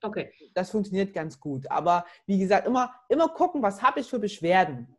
Okay. 0.03 0.33
Das 0.53 0.69
funktioniert 0.69 1.13
ganz 1.13 1.39
gut. 1.39 1.69
Aber 1.71 2.05
wie 2.25 2.37
gesagt, 2.37 2.67
immer, 2.67 2.93
immer 3.07 3.29
gucken, 3.29 3.61
was 3.61 3.81
habe 3.81 4.01
ich 4.01 4.09
für 4.09 4.19
Beschwerden. 4.19 4.95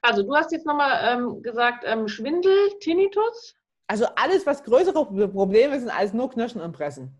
Also 0.00 0.22
du 0.22 0.34
hast 0.34 0.52
jetzt 0.52 0.64
nochmal 0.64 1.00
ähm, 1.04 1.42
gesagt, 1.42 1.84
ähm, 1.86 2.08
Schwindel, 2.08 2.78
Tinnitus? 2.80 3.54
Also 3.88 4.06
alles, 4.16 4.46
was 4.46 4.62
größere 4.62 5.28
Probleme 5.28 5.80
sind, 5.80 5.90
als 5.90 6.12
nur 6.12 6.30
Knirschen 6.30 6.60
und 6.60 6.72
Pressen. 6.72 7.18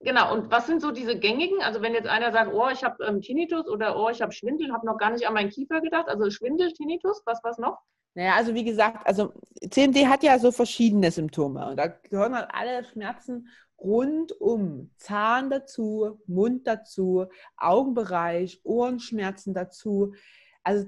Genau, 0.00 0.34
und 0.34 0.50
was 0.50 0.66
sind 0.66 0.82
so 0.82 0.90
diese 0.90 1.18
gängigen? 1.18 1.62
Also 1.62 1.80
wenn 1.80 1.94
jetzt 1.94 2.06
einer 2.06 2.30
sagt, 2.30 2.52
oh, 2.52 2.68
ich 2.70 2.84
habe 2.84 3.02
ähm, 3.04 3.22
Tinnitus 3.22 3.66
oder 3.66 3.98
oh, 3.98 4.10
ich 4.10 4.20
habe 4.20 4.32
Schwindel, 4.32 4.70
habe 4.72 4.86
noch 4.86 4.98
gar 4.98 5.10
nicht 5.10 5.26
an 5.26 5.32
meinen 5.32 5.48
Kiefer 5.48 5.80
gedacht. 5.80 6.08
Also 6.08 6.30
Schwindel, 6.30 6.72
Tinnitus, 6.74 7.22
was 7.24 7.40
was 7.42 7.56
noch? 7.56 7.78
Naja, 8.14 8.34
also 8.34 8.54
wie 8.54 8.64
gesagt, 8.64 9.06
also 9.06 9.32
CMD 9.70 10.06
hat 10.06 10.22
ja 10.22 10.38
so 10.38 10.52
verschiedene 10.52 11.10
Symptome. 11.10 11.66
Und 11.66 11.76
da 11.78 11.86
gehören 11.86 12.36
halt 12.36 12.48
alle 12.52 12.84
Schmerzen 12.84 13.48
rund 13.78 14.32
um 14.32 14.90
Zahn 14.96 15.50
dazu, 15.50 16.20
Mund 16.26 16.66
dazu, 16.66 17.26
Augenbereich, 17.56 18.60
Ohrenschmerzen 18.62 19.54
dazu. 19.54 20.14
Also 20.62 20.86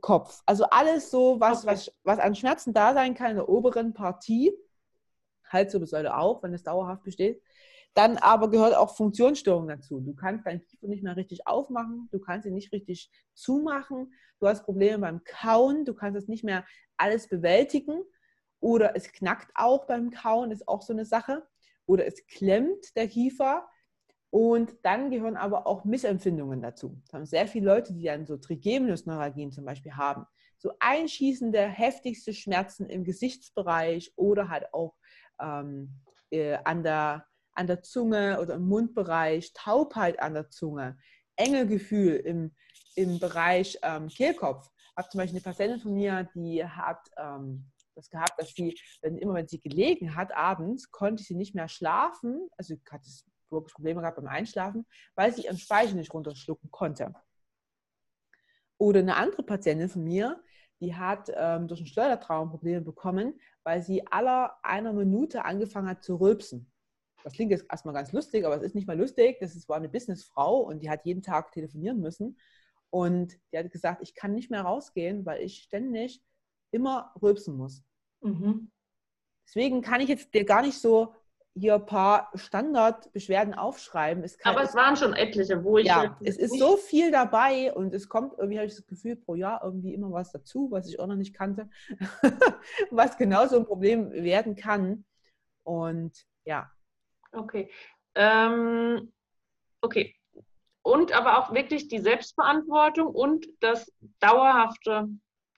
Kopf. 0.00 0.42
Also 0.46 0.64
alles 0.64 1.10
so, 1.10 1.40
was, 1.40 1.64
okay. 1.64 1.72
was, 1.72 1.92
was 2.04 2.18
an 2.18 2.34
Schmerzen 2.34 2.72
da 2.72 2.94
sein 2.94 3.14
kann 3.14 3.30
in 3.30 3.36
der 3.36 3.48
oberen 3.48 3.92
Partie, 3.92 4.52
Halswirbelsäule 5.48 6.16
auch, 6.16 6.42
wenn 6.42 6.54
es 6.54 6.62
dauerhaft 6.62 7.02
besteht. 7.02 7.42
Dann 7.94 8.18
aber 8.18 8.50
gehört 8.50 8.76
auch 8.76 8.96
Funktionsstörung 8.96 9.66
dazu. 9.66 10.00
Du 10.00 10.14
kannst 10.14 10.46
deinen 10.46 10.64
Kiefer 10.64 10.86
nicht 10.86 11.02
mehr 11.02 11.16
richtig 11.16 11.46
aufmachen, 11.48 12.08
du 12.12 12.20
kannst 12.20 12.46
ihn 12.46 12.54
nicht 12.54 12.72
richtig 12.72 13.10
zumachen, 13.34 14.12
du 14.38 14.46
hast 14.46 14.64
Probleme 14.64 14.98
beim 14.98 15.24
Kauen, 15.24 15.84
du 15.84 15.92
kannst 15.92 16.16
es 16.16 16.28
nicht 16.28 16.44
mehr 16.44 16.64
alles 16.96 17.26
bewältigen 17.26 18.00
oder 18.60 18.94
es 18.94 19.10
knackt 19.10 19.50
auch 19.54 19.86
beim 19.86 20.10
Kauen, 20.10 20.52
ist 20.52 20.68
auch 20.68 20.82
so 20.82 20.92
eine 20.92 21.04
Sache. 21.04 21.42
Oder 21.86 22.06
es 22.06 22.24
klemmt 22.26 22.94
der 22.94 23.08
Kiefer, 23.08 23.68
und 24.30 24.76
dann 24.82 25.10
gehören 25.10 25.36
aber 25.36 25.66
auch 25.66 25.84
Missempfindungen 25.84 26.62
dazu. 26.62 27.00
Das 27.04 27.12
haben 27.12 27.26
sehr 27.26 27.48
viele 27.48 27.66
Leute, 27.66 27.92
die 27.92 28.04
dann 28.04 28.26
so 28.26 28.36
Trigeminusneuralgien 28.36 29.50
zum 29.50 29.64
Beispiel 29.64 29.92
haben. 29.92 30.24
So 30.58 30.72
einschießende, 30.78 31.60
heftigste 31.60 32.32
Schmerzen 32.32 32.88
im 32.88 33.02
Gesichtsbereich 33.02 34.12
oder 34.16 34.48
halt 34.48 34.72
auch 34.72 34.94
ähm, 35.40 36.00
äh, 36.30 36.58
an, 36.64 36.84
der, 36.84 37.26
an 37.54 37.66
der 37.66 37.82
Zunge 37.82 38.40
oder 38.40 38.54
im 38.54 38.68
Mundbereich, 38.68 39.52
Taubheit 39.52 40.20
an 40.20 40.34
der 40.34 40.48
Zunge, 40.50 40.96
Engelgefühl 41.36 42.16
im, 42.16 42.54
im 42.94 43.18
Bereich 43.18 43.78
ähm, 43.82 44.08
Kehlkopf. 44.08 44.68
Ich 44.76 44.96
habe 44.96 45.08
zum 45.08 45.18
Beispiel 45.18 45.38
eine 45.38 45.44
Patientin 45.44 45.80
von 45.80 45.94
mir, 45.94 46.28
die 46.34 46.64
hat 46.64 47.00
ähm, 47.16 47.70
das 47.94 48.10
gehabt, 48.10 48.34
dass 48.38 48.52
sie, 48.52 48.78
wenn, 49.02 49.18
immer 49.18 49.34
wenn 49.34 49.48
sie 49.48 49.60
gelegen 49.60 50.14
hat, 50.14 50.36
abends, 50.36 50.90
konnte 50.90 51.22
sie 51.22 51.34
nicht 51.34 51.54
mehr 51.54 51.68
schlafen. 51.68 52.48
Also 52.56 52.76
hat 52.90 53.02
es 53.02 53.24
wirklich 53.50 53.74
Probleme 53.74 54.00
gehabt 54.00 54.16
beim 54.16 54.28
Einschlafen, 54.28 54.86
weil 55.14 55.34
sie 55.34 55.42
ihren 55.42 55.58
Speichel 55.58 55.96
nicht 55.96 56.12
runterschlucken 56.12 56.70
konnte. 56.70 57.14
Oder 58.78 59.00
eine 59.00 59.16
andere 59.16 59.42
Patientin 59.42 59.88
von 59.88 60.04
mir, 60.04 60.42
die 60.80 60.94
hat 60.94 61.30
ähm, 61.34 61.68
durch 61.68 61.80
einen 61.80 61.86
Schleudertraum 61.86 62.50
Probleme 62.50 62.80
bekommen, 62.80 63.38
weil 63.62 63.82
sie 63.82 64.06
aller 64.06 64.56
einer 64.62 64.92
Minute 64.92 65.44
angefangen 65.44 65.88
hat 65.88 66.02
zu 66.02 66.16
rülpsen. 66.16 66.72
Das 67.22 67.34
klingt 67.34 67.50
jetzt 67.50 67.66
erstmal 67.70 67.94
ganz 67.94 68.12
lustig, 68.12 68.46
aber 68.46 68.56
es 68.56 68.62
ist 68.62 68.74
nicht 68.74 68.86
mal 68.86 68.98
lustig. 68.98 69.38
Das 69.40 69.54
ist, 69.54 69.68
war 69.68 69.76
eine 69.76 69.90
Businessfrau 69.90 70.60
und 70.60 70.80
die 70.80 70.88
hat 70.88 71.04
jeden 71.04 71.22
Tag 71.22 71.52
telefonieren 71.52 72.00
müssen. 72.00 72.38
Und 72.88 73.38
die 73.52 73.58
hat 73.58 73.70
gesagt, 73.70 74.02
ich 74.02 74.14
kann 74.14 74.34
nicht 74.34 74.50
mehr 74.50 74.62
rausgehen, 74.62 75.26
weil 75.26 75.42
ich 75.42 75.62
ständig 75.62 76.22
immer 76.70 77.14
rülpsen 77.20 77.56
muss. 77.56 77.84
Mhm. 78.22 78.70
Deswegen 79.46 79.82
kann 79.82 80.00
ich 80.00 80.08
jetzt 80.08 80.32
dir 80.32 80.44
gar 80.44 80.62
nicht 80.62 80.80
so 80.80 81.14
hier 81.54 81.74
ein 81.74 81.86
paar 81.86 82.30
Standardbeschwerden 82.34 83.54
aufschreiben. 83.54 84.22
Es 84.22 84.38
kann, 84.38 84.54
Aber 84.54 84.64
es 84.64 84.74
waren 84.74 84.96
schon 84.96 85.14
etliche, 85.14 85.64
wo 85.64 85.78
ich. 85.78 85.86
Ja, 85.86 86.16
es 86.22 86.36
ist 86.36 86.58
so 86.58 86.76
viel 86.76 87.10
dabei 87.10 87.72
und 87.72 87.92
es 87.94 88.08
kommt 88.08 88.34
irgendwie, 88.38 88.58
habe 88.58 88.66
ich 88.66 88.76
das 88.76 88.86
Gefühl, 88.86 89.16
pro 89.16 89.34
Jahr 89.34 89.62
irgendwie 89.64 89.94
immer 89.94 90.12
was 90.12 90.30
dazu, 90.30 90.70
was 90.70 90.88
ich 90.88 91.00
auch 91.00 91.06
noch 91.06 91.16
nicht 91.16 91.34
kannte, 91.34 91.68
was 92.90 93.16
genauso 93.16 93.56
ein 93.56 93.66
Problem 93.66 94.12
werden 94.12 94.54
kann. 94.54 95.04
Und 95.64 96.24
ja. 96.44 96.70
Okay. 97.32 97.70
Ähm, 98.14 99.12
okay. 99.80 100.14
Und 100.82 101.12
aber 101.12 101.38
auch 101.38 101.52
wirklich 101.52 101.88
die 101.88 101.98
Selbstverantwortung 101.98 103.08
und 103.08 103.46
das 103.60 103.92
dauerhafte 104.18 105.08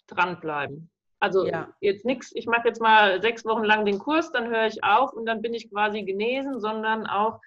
Dranbleiben. 0.08 0.91
Also 1.22 1.46
ja. 1.46 1.68
jetzt 1.78 2.04
nichts, 2.04 2.32
ich 2.34 2.46
mache 2.46 2.66
jetzt 2.66 2.80
mal 2.80 3.22
sechs 3.22 3.44
Wochen 3.44 3.62
lang 3.62 3.84
den 3.84 4.00
Kurs, 4.00 4.32
dann 4.32 4.48
höre 4.48 4.66
ich 4.66 4.82
auf 4.82 5.12
und 5.12 5.24
dann 5.24 5.40
bin 5.40 5.54
ich 5.54 5.70
quasi 5.70 6.02
genesen, 6.02 6.58
sondern 6.58 7.06
auch 7.06 7.38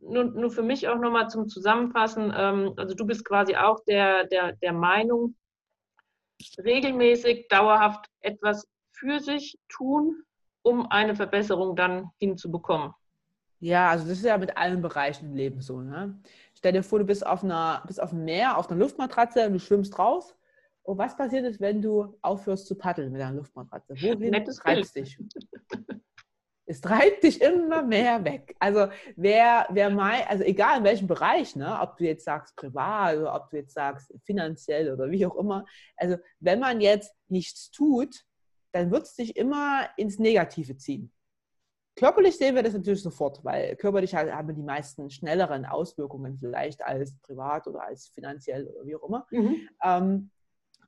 nur, 0.00 0.24
nur 0.24 0.50
für 0.50 0.64
mich 0.64 0.88
auch 0.88 0.98
nochmal 0.98 1.30
zum 1.30 1.48
Zusammenfassen, 1.48 2.34
ähm, 2.36 2.74
also 2.76 2.96
du 2.96 3.06
bist 3.06 3.24
quasi 3.24 3.54
auch 3.54 3.78
der, 3.84 4.26
der, 4.26 4.54
der 4.54 4.72
Meinung, 4.72 5.36
regelmäßig, 6.58 7.46
dauerhaft 7.46 8.04
etwas 8.18 8.66
für 8.90 9.20
sich 9.20 9.60
tun, 9.68 10.24
um 10.62 10.90
eine 10.90 11.14
Verbesserung 11.14 11.76
dann 11.76 12.10
hinzubekommen. 12.18 12.92
Ja, 13.60 13.90
also 13.90 14.08
das 14.08 14.18
ist 14.18 14.24
ja 14.24 14.36
mit 14.38 14.56
allen 14.56 14.82
Bereichen 14.82 15.26
im 15.26 15.36
Leben 15.36 15.60
so. 15.60 15.82
Ne? 15.82 16.20
Stell 16.52 16.72
dir 16.72 16.82
vor, 16.82 16.98
du 16.98 17.04
bist 17.04 17.24
auf, 17.24 17.44
einer, 17.44 17.84
bist 17.86 18.02
auf 18.02 18.10
dem 18.10 18.24
Meer, 18.24 18.58
auf 18.58 18.68
einer 18.68 18.80
Luftmatratze 18.80 19.46
und 19.46 19.52
du 19.52 19.60
schwimmst 19.60 19.96
raus 20.00 20.34
und 20.88 20.96
was 20.96 21.14
passiert 21.14 21.44
ist, 21.44 21.60
wenn 21.60 21.82
du 21.82 22.16
aufhörst 22.22 22.66
zu 22.66 22.74
paddeln 22.74 23.12
mit 23.12 23.20
deiner 23.20 23.36
Luftmatratze? 23.36 23.94
Wohin 23.94 24.30
Nettes 24.30 24.56
treibst 24.56 24.96
dich? 24.96 25.18
Es 26.64 26.80
treibt 26.80 27.24
dich 27.24 27.40
immer 27.40 27.82
mehr 27.82 28.24
weg. 28.24 28.54
Also 28.58 28.88
wer, 29.16 29.66
wer 29.70 29.88
mal, 29.88 30.22
also 30.28 30.44
egal 30.44 30.78
in 30.78 30.84
welchem 30.84 31.06
Bereich, 31.06 31.56
ne, 31.56 31.78
ob 31.80 31.96
du 31.96 32.04
jetzt 32.04 32.24
sagst 32.24 32.56
privat 32.56 33.16
oder 33.16 33.34
ob 33.34 33.50
du 33.50 33.56
jetzt 33.56 33.74
sagst 33.74 34.12
finanziell 34.24 34.92
oder 34.92 35.10
wie 35.10 35.24
auch 35.24 35.36
immer, 35.36 35.64
also 35.96 36.16
wenn 36.40 36.60
man 36.60 36.80
jetzt 36.80 37.14
nichts 37.28 37.70
tut, 37.70 38.24
dann 38.72 38.90
wird 38.90 39.04
es 39.04 39.14
dich 39.14 39.36
immer 39.36 39.88
ins 39.96 40.18
Negative 40.18 40.76
ziehen. 40.76 41.12
Körperlich 41.96 42.36
sehen 42.36 42.54
wir 42.54 42.62
das 42.62 42.74
natürlich 42.74 43.02
sofort, 43.02 43.44
weil 43.44 43.76
körperlich 43.76 44.14
haben 44.14 44.54
die 44.54 44.62
meisten 44.62 45.10
schnelleren 45.10 45.66
Auswirkungen 45.66 46.38
vielleicht 46.38 46.82
als 46.82 47.18
privat 47.20 47.66
oder 47.66 47.82
als 47.82 48.08
finanziell 48.08 48.68
oder 48.68 48.86
wie 48.86 48.96
auch 48.96 49.08
immer. 49.08 49.26
Mhm. 49.30 49.68
Ähm, 49.82 50.30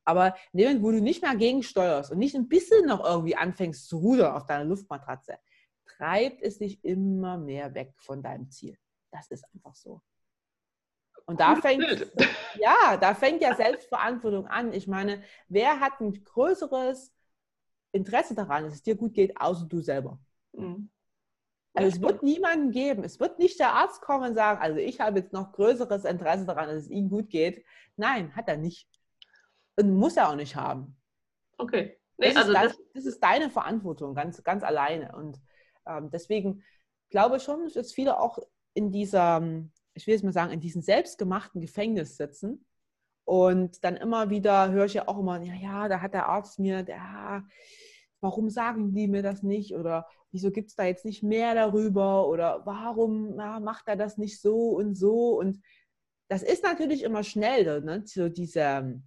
aber 0.03 0.35
in 0.51 0.59
dem 0.59 0.67
Moment, 0.67 0.83
wo 0.83 0.91
du 0.91 1.01
nicht 1.01 1.21
mehr 1.21 1.35
gegensteuerst 1.35 2.11
und 2.11 2.17
nicht 2.17 2.35
ein 2.35 2.47
bisschen 2.47 2.85
noch 2.85 3.03
irgendwie 3.05 3.35
anfängst 3.35 3.87
zu 3.87 3.97
rudern 3.97 4.35
auf 4.35 4.45
deiner 4.45 4.65
Luftmatratze, 4.65 5.37
treibt 5.85 6.41
es 6.41 6.57
dich 6.57 6.83
immer 6.83 7.37
mehr 7.37 7.73
weg 7.73 7.93
von 7.97 8.23
deinem 8.23 8.49
Ziel. 8.49 8.77
Das 9.11 9.27
ist 9.29 9.45
einfach 9.53 9.75
so. 9.75 10.01
Und 11.25 11.39
da 11.39 11.55
fängt, 11.55 11.83
ja, 12.59 12.97
da 12.97 13.13
fängt 13.13 13.41
ja 13.41 13.55
Selbstverantwortung 13.55 14.47
an. 14.47 14.73
Ich 14.73 14.87
meine, 14.87 15.23
wer 15.47 15.79
hat 15.79 15.99
ein 16.01 16.23
größeres 16.23 17.13
Interesse 17.91 18.35
daran, 18.35 18.63
dass 18.63 18.73
es 18.73 18.83
dir 18.83 18.95
gut 18.95 19.13
geht, 19.13 19.39
außer 19.39 19.65
du 19.65 19.81
selber? 19.81 20.19
Mhm. 20.53 20.89
Also 21.73 21.89
es 21.89 22.01
wird 22.01 22.23
niemanden 22.23 22.71
geben. 22.71 23.03
Es 23.03 23.19
wird 23.19 23.39
nicht 23.39 23.59
der 23.59 23.73
Arzt 23.73 24.01
kommen 24.01 24.29
und 24.29 24.35
sagen, 24.35 24.61
also 24.61 24.77
ich 24.77 24.99
habe 24.99 25.19
jetzt 25.19 25.31
noch 25.31 25.53
größeres 25.53 26.03
Interesse 26.03 26.45
daran, 26.45 26.67
dass 26.67 26.83
es 26.83 26.89
Ihnen 26.89 27.09
gut 27.09 27.29
geht. 27.29 27.63
Nein, 27.95 28.35
hat 28.35 28.49
er 28.49 28.57
nicht. 28.57 28.89
Und 29.81 29.95
muss 29.95 30.17
er 30.17 30.29
auch 30.29 30.35
nicht 30.35 30.55
haben. 30.55 30.97
Okay. 31.57 31.97
Nee, 32.17 32.33
das, 32.33 32.47
also 32.47 32.51
ist 32.51 32.61
das, 32.63 32.79
das, 32.93 33.05
ist 33.05 33.23
deine 33.23 33.49
Verantwortung, 33.49 34.13
ganz, 34.13 34.43
ganz 34.43 34.63
alleine. 34.63 35.15
Und 35.15 35.41
ähm, 35.87 36.09
deswegen 36.11 36.63
glaube 37.09 37.37
ich 37.37 37.43
schon, 37.43 37.69
dass 37.73 37.93
viele 37.93 38.19
auch 38.19 38.37
in 38.73 38.91
dieser, 38.91 39.41
ich 39.93 40.05
will 40.05 40.13
jetzt 40.13 40.23
mal 40.23 40.31
sagen, 40.31 40.51
in 40.51 40.59
diesem 40.59 40.81
selbstgemachten 40.81 41.59
Gefängnis 41.61 42.17
sitzen. 42.17 42.65
Und 43.25 43.83
dann 43.83 43.97
immer 43.97 44.29
wieder 44.29 44.71
höre 44.71 44.85
ich 44.85 44.93
ja 44.93 45.07
auch 45.07 45.19
immer, 45.19 45.41
ja, 45.41 45.53
ja, 45.53 45.87
da 45.87 46.01
hat 46.01 46.13
der 46.13 46.27
Arzt 46.27 46.59
mir, 46.59 46.83
der, 46.83 47.43
warum 48.19 48.49
sagen 48.49 48.93
die 48.93 49.07
mir 49.07 49.23
das 49.23 49.41
nicht? 49.41 49.75
Oder 49.75 50.07
wieso 50.31 50.51
gibt 50.51 50.69
es 50.69 50.75
da 50.75 50.85
jetzt 50.85 51.05
nicht 51.05 51.23
mehr 51.23 51.55
darüber? 51.55 52.27
Oder 52.27 52.65
warum 52.65 53.35
na, 53.35 53.59
macht 53.59 53.87
er 53.87 53.95
das 53.95 54.17
nicht 54.17 54.41
so 54.41 54.69
und 54.69 54.95
so? 54.95 55.39
Und 55.39 55.61
das 56.29 56.43
ist 56.43 56.63
natürlich 56.63 57.03
immer 57.03 57.23
schnell, 57.23 57.81
ne? 57.81 58.03
so 58.05 58.29
diese, 58.29 59.01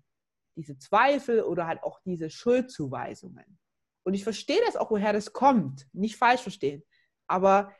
diese 0.56 0.78
Zweifel 0.78 1.42
oder 1.42 1.66
halt 1.66 1.82
auch 1.82 2.00
diese 2.00 2.30
Schuldzuweisungen. 2.30 3.58
Und 4.04 4.14
ich 4.14 4.24
verstehe 4.24 4.60
das 4.66 4.76
auch, 4.76 4.90
woher 4.90 5.12
das 5.12 5.32
kommt. 5.32 5.86
Nicht 5.92 6.16
falsch 6.16 6.42
verstehen. 6.42 6.84
Aber 7.26 7.72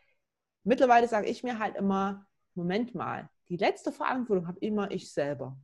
mittlerweile 0.65 1.09
sage 1.09 1.29
ich 1.29 1.43
mir 1.43 1.59
halt 1.59 1.77
immer, 1.77 2.27
Moment 2.55 2.95
mal, 2.95 3.29
die 3.49 3.57
letzte 3.57 3.93
Verantwortung 3.93 4.47
habe 4.47 4.59
immer 4.61 4.91
ich 4.91 5.13
selber. 5.13 5.59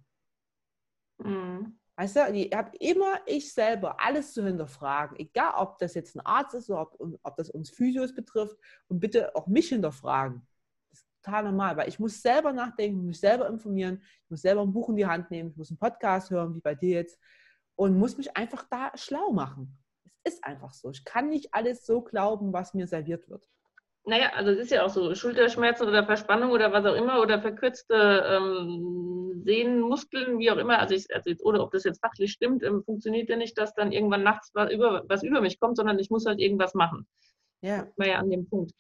Mhm. 1.19 1.79
Weißt 1.97 2.17
du, 2.17 2.33
ich 2.33 2.55
habe 2.55 2.77
immer 2.79 3.21
ich 3.27 3.53
selber 3.53 4.01
alles 4.01 4.33
zu 4.33 4.45
hinterfragen, 4.45 5.19
egal 5.19 5.53
ob 5.57 5.79
das 5.79 5.95
jetzt 5.95 6.17
ein 6.17 6.21
Arzt 6.21 6.55
ist 6.55 6.71
oder 6.71 6.83
ob, 6.83 7.19
ob 7.23 7.37
das 7.37 7.51
uns 7.51 7.71
Physios 7.71 8.15
betrifft 8.15 8.57
und 8.89 9.01
bitte 9.01 9.35
auch 9.37 9.47
mich 9.47 9.69
hinterfragen 9.69 10.47
total 11.23 11.45
normal, 11.45 11.77
weil 11.77 11.89
ich 11.89 11.99
muss 11.99 12.23
selber 12.23 12.53
nachdenken, 12.53 13.07
mich 13.07 13.21
selber 13.21 13.49
informieren, 13.49 14.03
ich 14.25 14.31
muss 14.31 14.43
selber 14.43 14.63
ein 14.63 14.73
Buch 14.73 14.89
in 14.89 14.97
die 14.97 15.07
Hand 15.07 15.31
nehmen, 15.31 15.51
ich 15.51 15.57
muss 15.57 15.71
einen 15.71 15.79
Podcast 15.79 16.31
hören, 16.31 16.55
wie 16.55 16.61
bei 16.61 16.75
dir 16.75 16.97
jetzt, 16.97 17.19
und 17.77 17.99
muss 17.99 18.17
mich 18.17 18.37
einfach 18.37 18.65
da 18.71 18.93
schlau 18.95 19.33
machen. 19.33 19.79
Es 20.23 20.35
ist 20.35 20.45
einfach 20.45 20.73
so. 20.73 20.91
Ich 20.91 21.05
kann 21.05 21.31
nicht 21.31 21.55
alles 21.55 21.87
so 21.87 22.03
glauben, 22.03 22.53
was 22.53 22.75
mir 22.75 22.87
serviert 22.87 23.29
wird. 23.29 23.49
Naja, 24.05 24.31
also 24.35 24.51
es 24.51 24.59
ist 24.59 24.71
ja 24.71 24.85
auch 24.85 24.91
so, 24.91 25.15
Schulterschmerzen 25.15 25.87
oder 25.87 26.05
Verspannung 26.05 26.51
oder 26.51 26.73
was 26.73 26.85
auch 26.87 26.95
immer 26.95 27.21
oder 27.21 27.41
verkürzte 27.41 27.95
ähm, 27.95 29.43
Sehnenmuskeln, 29.45 30.39
wie 30.39 30.51
auch 30.51 30.57
immer, 30.57 30.79
also, 30.79 30.95
ich, 30.95 31.15
also 31.15 31.29
jetzt, 31.31 31.45
oder 31.45 31.63
ob 31.63 31.71
das 31.71 31.85
jetzt 31.85 32.01
fachlich 32.01 32.33
stimmt, 32.33 32.63
ähm, 32.63 32.83
funktioniert 32.83 33.29
ja 33.29 33.37
nicht, 33.37 33.59
dass 33.59 33.75
dann 33.75 33.93
irgendwann 33.93 34.23
nachts 34.23 34.51
was 34.55 34.73
über, 34.73 35.05
was 35.07 35.23
über 35.23 35.41
mich 35.41 35.61
kommt, 35.61 35.77
sondern 35.77 35.99
ich 35.99 36.11
muss 36.11 36.27
halt 36.27 36.41
irgendwas 36.41 36.75
machen. 36.75 37.07
Ja. 37.63 37.85
Das 37.85 37.99
war 37.99 38.07
ja 38.07 38.19
an 38.19 38.31
dem 38.31 38.49
Punkt. 38.49 38.73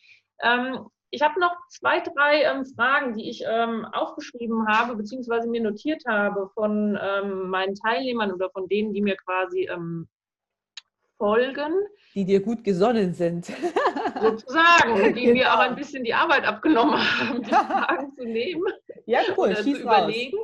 Ähm, 0.43 0.87
ich 1.11 1.23
habe 1.23 1.41
noch 1.41 1.55
zwei, 1.69 2.01
drei 2.01 2.43
ähm, 2.45 2.65
Fragen, 2.65 3.17
die 3.17 3.29
ich 3.29 3.43
ähm, 3.47 3.85
aufgeschrieben 3.93 4.67
habe, 4.69 4.97
beziehungsweise 4.97 5.49
mir 5.49 5.61
notiert 5.61 6.03
habe 6.07 6.51
von 6.55 6.99
ähm, 7.01 7.51
meinen 7.51 7.75
Teilnehmern 7.75 8.33
oder 8.33 8.51
von 8.51 8.69
denen, 8.69 8.93
die 8.93 9.03
mir 9.03 9.17
quasi 9.17 9.69
ähm, 9.71 10.09
folgen. 11.19 11.73
Die 12.15 12.25
dir 12.25 12.41
gut 12.41 12.65
gesonnen 12.65 13.13
sind. 13.13 13.47
Sozusagen, 14.21 15.15
die 15.15 15.23
genau. 15.23 15.33
mir 15.33 15.55
auch 15.55 15.59
ein 15.59 15.77
bisschen 15.77 16.05
die 16.05 16.15
Arbeit 16.15 16.45
abgenommen 16.45 16.99
haben, 16.99 17.43
die 17.43 17.51
Fragen 17.51 18.13
zu 18.15 18.25
nehmen. 18.25 18.65
Ja, 19.07 19.21
cool, 19.37 19.55
zu 19.57 19.71
überlegen. 19.71 20.39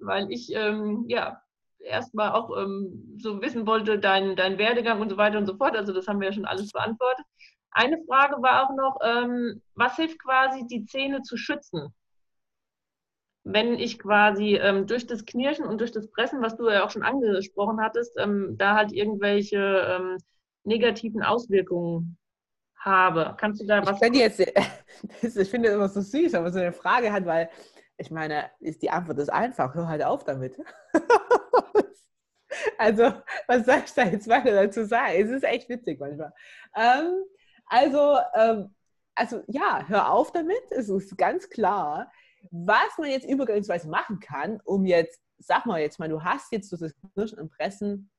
Weil 0.00 0.30
ich, 0.30 0.52
ähm, 0.54 1.04
ja, 1.06 1.40
erstmal 1.78 2.32
auch 2.32 2.56
ähm, 2.56 3.16
so 3.18 3.40
wissen 3.40 3.66
wollte, 3.66 3.98
dein, 3.98 4.36
dein 4.36 4.58
Werdegang 4.58 5.00
und 5.00 5.08
so 5.08 5.16
weiter 5.16 5.38
und 5.38 5.46
so 5.46 5.56
fort. 5.56 5.76
Also 5.76 5.92
das 5.92 6.06
haben 6.08 6.20
wir 6.20 6.28
ja 6.28 6.32
schon 6.32 6.44
alles 6.44 6.70
beantwortet. 6.72 7.24
Eine 7.72 7.98
Frage 8.06 8.42
war 8.42 8.64
auch 8.64 8.74
noch, 8.74 8.98
ähm, 9.02 9.62
was 9.74 9.96
hilft 9.96 10.18
quasi, 10.18 10.66
die 10.66 10.84
Zähne 10.84 11.22
zu 11.22 11.36
schützen? 11.36 11.94
Wenn 13.44 13.74
ich 13.74 13.98
quasi 13.98 14.56
ähm, 14.56 14.86
durch 14.86 15.06
das 15.06 15.24
Knirschen 15.24 15.64
und 15.64 15.80
durch 15.80 15.90
das 15.90 16.08
Pressen, 16.10 16.42
was 16.42 16.56
du 16.56 16.68
ja 16.68 16.84
auch 16.84 16.90
schon 16.90 17.02
angesprochen 17.02 17.80
hattest, 17.80 18.16
ähm, 18.18 18.56
da 18.58 18.76
halt 18.76 18.92
irgendwelche 18.92 19.58
ähm, 19.58 20.18
negativen 20.64 21.22
Auswirkungen 21.22 22.18
habe. 22.76 23.34
Kannst 23.38 23.60
du 23.62 23.66
da 23.66 23.80
ich 23.80 23.86
was? 23.86 24.00
Jetzt, 24.00 24.40
ich 25.22 25.50
finde 25.50 25.68
das 25.68 25.76
immer 25.76 25.88
so 25.88 26.00
süß, 26.02 26.34
aber 26.34 26.52
so 26.52 26.58
eine 26.58 26.72
Frage 26.72 27.12
hat, 27.12 27.26
weil 27.26 27.48
ich 27.96 28.10
meine, 28.10 28.50
ist 28.60 28.82
die 28.82 28.90
Antwort 28.90 29.18
ist 29.18 29.32
einfach, 29.32 29.74
hör 29.74 29.88
halt 29.88 30.02
auf 30.02 30.24
damit. 30.24 30.60
also, 32.78 33.12
was 33.46 33.64
soll 33.64 33.82
ich 33.84 33.92
da 33.92 34.04
jetzt 34.04 34.28
weiter 34.28 34.52
dazu 34.52 34.84
sagen? 34.84 35.14
Es 35.16 35.30
ist 35.30 35.44
echt 35.44 35.68
witzig 35.68 36.00
manchmal. 36.00 36.32
Ähm, 36.76 37.24
also, 37.72 38.18
ähm, 38.34 38.74
also 39.14 39.42
ja, 39.48 39.84
hör 39.88 40.12
auf 40.12 40.30
damit. 40.30 40.70
Es 40.70 40.90
ist 40.90 41.16
ganz 41.16 41.48
klar, 41.48 42.12
was 42.50 42.98
man 42.98 43.08
jetzt 43.10 43.26
übergangsweise 43.26 43.88
machen 43.88 44.20
kann, 44.20 44.60
um 44.64 44.84
jetzt, 44.84 45.22
sag 45.38 45.64
mal 45.64 45.80
jetzt 45.80 45.98
mal, 45.98 46.08
du 46.08 46.22
hast 46.22 46.52
jetzt 46.52 46.70
durch 46.70 46.82
das 46.82 46.94
Knirschen 47.14 47.38
und 47.38 47.50
Pressen 47.50 48.10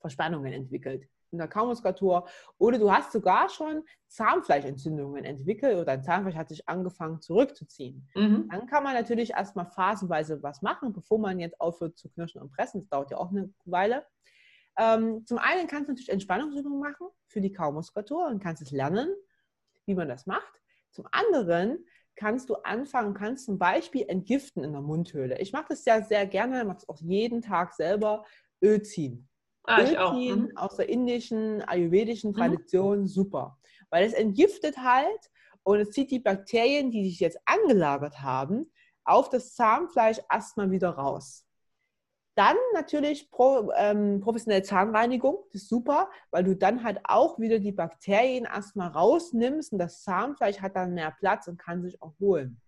Verspannungen 0.00 0.52
entwickelt 0.52 1.08
in 1.32 1.38
der 1.38 1.48
Kaumuskulatur 1.48 2.26
oder 2.58 2.78
du 2.78 2.92
hast 2.92 3.12
sogar 3.12 3.48
schon 3.48 3.84
Zahnfleischentzündungen 4.08 5.24
entwickelt 5.24 5.74
oder 5.74 5.84
dein 5.84 6.02
Zahnfleisch 6.02 6.34
hat 6.34 6.48
sich 6.48 6.68
angefangen 6.68 7.20
zurückzuziehen. 7.20 8.08
Mhm. 8.14 8.48
Dann 8.50 8.66
kann 8.66 8.82
man 8.82 8.94
natürlich 8.94 9.30
erstmal 9.30 9.66
phasenweise 9.66 10.42
was 10.42 10.60
machen, 10.62 10.92
bevor 10.92 11.18
man 11.18 11.38
jetzt 11.38 11.60
aufhört 11.60 11.96
zu 11.96 12.08
knirschen 12.10 12.42
und 12.42 12.50
pressen. 12.50 12.80
Das 12.80 12.88
dauert 12.88 13.10
ja 13.12 13.18
auch 13.18 13.30
eine 13.30 13.52
Weile. 13.64 14.04
Ähm, 14.78 15.24
zum 15.26 15.38
einen 15.38 15.66
kannst 15.66 15.88
du 15.88 15.92
natürlich 15.92 16.10
Entspannungsübungen 16.10 16.80
machen 16.80 17.08
für 17.26 17.40
die 17.40 17.52
Kaumuskulatur 17.52 18.26
und 18.26 18.42
kannst 18.42 18.62
es 18.62 18.70
lernen, 18.70 19.08
wie 19.86 19.94
man 19.94 20.08
das 20.08 20.26
macht. 20.26 20.60
Zum 20.90 21.06
anderen 21.12 21.84
kannst 22.16 22.50
du 22.50 22.54
anfangen, 22.56 23.14
kannst 23.14 23.46
zum 23.46 23.58
Beispiel 23.58 24.04
entgiften 24.08 24.64
in 24.64 24.72
der 24.72 24.82
Mundhöhle. 24.82 25.38
Ich 25.40 25.52
mache 25.52 25.66
das 25.70 25.84
ja 25.84 26.02
sehr 26.02 26.26
gerne, 26.26 26.64
mache 26.64 26.78
es 26.78 26.88
auch 26.88 27.00
jeden 27.00 27.42
Tag 27.42 27.72
selber, 27.72 28.24
Öl 28.62 28.82
ziehen. 28.82 29.28
Ah, 29.64 29.82
ich 29.82 29.98
auch. 29.98 30.14
Mhm. 30.14 30.56
Aus 30.56 30.76
der 30.76 30.88
indischen, 30.88 31.62
ayurvedischen 31.62 32.32
mhm. 32.32 32.36
Tradition, 32.36 33.00
mhm. 33.00 33.06
super. 33.06 33.58
Weil 33.90 34.04
es 34.04 34.12
entgiftet 34.12 34.78
halt 34.78 35.30
und 35.62 35.80
es 35.80 35.90
zieht 35.90 36.10
die 36.10 36.20
Bakterien, 36.20 36.90
die 36.90 37.04
sich 37.08 37.20
jetzt 37.20 37.38
angelagert 37.44 38.20
haben, 38.20 38.70
auf 39.04 39.28
das 39.30 39.54
Zahnfleisch 39.54 40.18
erstmal 40.30 40.70
wieder 40.70 40.90
raus. 40.90 41.46
Dann 42.40 42.56
natürlich 42.72 43.30
pro, 43.30 43.70
ähm, 43.76 44.22
professionelle 44.22 44.62
Zahnreinigung, 44.62 45.44
das 45.52 45.60
ist 45.60 45.68
super, 45.68 46.08
weil 46.30 46.42
du 46.42 46.56
dann 46.56 46.82
halt 46.82 46.98
auch 47.04 47.38
wieder 47.38 47.58
die 47.58 47.70
Bakterien 47.70 48.46
erstmal 48.46 48.88
rausnimmst 48.88 49.74
und 49.74 49.78
das 49.78 50.02
Zahnfleisch 50.04 50.58
hat 50.58 50.74
dann 50.74 50.94
mehr 50.94 51.10
Platz 51.10 51.48
und 51.48 51.58
kann 51.58 51.82
sich 51.82 52.00
erholen. 52.00 52.58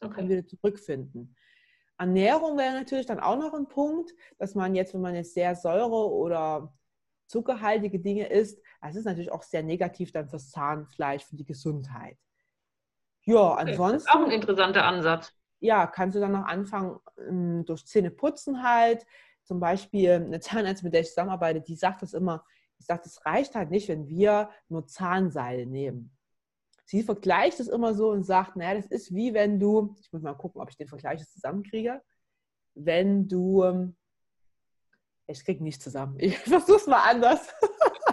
Okay. 0.00 0.12
Kann 0.12 0.28
wieder 0.28 0.44
zurückfinden. 0.44 1.36
Ernährung 1.96 2.58
wäre 2.58 2.74
natürlich 2.74 3.06
dann 3.06 3.20
auch 3.20 3.38
noch 3.38 3.54
ein 3.54 3.68
Punkt, 3.68 4.12
dass 4.38 4.56
man 4.56 4.74
jetzt, 4.74 4.92
wenn 4.92 5.02
man 5.02 5.14
jetzt 5.14 5.34
sehr 5.34 5.54
Säure- 5.54 6.10
oder 6.10 6.74
zuckerhaltige 7.28 8.00
Dinge 8.00 8.26
isst, 8.26 8.60
das 8.82 8.96
ist 8.96 9.04
natürlich 9.04 9.30
auch 9.30 9.44
sehr 9.44 9.62
negativ 9.62 10.10
dann 10.10 10.28
fürs 10.28 10.50
Zahnfleisch, 10.50 11.24
für 11.24 11.36
die 11.36 11.46
Gesundheit. 11.46 12.18
Ja, 13.22 13.54
ansonsten. 13.54 13.92
Das 13.92 14.02
ist 14.02 14.10
auch 14.10 14.24
ein 14.24 14.32
interessanter 14.32 14.84
Ansatz. 14.84 15.32
Ja, 15.60 15.86
kannst 15.86 16.16
du 16.16 16.20
dann 16.20 16.32
noch 16.32 16.46
anfangen, 16.46 16.98
ähm, 17.18 17.64
durch 17.64 17.86
Zähne 17.86 18.10
putzen 18.10 18.62
halt. 18.62 19.06
Zum 19.44 19.60
Beispiel 19.60 20.10
eine 20.10 20.40
Zahnärztin, 20.40 20.86
mit 20.86 20.94
der 20.94 21.02
ich 21.02 21.08
zusammenarbeite, 21.08 21.60
die 21.60 21.76
sagt 21.76 22.02
das 22.02 22.14
immer, 22.14 22.44
ich 22.78 22.86
sage, 22.86 23.02
es 23.06 23.24
reicht 23.24 23.54
halt 23.54 23.70
nicht, 23.70 23.88
wenn 23.88 24.08
wir 24.08 24.50
nur 24.68 24.86
Zahnseil 24.86 25.66
nehmen. 25.66 26.16
Sie 26.84 27.02
vergleicht 27.02 27.58
es 27.58 27.68
immer 27.68 27.94
so 27.94 28.10
und 28.10 28.24
sagt, 28.24 28.56
naja, 28.56 28.74
das 28.74 28.86
ist 28.86 29.14
wie 29.14 29.34
wenn 29.34 29.58
du, 29.58 29.96
ich 30.00 30.12
muss 30.12 30.22
mal 30.22 30.34
gucken, 30.34 30.60
ob 30.60 30.70
ich 30.70 30.76
den 30.76 30.88
Vergleich 30.88 31.26
zusammenkriege, 31.28 32.00
wenn 32.74 33.26
du, 33.26 33.64
ähm, 33.64 33.96
ich 35.26 35.44
kriege 35.44 35.64
nicht 35.64 35.82
zusammen, 35.82 36.16
ich 36.20 36.38
versuche 36.38 36.76
es 36.76 36.86
mal 36.86 37.02
anders. 37.02 37.48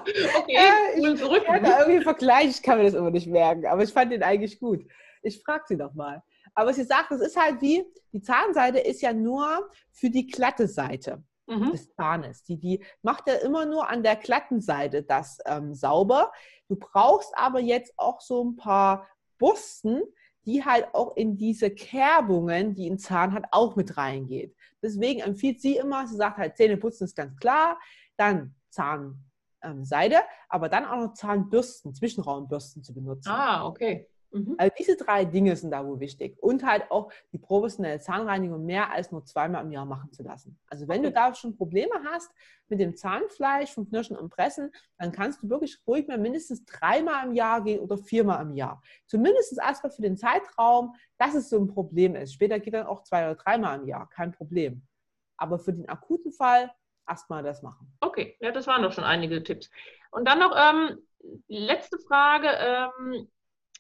Okay, 0.05 0.57
ich, 0.97 1.17
zurück. 1.17 1.43
Ich 1.43 1.61
da 1.61 1.79
irgendwie 1.79 2.03
Vergleich, 2.03 2.49
ich 2.49 2.61
kann 2.61 2.77
mir 2.77 2.83
das 2.83 2.93
immer 2.93 3.09
nicht 3.09 3.27
merken, 3.27 3.65
aber 3.67 3.83
ich 3.83 3.93
fand 3.93 4.11
den 4.11 4.21
eigentlich 4.21 4.59
gut. 4.59 4.85
Ich 5.21 5.41
frage 5.41 5.63
sie 5.65 5.77
doch 5.77 5.93
mal. 5.93 6.21
Aber 6.55 6.73
sie 6.73 6.83
sagt, 6.83 7.11
es 7.11 7.21
ist 7.21 7.37
halt 7.37 7.61
wie, 7.61 7.83
die 8.11 8.21
Zahnseite 8.21 8.79
ist 8.79 9.01
ja 9.01 9.13
nur 9.13 9.69
für 9.91 10.09
die 10.09 10.27
glatte 10.27 10.67
Seite 10.67 11.23
mhm. 11.47 11.71
des 11.71 11.93
Zahnes. 11.95 12.43
Die, 12.43 12.57
die 12.57 12.83
macht 13.01 13.27
ja 13.27 13.35
immer 13.35 13.65
nur 13.65 13.89
an 13.89 14.03
der 14.03 14.15
glatten 14.15 14.61
Seite 14.61 15.03
das 15.03 15.39
ähm, 15.45 15.73
sauber. 15.73 16.31
Du 16.67 16.75
brauchst 16.75 17.31
aber 17.35 17.59
jetzt 17.59 17.93
auch 17.97 18.21
so 18.21 18.43
ein 18.43 18.55
paar 18.55 19.07
Busten, 19.37 20.01
die 20.45 20.63
halt 20.63 20.93
auch 20.93 21.15
in 21.15 21.37
diese 21.37 21.71
Kerbungen, 21.71 22.73
die 22.73 22.89
ein 22.89 22.99
Zahn 22.99 23.33
hat, 23.33 23.45
auch 23.51 23.75
mit 23.75 23.97
reingeht. 23.97 24.55
Deswegen 24.81 25.21
empfiehlt 25.21 25.61
sie 25.61 25.77
immer, 25.77 26.05
sie 26.07 26.17
sagt 26.17 26.37
halt, 26.37 26.57
Zähne 26.57 26.77
putzen 26.77 27.05
ist 27.05 27.15
ganz 27.15 27.37
klar, 27.37 27.79
dann 28.17 28.53
Zahnseide, 28.69 30.15
ähm, 30.15 30.21
aber 30.49 30.67
dann 30.67 30.85
auch 30.85 30.97
noch 30.97 31.13
Zahnbürsten, 31.13 31.93
Zwischenraumbürsten 31.93 32.83
zu 32.83 32.93
benutzen. 32.93 33.29
Ah, 33.29 33.65
okay. 33.65 34.09
Mhm. 34.33 34.55
Also 34.57 34.73
diese 34.77 34.97
drei 34.97 35.25
Dinge 35.25 35.55
sind 35.55 35.71
da 35.71 35.85
wohl 35.85 35.99
wichtig. 35.99 36.41
Und 36.41 36.63
halt 36.63 36.89
auch 36.89 37.11
die 37.31 37.37
professionelle 37.37 37.99
Zahnreinigung 37.99 38.65
mehr 38.65 38.91
als 38.91 39.11
nur 39.11 39.23
zweimal 39.23 39.63
im 39.63 39.71
Jahr 39.71 39.85
machen 39.85 40.11
zu 40.11 40.23
lassen. 40.23 40.59
Also 40.67 40.87
wenn 40.87 40.99
okay. 40.99 41.09
du 41.09 41.13
da 41.13 41.35
schon 41.35 41.55
Probleme 41.55 41.93
hast 42.05 42.31
mit 42.67 42.79
dem 42.79 42.95
Zahnfleisch 42.95 43.71
vom 43.71 43.87
Knirschen 43.87 44.17
und 44.17 44.29
Pressen, 44.29 44.71
dann 44.97 45.11
kannst 45.11 45.43
du 45.43 45.49
wirklich 45.49 45.77
ruhig 45.85 46.07
mal 46.07 46.17
mindestens 46.17 46.65
dreimal 46.65 47.27
im 47.27 47.33
Jahr 47.33 47.63
gehen 47.63 47.79
oder 47.79 47.97
viermal 47.97 48.41
im 48.41 48.53
Jahr. 48.53 48.81
Zumindest 49.05 49.57
erstmal 49.57 49.91
für 49.91 50.01
den 50.01 50.17
Zeitraum, 50.17 50.95
dass 51.17 51.35
es 51.35 51.49
so 51.49 51.59
ein 51.59 51.67
Problem 51.67 52.15
ist. 52.15 52.33
Später 52.33 52.59
geht 52.59 52.73
dann 52.73 52.87
auch 52.87 53.03
zwei 53.03 53.25
oder 53.25 53.35
dreimal 53.35 53.79
im 53.79 53.87
Jahr, 53.87 54.09
kein 54.09 54.31
Problem. 54.31 54.81
Aber 55.37 55.59
für 55.59 55.73
den 55.73 55.87
akuten 55.87 56.31
Fall 56.31 56.71
erstmal 57.07 57.43
das 57.43 57.61
machen. 57.61 57.95
Okay, 57.99 58.35
ja, 58.39 58.51
das 58.51 58.65
waren 58.65 58.81
doch 58.81 58.93
schon 58.93 59.03
einige 59.03 59.43
Tipps. 59.43 59.69
Und 60.09 60.27
dann 60.27 60.39
noch 60.39 60.55
ähm, 60.55 60.97
letzte 61.47 61.99
Frage. 61.99 62.47
Ähm, 62.49 63.27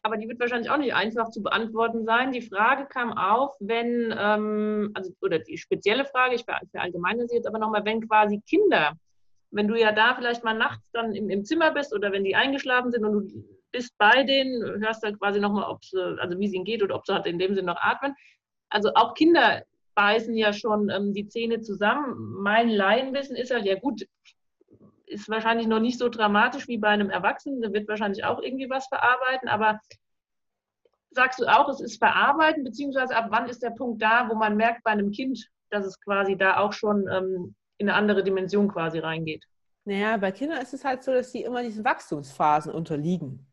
aber 0.03 0.17
die 0.17 0.27
wird 0.27 0.39
wahrscheinlich 0.39 0.69
auch 0.69 0.77
nicht 0.77 0.93
einfach 0.93 1.29
zu 1.29 1.41
beantworten 1.41 2.03
sein. 2.05 2.33
Die 2.33 2.41
Frage 2.41 2.85
kam 2.85 3.17
auf, 3.17 3.55
wenn, 3.59 4.13
ähm, 4.17 4.91
also, 4.93 5.13
oder 5.21 5.39
die 5.39 5.57
spezielle 5.57 6.05
Frage, 6.05 6.35
ich 6.35 6.43
verallgemeine 6.43 7.25
sie 7.27 7.37
jetzt 7.37 7.47
aber 7.47 7.57
nochmal, 7.57 7.85
wenn 7.85 8.05
quasi 8.07 8.41
Kinder, 8.47 8.93
wenn 9.51 9.69
du 9.69 9.79
ja 9.79 9.93
da 9.93 10.13
vielleicht 10.15 10.43
mal 10.43 10.57
nachts 10.57 10.83
dann 10.91 11.15
im, 11.15 11.29
im 11.29 11.45
Zimmer 11.45 11.71
bist 11.71 11.93
oder 11.93 12.11
wenn 12.11 12.25
die 12.25 12.35
eingeschlafen 12.35 12.91
sind 12.91 13.05
und 13.05 13.13
du 13.13 13.43
bist 13.71 13.97
bei 13.97 14.23
denen, 14.23 14.83
hörst 14.83 15.03
dann 15.03 15.17
quasi 15.17 15.39
nochmal, 15.39 15.69
ob 15.69 15.83
sie, 15.85 16.19
also 16.19 16.37
wie 16.37 16.47
es 16.47 16.53
ihnen 16.53 16.65
geht 16.65 16.83
oder 16.83 16.95
ob 16.95 17.05
sie 17.05 17.13
halt 17.13 17.25
in 17.25 17.39
dem 17.39 17.55
Sinne 17.55 17.67
noch 17.67 17.81
atmen. 17.81 18.13
Also 18.69 18.91
auch 18.95 19.13
Kinder 19.13 19.63
beißen 19.95 20.35
ja 20.35 20.51
schon 20.51 20.89
ähm, 20.89 21.13
die 21.13 21.27
Zähne 21.27 21.61
zusammen. 21.61 22.41
Mein 22.41 22.69
Laienwissen 22.69 23.37
ist 23.37 23.53
halt, 23.53 23.65
ja 23.65 23.79
gut, 23.79 24.05
ist 25.13 25.29
wahrscheinlich 25.29 25.67
noch 25.67 25.79
nicht 25.79 25.99
so 25.99 26.09
dramatisch 26.09 26.67
wie 26.67 26.77
bei 26.77 26.89
einem 26.89 27.09
Erwachsenen. 27.09 27.61
Der 27.61 27.73
wird 27.73 27.87
wahrscheinlich 27.87 28.23
auch 28.25 28.41
irgendwie 28.41 28.69
was 28.69 28.87
verarbeiten. 28.87 29.47
Aber 29.47 29.79
sagst 31.11 31.39
du 31.39 31.45
auch, 31.45 31.69
es 31.69 31.81
ist 31.81 31.97
verarbeiten, 31.97 32.63
beziehungsweise 32.63 33.15
ab 33.15 33.27
wann 33.29 33.47
ist 33.47 33.63
der 33.63 33.71
Punkt 33.71 34.01
da, 34.01 34.29
wo 34.29 34.35
man 34.35 34.57
merkt 34.57 34.83
bei 34.83 34.91
einem 34.91 35.11
Kind, 35.11 35.47
dass 35.69 35.85
es 35.85 35.99
quasi 36.01 36.35
da 36.35 36.57
auch 36.57 36.73
schon 36.73 37.07
ähm, 37.07 37.55
in 37.77 37.89
eine 37.89 37.97
andere 37.97 38.23
Dimension 38.23 38.67
quasi 38.67 38.99
reingeht? 38.99 39.45
Naja, 39.85 40.17
bei 40.17 40.31
Kindern 40.31 40.61
ist 40.61 40.73
es 40.73 40.85
halt 40.85 41.03
so, 41.03 41.11
dass 41.11 41.31
sie 41.31 41.43
immer 41.43 41.61
diesen 41.61 41.83
Wachstumsphasen 41.83 42.71
unterliegen. 42.71 43.47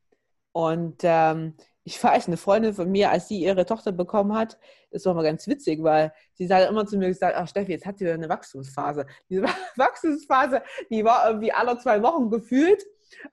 Und 0.53 1.01
ähm, 1.03 1.55
ich 1.85 2.03
weiß, 2.03 2.27
eine 2.27 2.37
Freundin 2.37 2.75
von 2.75 2.91
mir, 2.91 3.11
als 3.11 3.29
sie 3.29 3.41
ihre 3.41 3.65
Tochter 3.65 3.93
bekommen 3.93 4.35
hat, 4.35 4.59
das 4.91 5.05
war 5.07 5.15
mal 5.15 5.23
ganz 5.23 5.47
witzig, 5.47 5.83
weil 5.83 6.13
sie 6.35 6.53
hat 6.53 6.69
immer 6.69 6.87
zu 6.87 6.99
mir 6.99 7.09
gesagt, 7.09 7.37
ach 7.37 7.49
Steffi, 7.49 7.73
jetzt 7.73 7.87
hat 7.87 7.99
sie 7.99 8.05
wieder 8.05 8.15
eine 8.15 8.29
Wachstumsphase. 8.29 9.07
Diese 9.29 9.43
Wachstumsphase, 9.77 10.63
die 10.91 11.05
war 11.05 11.27
irgendwie 11.27 11.53
alle 11.53 11.79
zwei 11.79 12.03
Wochen 12.03 12.31
gefühlt. 12.31 12.83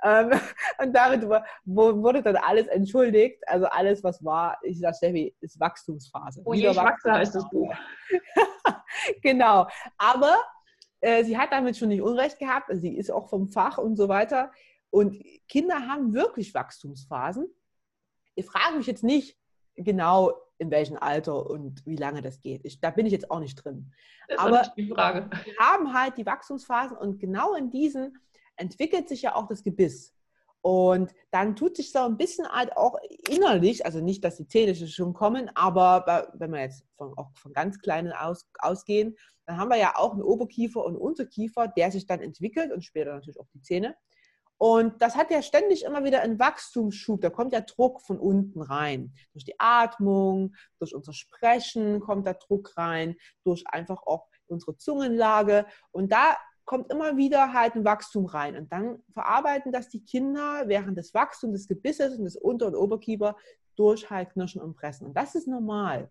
Ähm, 0.03 0.31
und 0.81 0.93
damit 0.93 1.27
wurde 1.65 2.21
dann 2.21 2.37
alles 2.37 2.67
entschuldigt. 2.67 3.43
Also 3.47 3.65
alles, 3.65 4.03
was 4.03 4.23
war, 4.23 4.57
ich 4.63 4.79
sage 4.79 4.95
Steffi, 4.95 5.35
ist 5.41 5.59
Wachstumsphase. 5.59 6.41
Oh 6.45 6.53
je, 6.53 6.73
Wachstum 6.75 7.11
heißt 7.11 7.35
das 7.35 7.49
Buch. 7.49 7.73
genau. 9.21 9.67
Aber 9.97 10.37
äh, 11.01 11.23
sie 11.25 11.37
hat 11.37 11.51
damit 11.51 11.75
schon 11.77 11.89
nicht 11.89 12.01
Unrecht 12.01 12.39
gehabt. 12.39 12.69
Sie 12.71 12.95
ist 12.95 13.11
auch 13.11 13.29
vom 13.29 13.49
Fach 13.49 13.77
und 13.77 13.97
so 13.97 14.07
weiter. 14.07 14.51
Und 14.89 15.21
Kinder 15.49 15.87
haben 15.87 16.13
wirklich 16.13 16.53
Wachstumsphasen 16.53 17.53
ich 18.37 18.45
frage 18.45 18.77
mich 18.77 18.87
jetzt 18.87 19.03
nicht 19.03 19.37
genau, 19.75 20.33
in 20.59 20.71
welchem 20.71 20.97
Alter 20.97 21.49
und 21.49 21.85
wie 21.85 21.95
lange 21.95 22.21
das 22.21 22.39
geht. 22.39 22.61
Ich, 22.65 22.79
da 22.79 22.91
bin 22.91 23.05
ich 23.05 23.11
jetzt 23.11 23.29
auch 23.29 23.39
nicht 23.39 23.55
drin. 23.55 23.91
Aber 24.37 24.71
wir 24.75 25.55
haben 25.59 25.93
halt 25.93 26.17
die 26.17 26.25
Wachstumsphasen 26.25 26.97
und 26.97 27.19
genau 27.19 27.55
in 27.55 27.69
diesen 27.69 28.17
entwickelt 28.55 29.09
sich 29.09 29.23
ja 29.23 29.35
auch 29.35 29.47
das 29.47 29.63
Gebiss. 29.63 30.13
Und 30.61 31.13
dann 31.31 31.55
tut 31.55 31.77
sich 31.77 31.91
so 31.91 31.99
ein 31.99 32.17
bisschen 32.17 32.47
halt 32.47 32.75
auch 32.75 32.97
innerlich, 33.29 33.85
also 33.85 34.01
nicht, 34.01 34.23
dass 34.23 34.37
die 34.37 34.47
Zähne 34.47 34.75
schon 34.75 35.13
kommen, 35.13 35.49
aber 35.55 36.31
wenn 36.33 36.51
wir 36.51 36.61
jetzt 36.61 36.83
von, 36.97 37.13
auch 37.17 37.29
von 37.35 37.53
ganz 37.53 37.79
kleinen 37.79 38.11
aus, 38.11 38.47
ausgehen, 38.59 39.15
dann 39.45 39.57
haben 39.57 39.69
wir 39.69 39.77
ja 39.77 39.95
auch 39.95 40.13
einen 40.13 40.23
Oberkiefer 40.23 40.83
und 40.83 40.93
einen 40.93 41.01
Unterkiefer, 41.01 41.67
der 41.67 41.91
sich 41.91 42.05
dann 42.05 42.19
entwickelt 42.19 42.71
und 42.71 42.83
später 42.83 43.13
natürlich 43.13 43.39
auch 43.39 43.47
die 43.53 43.61
Zähne. 43.61 43.95
Und 44.57 45.01
das 45.01 45.15
hat 45.15 45.29
ja 45.29 45.41
ständig 45.41 45.83
immer 45.85 46.03
wieder 46.03 46.21
einen 46.21 46.39
Wachstumsschub. 46.39 47.21
Da 47.21 47.29
kommt 47.29 47.53
ja 47.53 47.61
Druck 47.61 48.01
von 48.01 48.19
unten 48.19 48.61
rein. 48.61 49.13
Durch 49.33 49.45
die 49.45 49.59
Atmung, 49.59 50.55
durch 50.79 50.95
unser 50.95 51.13
Sprechen 51.13 51.99
kommt 51.99 52.25
da 52.25 52.33
Druck 52.33 52.75
rein, 52.75 53.17
durch 53.43 53.63
einfach 53.67 54.01
auch 54.07 54.27
unsere 54.47 54.75
Zungenlage. 54.77 55.67
Und 55.91 56.11
da 56.11 56.37
kommt 56.65 56.91
immer 56.91 57.17
wieder 57.17 57.53
halt 57.53 57.75
ein 57.75 57.85
Wachstum 57.85 58.25
rein. 58.25 58.57
Und 58.57 58.71
dann 58.71 59.03
verarbeiten 59.13 59.71
das 59.71 59.89
die 59.89 60.03
Kinder 60.03 60.63
während 60.65 60.97
des 60.97 61.13
Wachstums 61.13 61.53
des 61.53 61.67
Gebisses 61.67 62.17
und 62.17 62.25
des 62.25 62.35
Unter- 62.35 62.67
und 62.67 62.75
Oberkiefer 62.75 63.35
durch 63.75 64.09
halt 64.09 64.31
Knirschen 64.31 64.61
und 64.61 64.75
Pressen. 64.75 65.07
Und 65.07 65.13
das 65.15 65.35
ist 65.35 65.47
normal. 65.47 66.09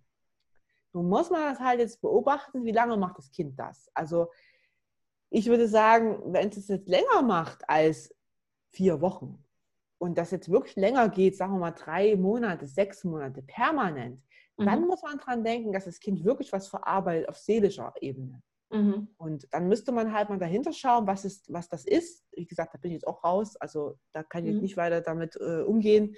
Nun 0.92 1.08
muss 1.08 1.30
man 1.30 1.42
das 1.42 1.58
halt 1.58 1.80
jetzt 1.80 2.00
beobachten, 2.00 2.64
wie 2.64 2.72
lange 2.72 2.96
macht 2.96 3.18
das 3.18 3.30
Kind 3.30 3.58
das? 3.58 3.90
Also 3.92 4.30
ich 5.28 5.46
würde 5.46 5.68
sagen, 5.68 6.32
wenn 6.32 6.48
es 6.48 6.68
jetzt 6.68 6.88
länger 6.88 7.20
macht 7.22 7.68
als 7.68 8.15
vier 8.70 9.00
Wochen 9.00 9.44
und 9.98 10.18
das 10.18 10.30
jetzt 10.30 10.50
wirklich 10.50 10.76
länger 10.76 11.08
geht, 11.08 11.36
sagen 11.36 11.54
wir 11.54 11.58
mal 11.58 11.70
drei 11.72 12.16
Monate, 12.16 12.66
sechs 12.66 13.04
Monate 13.04 13.42
permanent, 13.42 14.22
mhm. 14.56 14.64
dann 14.64 14.86
muss 14.86 15.02
man 15.02 15.18
dran 15.18 15.44
denken, 15.44 15.72
dass 15.72 15.84
das 15.84 16.00
Kind 16.00 16.24
wirklich 16.24 16.52
was 16.52 16.68
verarbeitet 16.68 17.28
auf 17.28 17.36
seelischer 17.36 17.94
Ebene. 18.00 18.42
Mhm. 18.70 19.08
Und 19.16 19.46
dann 19.52 19.68
müsste 19.68 19.92
man 19.92 20.12
halt 20.12 20.28
mal 20.28 20.38
dahinter 20.38 20.72
schauen, 20.72 21.06
was, 21.06 21.24
ist, 21.24 21.52
was 21.52 21.68
das 21.68 21.84
ist. 21.84 22.24
Wie 22.32 22.46
gesagt, 22.46 22.74
da 22.74 22.78
bin 22.78 22.90
ich 22.90 22.96
jetzt 22.96 23.06
auch 23.06 23.22
raus, 23.22 23.56
also 23.56 23.98
da 24.12 24.22
kann 24.22 24.44
ich 24.44 24.54
mhm. 24.54 24.62
nicht 24.62 24.76
weiter 24.76 25.00
damit 25.00 25.36
äh, 25.36 25.62
umgehen. 25.62 26.16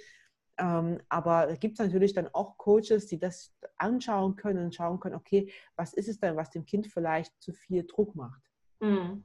Ähm, 0.57 0.99
aber 1.07 1.47
da 1.47 1.55
gibt 1.55 1.79
es 1.79 1.85
natürlich 1.85 2.13
dann 2.13 2.27
auch 2.33 2.57
Coaches, 2.57 3.05
die 3.07 3.19
das 3.19 3.55
anschauen 3.77 4.35
können 4.35 4.65
und 4.65 4.75
schauen 4.75 4.99
können, 4.99 5.15
okay, 5.15 5.51
was 5.75 5.93
ist 5.93 6.09
es 6.09 6.19
denn, 6.19 6.35
was 6.35 6.49
dem 6.49 6.65
Kind 6.65 6.87
vielleicht 6.87 7.39
zu 7.41 7.53
viel 7.53 7.85
Druck 7.85 8.15
macht. 8.15 8.41
Mhm. 8.81 9.23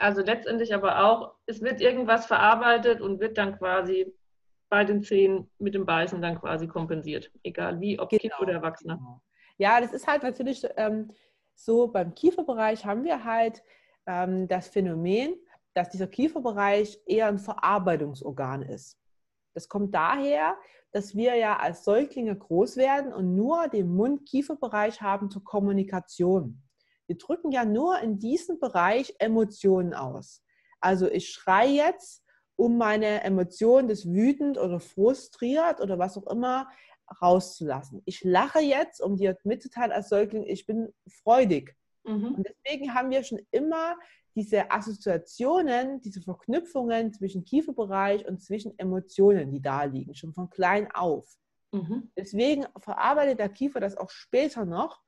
Also 0.00 0.22
letztendlich 0.22 0.74
aber 0.74 1.04
auch, 1.04 1.34
es 1.46 1.60
wird 1.60 1.80
irgendwas 1.80 2.24
verarbeitet 2.24 3.02
und 3.02 3.20
wird 3.20 3.36
dann 3.36 3.58
quasi 3.58 4.14
bei 4.70 4.84
den 4.84 5.02
Zähnen 5.02 5.50
mit 5.58 5.74
dem 5.74 5.84
Beißen 5.84 6.22
dann 6.22 6.40
quasi 6.40 6.66
kompensiert. 6.66 7.30
Egal 7.42 7.80
wie, 7.80 7.98
ob 7.98 8.08
genau, 8.08 8.20
Kind 8.20 8.34
oder 8.40 8.52
Erwachsener. 8.54 8.96
Genau. 8.96 9.20
Ja, 9.58 9.80
das 9.80 9.92
ist 9.92 10.06
halt 10.06 10.22
natürlich 10.22 10.66
ähm, 10.76 11.10
so, 11.54 11.88
beim 11.88 12.14
Kieferbereich 12.14 12.86
haben 12.86 13.04
wir 13.04 13.24
halt 13.24 13.62
ähm, 14.06 14.48
das 14.48 14.68
Phänomen, 14.68 15.34
dass 15.74 15.90
dieser 15.90 16.06
Kieferbereich 16.06 16.98
eher 17.04 17.26
ein 17.26 17.38
Verarbeitungsorgan 17.38 18.62
ist. 18.62 18.98
Das 19.52 19.68
kommt 19.68 19.94
daher, 19.94 20.56
dass 20.92 21.14
wir 21.14 21.34
ja 21.34 21.58
als 21.58 21.84
Säuglinge 21.84 22.36
groß 22.36 22.78
werden 22.78 23.12
und 23.12 23.34
nur 23.34 23.68
den 23.68 23.94
Mund-Kieferbereich 23.94 25.02
haben 25.02 25.30
zur 25.30 25.44
Kommunikation. 25.44 26.62
Wir 27.10 27.18
drücken 27.18 27.50
ja 27.50 27.64
nur 27.64 27.98
in 27.98 28.20
diesem 28.20 28.60
Bereich 28.60 29.16
Emotionen 29.18 29.94
aus. 29.94 30.44
Also 30.78 31.10
ich 31.10 31.30
schreie 31.30 31.72
jetzt, 31.72 32.22
um 32.54 32.78
meine 32.78 33.24
Emotionen 33.24 33.88
des 33.88 34.06
wütend 34.06 34.58
oder 34.58 34.78
frustriert 34.78 35.80
oder 35.80 35.98
was 35.98 36.16
auch 36.16 36.30
immer 36.30 36.68
rauszulassen. 37.20 38.00
Ich 38.04 38.22
lache 38.22 38.60
jetzt, 38.60 39.00
um 39.00 39.16
dir 39.16 39.36
mitzuteilen 39.42 39.90
als 39.90 40.08
Säugling, 40.08 40.44
ich 40.44 40.66
bin 40.66 40.94
freudig. 41.24 41.74
Mhm. 42.04 42.36
Und 42.36 42.46
deswegen 42.46 42.94
haben 42.94 43.10
wir 43.10 43.24
schon 43.24 43.40
immer 43.50 43.96
diese 44.36 44.70
Assoziationen, 44.70 46.00
diese 46.02 46.20
Verknüpfungen 46.20 47.12
zwischen 47.12 47.44
Kieferbereich 47.44 48.24
und 48.28 48.40
zwischen 48.40 48.78
Emotionen, 48.78 49.50
die 49.50 49.60
da 49.60 49.82
liegen, 49.82 50.14
schon 50.14 50.32
von 50.32 50.48
klein 50.48 50.88
auf. 50.92 51.36
Mhm. 51.72 52.12
Deswegen 52.16 52.66
verarbeitet 52.78 53.40
der 53.40 53.48
Kiefer 53.48 53.80
das 53.80 53.96
auch 53.96 54.10
später 54.10 54.64
noch. 54.64 55.02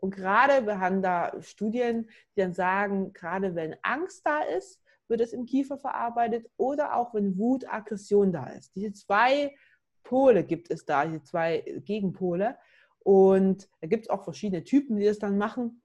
Und 0.00 0.14
gerade, 0.14 0.64
wir 0.66 0.80
haben 0.80 1.02
da 1.02 1.32
Studien, 1.42 2.08
die 2.34 2.40
dann 2.40 2.54
sagen, 2.54 3.12
gerade 3.12 3.54
wenn 3.54 3.76
Angst 3.82 4.24
da 4.24 4.42
ist, 4.42 4.80
wird 5.08 5.20
es 5.20 5.32
im 5.32 5.46
Kiefer 5.46 5.78
verarbeitet 5.78 6.48
oder 6.56 6.94
auch 6.96 7.14
wenn 7.14 7.36
Wut, 7.36 7.66
Aggression 7.68 8.32
da 8.32 8.46
ist. 8.46 8.74
Diese 8.76 8.92
zwei 8.92 9.56
Pole 10.04 10.44
gibt 10.44 10.70
es 10.70 10.84
da, 10.84 11.04
diese 11.04 11.22
zwei 11.22 11.60
Gegenpole. 11.84 12.56
Und 13.00 13.68
da 13.80 13.88
gibt 13.88 14.04
es 14.04 14.10
auch 14.10 14.22
verschiedene 14.22 14.64
Typen, 14.64 14.96
die 14.96 15.04
das 15.04 15.18
dann 15.18 15.38
machen, 15.38 15.82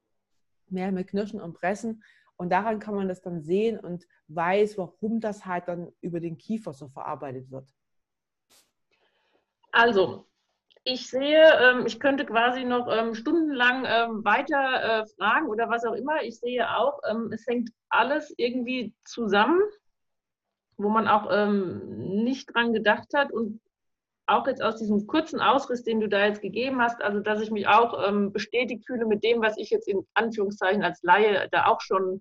mehr 0.68 0.92
mit 0.92 1.08
Knirschen 1.08 1.40
und 1.40 1.54
Pressen. 1.54 2.02
Und 2.36 2.50
daran 2.50 2.78
kann 2.78 2.94
man 2.94 3.08
das 3.08 3.22
dann 3.22 3.42
sehen 3.42 3.78
und 3.78 4.06
weiß, 4.28 4.78
warum 4.78 5.20
das 5.20 5.46
halt 5.46 5.68
dann 5.68 5.92
über 6.00 6.20
den 6.20 6.36
Kiefer 6.36 6.72
so 6.72 6.88
verarbeitet 6.88 7.50
wird. 7.50 7.72
Also, 9.72 10.26
ich 10.84 11.08
sehe, 11.08 11.42
ähm, 11.60 11.86
ich 11.86 11.98
könnte 11.98 12.26
quasi 12.26 12.64
noch 12.64 12.88
ähm, 12.92 13.14
stundenlang 13.14 13.84
ähm, 13.86 14.24
weiter 14.24 15.02
äh, 15.02 15.06
fragen 15.16 15.48
oder 15.48 15.70
was 15.70 15.84
auch 15.84 15.94
immer. 15.94 16.22
Ich 16.22 16.38
sehe 16.38 16.76
auch, 16.76 17.00
es 17.32 17.46
hängt 17.46 17.70
alles 17.88 18.32
irgendwie 18.36 18.94
zusammen, 19.04 19.60
wo 20.76 20.90
man 20.90 21.08
auch 21.08 21.46
nicht 21.46 22.52
dran 22.52 22.72
gedacht 22.72 23.08
hat. 23.14 23.32
Und 23.32 23.60
auch 24.26 24.46
jetzt 24.48 24.62
aus 24.62 24.76
diesem 24.76 25.06
kurzen 25.06 25.40
Ausriss, 25.40 25.84
den 25.84 26.00
du 26.00 26.08
da 26.08 26.26
jetzt 26.26 26.42
gegeben 26.42 26.82
hast, 26.82 27.00
also 27.00 27.20
dass 27.20 27.40
ich 27.40 27.52
mich 27.52 27.68
auch 27.68 28.10
bestätigt 28.32 28.84
fühle 28.84 29.06
mit 29.06 29.22
dem, 29.22 29.40
was 29.40 29.56
ich 29.56 29.70
jetzt 29.70 29.86
in 29.86 30.04
Anführungszeichen 30.14 30.82
als 30.82 31.00
Laie 31.02 31.48
da 31.52 31.66
auch 31.66 31.80
schon 31.80 32.20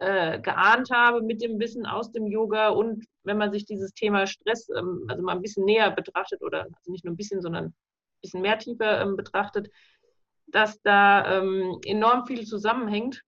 äh, 0.00 0.40
geahnt 0.40 0.90
habe 0.90 1.22
mit 1.22 1.40
dem 1.40 1.60
Wissen 1.60 1.86
aus 1.86 2.10
dem 2.10 2.26
Yoga 2.26 2.70
und 2.70 3.06
wenn 3.22 3.38
man 3.38 3.52
sich 3.52 3.64
dieses 3.64 3.94
Thema 3.94 4.26
Stress 4.26 4.68
also 4.70 5.22
mal 5.22 5.36
ein 5.36 5.42
bisschen 5.42 5.64
näher 5.64 5.92
betrachtet 5.92 6.42
oder 6.42 6.64
also 6.64 6.90
nicht 6.90 7.04
nur 7.04 7.14
ein 7.14 7.16
bisschen, 7.16 7.40
sondern 7.40 7.72
bisschen 8.24 8.42
mehr 8.42 8.58
tiefer 8.58 9.00
ähm, 9.00 9.16
betrachtet, 9.16 9.70
dass 10.46 10.80
da 10.82 11.38
ähm, 11.38 11.78
enorm 11.84 12.26
viel 12.26 12.44
zusammenhängt 12.46 13.22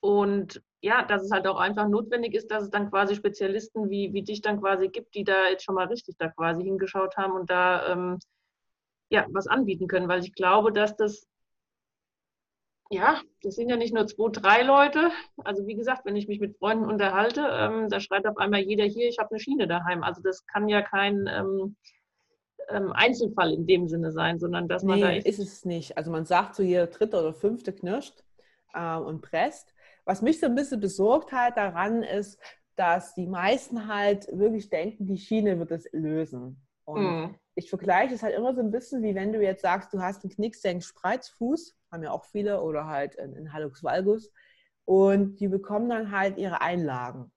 und 0.00 0.62
ja, 0.82 1.02
dass 1.02 1.22
es 1.22 1.30
halt 1.30 1.46
auch 1.46 1.58
einfach 1.58 1.88
notwendig 1.88 2.34
ist, 2.34 2.50
dass 2.50 2.64
es 2.64 2.70
dann 2.70 2.90
quasi 2.90 3.14
Spezialisten 3.14 3.88
wie, 3.88 4.12
wie 4.12 4.22
dich 4.22 4.42
dann 4.42 4.60
quasi 4.60 4.88
gibt, 4.88 5.14
die 5.14 5.24
da 5.24 5.48
jetzt 5.48 5.64
schon 5.64 5.74
mal 5.74 5.86
richtig 5.86 6.16
da 6.18 6.28
quasi 6.28 6.62
hingeschaut 6.62 7.16
haben 7.16 7.32
und 7.32 7.48
da 7.48 7.90
ähm, 7.90 8.18
ja, 9.08 9.26
was 9.30 9.46
anbieten 9.46 9.88
können, 9.88 10.08
weil 10.08 10.20
ich 10.20 10.34
glaube, 10.34 10.72
dass 10.72 10.94
das, 10.96 11.26
ja, 12.90 13.20
das 13.42 13.54
sind 13.54 13.70
ja 13.70 13.76
nicht 13.76 13.94
nur 13.94 14.06
zwei, 14.06 14.28
drei 14.30 14.62
Leute. 14.62 15.10
Also 15.38 15.66
wie 15.66 15.74
gesagt, 15.74 16.04
wenn 16.04 16.16
ich 16.16 16.28
mich 16.28 16.40
mit 16.40 16.58
Freunden 16.58 16.84
unterhalte, 16.84 17.48
ähm, 17.50 17.88
da 17.88 17.98
schreit 18.00 18.26
auf 18.26 18.36
einmal 18.36 18.60
jeder 18.60 18.84
hier, 18.84 19.08
ich 19.08 19.18
habe 19.18 19.30
eine 19.30 19.40
Schiene 19.40 19.66
daheim. 19.66 20.02
Also 20.02 20.20
das 20.22 20.44
kann 20.46 20.68
ja 20.68 20.82
kein 20.82 21.26
ähm, 21.28 21.76
ähm 22.68 22.92
Einzelfall 22.92 23.52
in 23.52 23.66
dem 23.66 23.88
Sinne 23.88 24.12
sein, 24.12 24.38
sondern 24.38 24.68
dass 24.68 24.82
man 24.82 25.00
nee, 25.00 25.02
da 25.02 25.28
ist 25.28 25.38
es 25.38 25.64
nicht. 25.64 25.96
Also 25.96 26.10
man 26.10 26.24
sagt 26.24 26.54
so, 26.54 26.62
jeder 26.62 26.86
dritte 26.86 27.18
oder 27.18 27.34
fünfte 27.34 27.72
knirscht 27.72 28.22
äh, 28.72 28.96
und 28.96 29.22
presst. 29.22 29.74
Was 30.04 30.22
mich 30.22 30.40
so 30.40 30.46
ein 30.46 30.54
bisschen 30.54 30.80
besorgt 30.80 31.32
hat 31.32 31.56
daran 31.56 32.02
ist, 32.02 32.38
dass 32.76 33.14
die 33.14 33.26
meisten 33.26 33.88
halt 33.88 34.26
wirklich 34.32 34.68
denken, 34.68 35.06
die 35.06 35.18
Schiene 35.18 35.58
wird 35.58 35.70
es 35.70 35.88
lösen. 35.92 36.60
Und 36.84 37.02
mm. 37.02 37.34
ich 37.54 37.70
vergleiche 37.70 38.14
es 38.14 38.22
halt 38.22 38.34
immer 38.34 38.54
so 38.54 38.60
ein 38.60 38.70
bisschen, 38.70 39.02
wie 39.02 39.14
wenn 39.14 39.32
du 39.32 39.42
jetzt 39.42 39.62
sagst, 39.62 39.92
du 39.92 40.00
hast 40.00 40.24
einen 40.24 40.32
Knicksenk-Spreizfuß, 40.32 41.74
haben 41.90 42.02
ja 42.02 42.10
auch 42.10 42.24
viele, 42.24 42.60
oder 42.60 42.86
halt 42.86 43.18
einen 43.18 43.52
Hallux 43.52 43.82
valgus, 43.82 44.30
und 44.84 45.36
die 45.40 45.48
bekommen 45.48 45.88
dann 45.88 46.10
halt 46.10 46.36
ihre 46.36 46.60
Einlagen. 46.60 47.32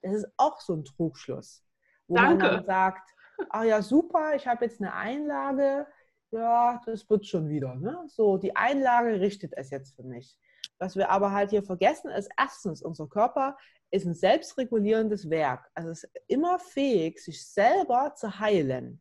Das 0.00 0.14
ist 0.14 0.26
auch 0.36 0.60
so 0.60 0.74
ein 0.74 0.84
Trugschluss, 0.84 1.64
wo 2.08 2.16
Danke. 2.16 2.44
man 2.44 2.56
dann 2.56 2.64
sagt, 2.64 3.11
ach 3.50 3.64
ja, 3.64 3.82
super, 3.82 4.34
ich 4.34 4.46
habe 4.46 4.64
jetzt 4.64 4.80
eine 4.80 4.92
Einlage, 4.94 5.86
ja, 6.30 6.80
das 6.86 7.08
wird 7.08 7.26
schon 7.26 7.48
wieder. 7.48 7.74
Ne? 7.74 8.04
So, 8.08 8.38
die 8.38 8.56
Einlage 8.56 9.20
richtet 9.20 9.52
es 9.56 9.70
jetzt 9.70 9.94
für 9.94 10.02
mich. 10.02 10.38
Was 10.78 10.96
wir 10.96 11.10
aber 11.10 11.32
halt 11.32 11.50
hier 11.50 11.62
vergessen, 11.62 12.10
ist 12.10 12.30
erstens, 12.36 12.82
unser 12.82 13.06
Körper 13.06 13.56
ist 13.90 14.06
ein 14.06 14.14
selbstregulierendes 14.14 15.28
Werk. 15.30 15.70
Also 15.74 15.90
es 15.90 16.04
ist 16.04 16.12
immer 16.26 16.58
fähig, 16.58 17.22
sich 17.22 17.46
selber 17.46 18.14
zu 18.16 18.40
heilen. 18.40 19.00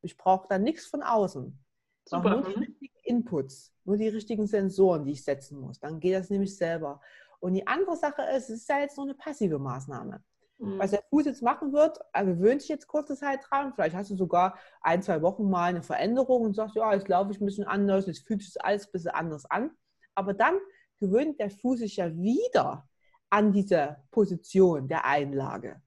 Ich 0.00 0.16
brauche 0.16 0.46
da 0.48 0.58
nichts 0.58 0.86
von 0.86 1.02
außen. 1.02 1.58
Ich 2.06 2.10
brauche 2.10 2.30
nur 2.30 2.42
die 2.42 2.56
mhm. 2.56 2.62
richtigen 2.62 2.98
Inputs, 3.02 3.74
nur 3.84 3.96
die 3.96 4.08
richtigen 4.08 4.46
Sensoren, 4.46 5.04
die 5.04 5.12
ich 5.12 5.24
setzen 5.24 5.58
muss. 5.60 5.80
Dann 5.80 5.98
geht 5.98 6.14
das 6.14 6.30
nämlich 6.30 6.56
selber. 6.56 7.00
Und 7.40 7.54
die 7.54 7.66
andere 7.66 7.96
Sache 7.96 8.22
ist, 8.36 8.48
es 8.48 8.60
ist 8.62 8.68
ja 8.68 8.78
jetzt 8.78 8.96
nur 8.96 9.06
eine 9.06 9.14
passive 9.14 9.58
Maßnahme. 9.58 10.22
Mhm. 10.58 10.78
Was 10.78 10.90
der 10.90 11.02
Fuß 11.10 11.26
jetzt 11.26 11.42
machen 11.42 11.72
wird, 11.72 11.98
er 12.12 12.24
gewöhnt 12.24 12.60
sich 12.60 12.68
jetzt 12.68 12.86
kurze 12.86 13.16
Zeit 13.16 13.40
dran. 13.48 13.72
Vielleicht 13.74 13.96
hast 13.96 14.10
du 14.10 14.16
sogar 14.16 14.58
ein, 14.80 15.02
zwei 15.02 15.22
Wochen 15.22 15.48
mal 15.48 15.66
eine 15.66 15.82
Veränderung 15.82 16.42
und 16.42 16.54
sagst, 16.54 16.76
ja, 16.76 16.92
jetzt 16.92 17.08
laufe 17.08 17.30
ich 17.32 17.40
ein 17.40 17.46
bisschen 17.46 17.66
anders, 17.66 18.06
jetzt 18.06 18.26
fühlt 18.26 18.42
sich 18.42 18.62
alles 18.62 18.86
ein 18.86 18.92
bisschen 18.92 19.10
anders 19.12 19.46
an. 19.50 19.70
Aber 20.14 20.34
dann 20.34 20.58
gewöhnt 20.98 21.38
der 21.38 21.50
Fuß 21.50 21.78
sich 21.78 21.96
ja 21.96 22.14
wieder 22.16 22.88
an 23.30 23.52
diese 23.52 23.96
Position 24.10 24.88
der 24.88 25.04
Einlage. 25.04 25.80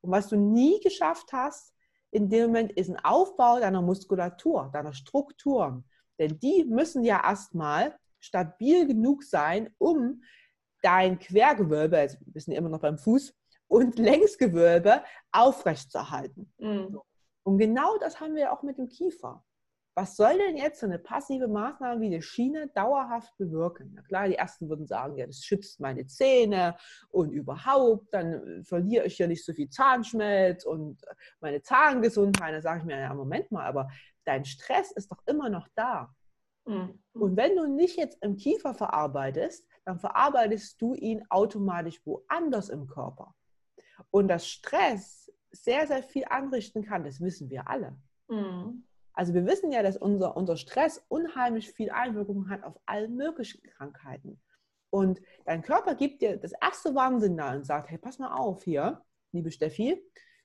Und 0.00 0.10
was 0.10 0.28
du 0.28 0.36
nie 0.36 0.80
geschafft 0.80 1.32
hast, 1.32 1.74
in 2.10 2.28
dem 2.28 2.46
Moment 2.46 2.72
ist 2.72 2.90
ein 2.90 3.02
Aufbau 3.04 3.60
deiner 3.60 3.82
Muskulatur, 3.82 4.70
deiner 4.72 4.92
Strukturen. 4.92 5.84
Denn 6.18 6.38
die 6.38 6.64
müssen 6.64 7.04
ja 7.04 7.22
erstmal 7.22 7.96
stabil 8.18 8.86
genug 8.86 9.22
sein, 9.22 9.70
um 9.78 10.22
dein 10.82 11.18
Quergewölbe, 11.18 11.98
also 11.98 12.18
wir 12.20 12.40
sind 12.40 12.54
immer 12.54 12.68
noch 12.68 12.80
beim 12.80 12.98
Fuß, 12.98 13.34
und 13.68 13.98
Längsgewölbe 13.98 15.02
aufrechtzuerhalten. 15.30 16.52
Mhm. 16.58 17.00
Und 17.44 17.58
genau 17.58 17.96
das 17.98 18.20
haben 18.20 18.34
wir 18.34 18.52
auch 18.52 18.62
mit 18.62 18.78
dem 18.78 18.88
Kiefer 18.88 19.44
was 19.98 20.14
soll 20.14 20.38
denn 20.38 20.56
jetzt 20.56 20.78
so 20.78 20.86
eine 20.86 21.00
passive 21.00 21.48
Maßnahme 21.48 22.00
wie 22.00 22.06
eine 22.06 22.22
Schiene 22.22 22.68
dauerhaft 22.68 23.36
bewirken? 23.36 23.90
Na 23.96 24.02
klar, 24.02 24.28
die 24.28 24.36
ersten 24.36 24.68
würden 24.68 24.86
sagen, 24.86 25.16
ja, 25.16 25.26
das 25.26 25.42
schützt 25.42 25.80
meine 25.80 26.06
Zähne 26.06 26.76
und 27.08 27.32
überhaupt, 27.32 28.14
dann 28.14 28.60
äh, 28.60 28.62
verliere 28.62 29.06
ich 29.06 29.18
ja 29.18 29.26
nicht 29.26 29.44
so 29.44 29.52
viel 29.52 29.68
Zahnschmelz 29.68 30.64
und 30.64 31.02
meine 31.40 31.62
Zahngesundheit. 31.62 32.54
Da 32.54 32.60
sage 32.60 32.78
ich 32.78 32.84
mir, 32.84 32.96
ja, 32.96 33.12
Moment 33.12 33.50
mal, 33.50 33.66
aber 33.66 33.88
dein 34.24 34.44
Stress 34.44 34.92
ist 34.92 35.10
doch 35.10 35.18
immer 35.26 35.50
noch 35.50 35.66
da. 35.74 36.14
Mhm. 36.64 37.02
Und 37.14 37.36
wenn 37.36 37.56
du 37.56 37.66
nicht 37.66 37.96
jetzt 37.96 38.22
im 38.22 38.36
Kiefer 38.36 38.74
verarbeitest, 38.74 39.66
dann 39.84 39.98
verarbeitest 39.98 40.80
du 40.80 40.94
ihn 40.94 41.24
automatisch 41.28 42.00
woanders 42.06 42.68
im 42.68 42.86
Körper. 42.86 43.34
Und 44.10 44.28
dass 44.28 44.46
Stress 44.46 45.30
sehr, 45.50 45.86
sehr 45.86 46.02
viel 46.02 46.24
anrichten 46.28 46.84
kann, 46.84 47.04
das 47.04 47.20
wissen 47.20 47.50
wir 47.50 47.68
alle. 47.68 47.96
Mhm. 48.28 48.84
Also 49.12 49.34
wir 49.34 49.46
wissen 49.46 49.72
ja, 49.72 49.82
dass 49.82 49.96
unser, 49.96 50.36
unser 50.36 50.56
Stress 50.56 51.04
unheimlich 51.08 51.72
viel 51.72 51.90
Einwirkung 51.90 52.48
hat 52.48 52.62
auf 52.62 52.78
alle 52.86 53.08
möglichen 53.08 53.62
Krankheiten. 53.62 54.40
Und 54.90 55.20
dein 55.44 55.62
Körper 55.62 55.94
gibt 55.94 56.22
dir 56.22 56.36
das 56.36 56.52
erste 56.62 56.94
Warnsignal 56.94 57.58
und 57.58 57.66
sagt, 57.66 57.90
hey, 57.90 57.98
pass 57.98 58.18
mal 58.18 58.34
auf 58.34 58.62
hier, 58.62 59.02
liebe 59.32 59.50
Steffi, 59.50 60.02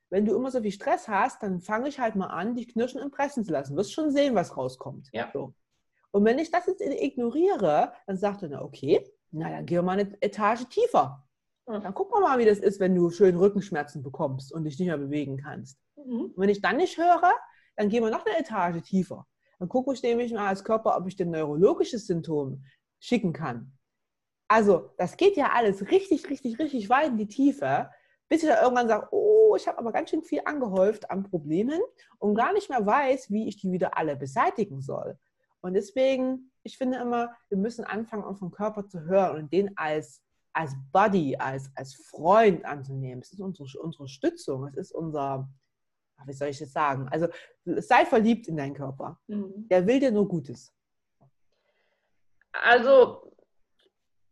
wenn 0.10 0.26
du 0.26 0.36
immer 0.36 0.52
so 0.52 0.62
viel 0.62 0.72
Stress 0.72 1.08
hast, 1.08 1.44
dann 1.44 1.62
fange 1.62 1.90
ich 1.90 2.00
halt 2.00 2.16
mal 2.16 2.28
an, 2.28 2.56
dich 2.56 2.68
knirschen 2.68 3.02
und 3.02 3.12
pressen 3.12 3.44
zu 3.44 3.52
lassen. 3.52 3.74
Du 3.74 3.80
wirst 3.80 3.94
schon 3.94 4.12
sehen, 4.12 4.36
was 4.36 4.56
rauskommt. 4.58 5.10
Ja. 5.12 5.30
So. 5.34 5.54
Und 6.12 6.26
wenn 6.26 6.38
ich 6.38 6.52
das 6.52 6.68
jetzt 6.68 6.82
ignoriere, 6.82 7.94
dann 8.06 8.18
sagt 8.18 8.44
er, 8.44 8.50
na 8.50 8.62
okay, 8.62 9.04
na 9.32 9.50
dann 9.50 9.66
gehen 9.66 9.78
wir 9.78 9.82
mal 9.82 10.00
eine 10.00 10.16
Etage 10.22 10.66
tiefer. 10.70 11.23
Dann 11.66 11.94
gucken 11.94 12.16
wir 12.16 12.28
mal, 12.28 12.40
wie 12.40 12.46
das 12.46 12.60
ist, 12.60 12.80
wenn 12.80 12.94
du 12.94 13.10
schön 13.10 13.38
Rückenschmerzen 13.38 14.04
bekommst 14.04 14.52
und 14.52 14.66
dich 14.66 14.78
nicht 14.78 14.88
mehr 14.88 14.98
bewegen 14.98 15.38
kannst. 15.38 15.80
Mhm. 15.96 16.26
Und 16.26 16.38
wenn 16.38 16.50
ich 16.50 16.62
dann 16.62 16.78
nicht 16.78 16.98
höre, 16.98 17.34
dann 17.76 17.90
gehen 17.90 18.04
wir 18.04 18.12
noch 18.12 18.26
eine 18.26 18.38
Etage 18.38 18.82
tiefer. 18.84 19.26
Dann 19.60 19.70
gucke 19.70 19.94
ich 19.94 20.04
nämlich 20.04 20.34
mal 20.34 20.48
als 20.48 20.64
Körper, 20.64 20.98
ob 20.98 21.08
ich 21.08 21.16
den 21.16 21.32
neurologisches 21.32 22.06
Symptom 22.06 22.64
schicken 23.00 23.34
kann. 23.34 23.78
Also, 24.50 24.92
das 24.98 25.16
geht 25.18 25.38
ja 25.38 25.52
alles 25.54 25.90
richtig, 25.90 26.30
richtig, 26.30 26.60
richtig 26.60 26.90
weit 26.90 27.08
in 27.08 27.18
die 27.18 27.28
Tiefe, 27.28 27.90
bis 28.28 28.44
ich 28.44 28.50
da 28.50 28.62
irgendwann 28.62 28.88
sage, 28.88 29.08
oh, 29.12 29.56
ich 29.56 29.68
habe 29.68 29.78
aber 29.78 29.92
ganz 29.92 30.10
schön 30.10 30.24
viel 30.24 30.42
angehäuft 30.46 31.10
an 31.10 31.24
Problemen 31.24 31.80
und 32.20 32.36
gar 32.36 32.54
nicht 32.54 32.70
mehr 32.70 32.86
weiß, 32.86 33.32
wie 33.32 33.48
ich 33.48 33.58
die 33.58 33.72
wieder 33.72 33.98
alle 33.98 34.16
beseitigen 34.16 34.82
soll. 34.82 35.18
Und 35.62 35.76
deswegen, 35.76 36.52
ich 36.64 36.78
finde 36.78 36.98
immer, 36.98 37.34
wir 37.50 37.58
müssen 37.58 37.86
anfangen, 37.86 38.24
den 38.38 38.52
Körper 38.52 38.88
zu 38.88 39.02
hören 39.02 39.44
und 39.44 39.54
den 39.54 39.78
als 39.78 40.23
als 40.54 40.76
Buddy, 40.92 41.36
als, 41.36 41.72
als 41.76 41.96
Freund 41.96 42.64
anzunehmen. 42.66 43.22
Es 43.22 43.34
ist 43.34 43.40
unsere, 43.40 43.68
unsere 43.80 44.08
Stützung, 44.08 44.68
es 44.68 44.78
ist 44.78 44.92
unser, 44.94 45.50
wie 46.26 46.34
soll 46.34 46.50
ich 46.50 46.60
das 46.60 46.72
sagen? 46.72 47.08
Also 47.10 47.28
sei 47.66 48.06
verliebt 48.06 48.48
in 48.48 48.58
deinen 48.58 48.76
Körper. 48.76 49.20
Mhm. 49.28 49.68
Der 49.70 49.86
will 49.88 50.00
dir 50.00 50.12
nur 50.12 50.28
Gutes. 50.28 50.74
Also 52.52 53.34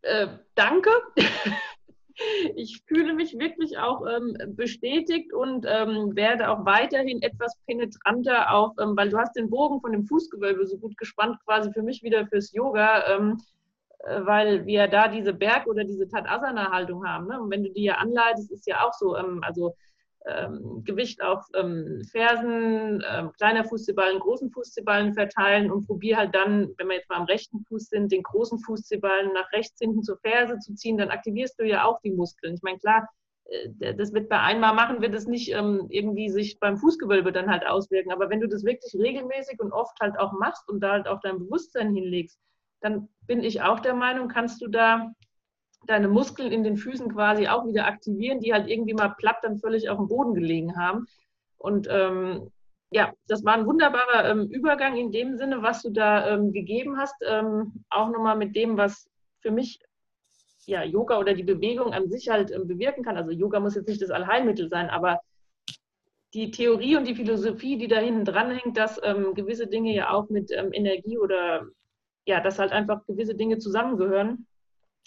äh, 0.03 0.27
danke. 0.55 0.91
ich 2.55 2.81
fühle 2.87 3.13
mich 3.13 3.37
wirklich 3.37 3.77
auch 3.77 4.05
ähm, 4.05 4.37
bestätigt 4.55 5.33
und 5.33 5.65
ähm, 5.67 6.15
werde 6.15 6.49
auch 6.49 6.65
weiterhin 6.65 7.21
etwas 7.21 7.57
penetranter 7.67 8.53
auf, 8.53 8.73
ähm, 8.79 8.95
weil 8.95 9.09
du 9.09 9.17
hast 9.17 9.35
den 9.35 9.49
Bogen 9.49 9.81
von 9.81 9.91
dem 9.91 10.05
Fußgewölbe 10.05 10.65
so 10.67 10.77
gut 10.77 10.97
gespannt, 10.97 11.37
quasi 11.45 11.71
für 11.71 11.83
mich 11.83 12.03
wieder 12.03 12.27
fürs 12.27 12.51
Yoga, 12.51 13.15
ähm, 13.15 13.37
äh, 13.37 13.60
weil 14.03 14.65
wir 14.65 14.87
da 14.87 15.07
diese 15.07 15.33
Berg- 15.33 15.67
oder 15.67 15.83
diese 15.83 16.07
Tadasana-Haltung 16.07 17.05
haben. 17.05 17.27
Ne? 17.27 17.39
Und 17.39 17.51
wenn 17.51 17.63
du 17.63 17.71
die 17.71 17.83
ja 17.83 17.95
anleitest, 17.95 18.51
ist 18.51 18.67
ja 18.67 18.85
auch 18.87 18.93
so, 18.93 19.15
ähm, 19.15 19.41
also 19.43 19.75
ähm, 20.25 20.83
Gewicht 20.83 21.21
auf 21.23 21.45
ähm, 21.55 22.03
Fersen, 22.11 23.03
ähm, 23.11 23.31
kleiner 23.37 23.63
Fußzeballen, 23.63 24.19
großen 24.19 24.51
Fußzeballen 24.51 25.13
verteilen 25.13 25.71
und 25.71 25.87
probiere 25.87 26.19
halt 26.19 26.35
dann, 26.35 26.73
wenn 26.77 26.87
wir 26.87 26.95
jetzt 26.95 27.09
mal 27.09 27.17
am 27.17 27.25
rechten 27.25 27.63
Fuß 27.67 27.89
sind, 27.89 28.11
den 28.11 28.23
großen 28.23 28.59
Fußzeballen 28.59 29.33
nach 29.33 29.51
rechts 29.51 29.79
hinten 29.79 30.03
zur 30.03 30.17
Ferse 30.17 30.59
zu 30.59 30.75
ziehen, 30.75 30.97
dann 30.97 31.09
aktivierst 31.09 31.59
du 31.59 31.65
ja 31.65 31.85
auch 31.85 31.99
die 32.01 32.11
Muskeln. 32.11 32.53
Ich 32.53 32.61
meine, 32.61 32.77
klar, 32.77 33.07
äh, 33.45 33.95
das 33.95 34.13
wird 34.13 34.29
bei 34.29 34.39
einmal 34.39 34.75
machen, 34.75 35.01
wird 35.01 35.15
es 35.15 35.25
nicht 35.25 35.51
ähm, 35.53 35.87
irgendwie 35.89 36.29
sich 36.29 36.59
beim 36.59 36.77
Fußgewölbe 36.77 37.31
dann 37.31 37.49
halt 37.49 37.65
auswirken. 37.65 38.11
Aber 38.11 38.29
wenn 38.29 38.41
du 38.41 38.47
das 38.47 38.63
wirklich 38.63 38.93
regelmäßig 38.93 39.59
und 39.59 39.71
oft 39.71 39.99
halt 39.99 40.19
auch 40.19 40.33
machst 40.33 40.69
und 40.69 40.81
da 40.81 40.91
halt 40.91 41.07
auch 41.07 41.19
dein 41.21 41.39
Bewusstsein 41.39 41.95
hinlegst, 41.95 42.39
dann 42.81 43.09
bin 43.31 43.45
ich 43.45 43.61
auch 43.61 43.79
der 43.79 43.93
Meinung, 43.93 44.27
kannst 44.27 44.61
du 44.61 44.67
da 44.67 45.09
deine 45.87 46.09
Muskeln 46.09 46.51
in 46.51 46.65
den 46.65 46.75
Füßen 46.75 47.13
quasi 47.13 47.47
auch 47.47 47.65
wieder 47.65 47.85
aktivieren, 47.85 48.41
die 48.41 48.51
halt 48.51 48.67
irgendwie 48.67 48.93
mal 48.93 49.15
platt 49.17 49.37
dann 49.41 49.57
völlig 49.57 49.89
auf 49.89 49.99
dem 49.99 50.09
Boden 50.09 50.33
gelegen 50.33 50.75
haben. 50.75 51.05
Und 51.57 51.87
ähm, 51.89 52.51
ja, 52.89 53.13
das 53.29 53.45
war 53.45 53.53
ein 53.53 53.65
wunderbarer 53.65 54.29
ähm, 54.29 54.49
Übergang 54.49 54.97
in 54.97 55.13
dem 55.13 55.37
Sinne, 55.37 55.61
was 55.61 55.81
du 55.81 55.91
da 55.91 56.27
ähm, 56.27 56.51
gegeben 56.51 56.97
hast. 56.97 57.15
Ähm, 57.25 57.85
auch 57.89 58.09
nochmal 58.09 58.35
mit 58.35 58.53
dem, 58.53 58.75
was 58.75 59.09
für 59.39 59.51
mich 59.51 59.79
ja, 60.65 60.83
Yoga 60.83 61.17
oder 61.17 61.33
die 61.33 61.43
Bewegung 61.43 61.93
an 61.93 62.09
sich 62.09 62.27
halt 62.27 62.51
ähm, 62.51 62.67
bewirken 62.67 63.01
kann. 63.01 63.15
Also 63.15 63.31
Yoga 63.31 63.61
muss 63.61 63.75
jetzt 63.75 63.87
nicht 63.87 64.01
das 64.01 64.11
Allheilmittel 64.11 64.67
sein, 64.67 64.89
aber 64.89 65.21
die 66.33 66.51
Theorie 66.51 66.97
und 66.97 67.07
die 67.07 67.15
Philosophie, 67.15 67.77
die 67.77 67.87
da 67.87 67.99
hinten 67.99 68.25
dran 68.25 68.51
hängt, 68.51 68.75
dass 68.75 68.99
ähm, 69.01 69.33
gewisse 69.35 69.67
Dinge 69.67 69.95
ja 69.95 70.11
auch 70.11 70.29
mit 70.29 70.51
Energie 70.51 71.17
oder 71.17 71.65
ja, 72.31 72.41
dass 72.41 72.59
halt 72.59 72.71
einfach 72.71 73.05
gewisse 73.05 73.35
Dinge 73.35 73.57
zusammengehören, 73.59 74.47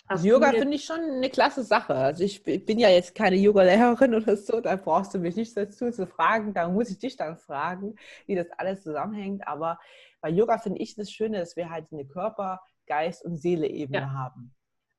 also 0.07 0.29
Yoga 0.29 0.51
finde 0.51 0.75
ich 0.77 0.85
schon 0.85 1.01
eine 1.01 1.31
klasse 1.31 1.63
Sache. 1.63 1.95
Also 1.95 2.25
ich 2.25 2.43
bin 2.43 2.79
ja 2.79 2.91
jetzt 2.91 3.15
keine 3.15 3.37
Yoga-Lehrerin 3.37 4.15
oder 4.15 4.37
so, 4.37 4.61
da 4.61 4.77
brauchst 4.77 5.15
du 5.15 5.19
mich 5.19 5.35
nicht 5.35 5.57
dazu 5.57 5.91
zu 5.91 6.07
fragen, 6.07 6.53
da 6.53 6.69
muss 6.69 6.91
ich 6.91 6.99
dich 6.99 7.17
dann 7.17 7.39
fragen, 7.39 7.95
wie 8.27 8.35
das 8.35 8.51
alles 8.59 8.83
zusammenhängt. 8.83 9.49
Aber 9.49 9.79
bei 10.21 10.29
Yoga 10.29 10.59
finde 10.59 10.81
ich 10.81 10.95
das 10.95 11.11
Schöne, 11.11 11.39
dass 11.39 11.57
wir 11.57 11.71
halt 11.71 11.87
eine 11.91 12.05
Körper-, 12.05 12.61
Geist- 12.87 13.25
und 13.25 13.39
Seele-Ebene 13.39 14.01
ja. 14.01 14.13
haben. 14.13 14.55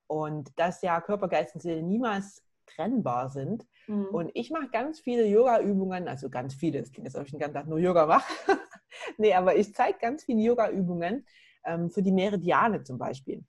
Und 0.08 0.50
dass 0.58 0.82
ja 0.82 1.00
Körper, 1.00 1.28
Geist 1.28 1.54
und 1.54 1.60
Seele 1.60 1.82
niemals 1.82 2.42
trennbar 2.66 3.28
sind. 3.28 3.64
Mhm. 3.86 4.06
Und 4.06 4.30
ich 4.34 4.50
mache 4.50 4.68
ganz 4.72 4.98
viele 4.98 5.24
Yoga-Übungen, 5.26 6.08
also 6.08 6.30
ganz 6.30 6.54
viele, 6.54 6.80
es 6.80 6.90
klingt 6.90 7.06
jetzt, 7.06 7.16
ob 7.16 7.26
ich 7.26 7.30
den 7.30 7.38
ganzen 7.38 7.54
Tag 7.54 7.68
nur 7.68 7.78
Yoga 7.78 8.06
mache. 8.06 8.32
nee, 9.18 9.34
aber 9.34 9.54
ich 9.56 9.72
zeige 9.72 9.98
ganz 10.00 10.24
viele 10.24 10.40
Yoga-Übungen 10.40 11.24
ähm, 11.66 11.90
für 11.90 12.02
die 12.02 12.12
Meridiane 12.12 12.82
zum 12.82 12.98
Beispiel 12.98 13.44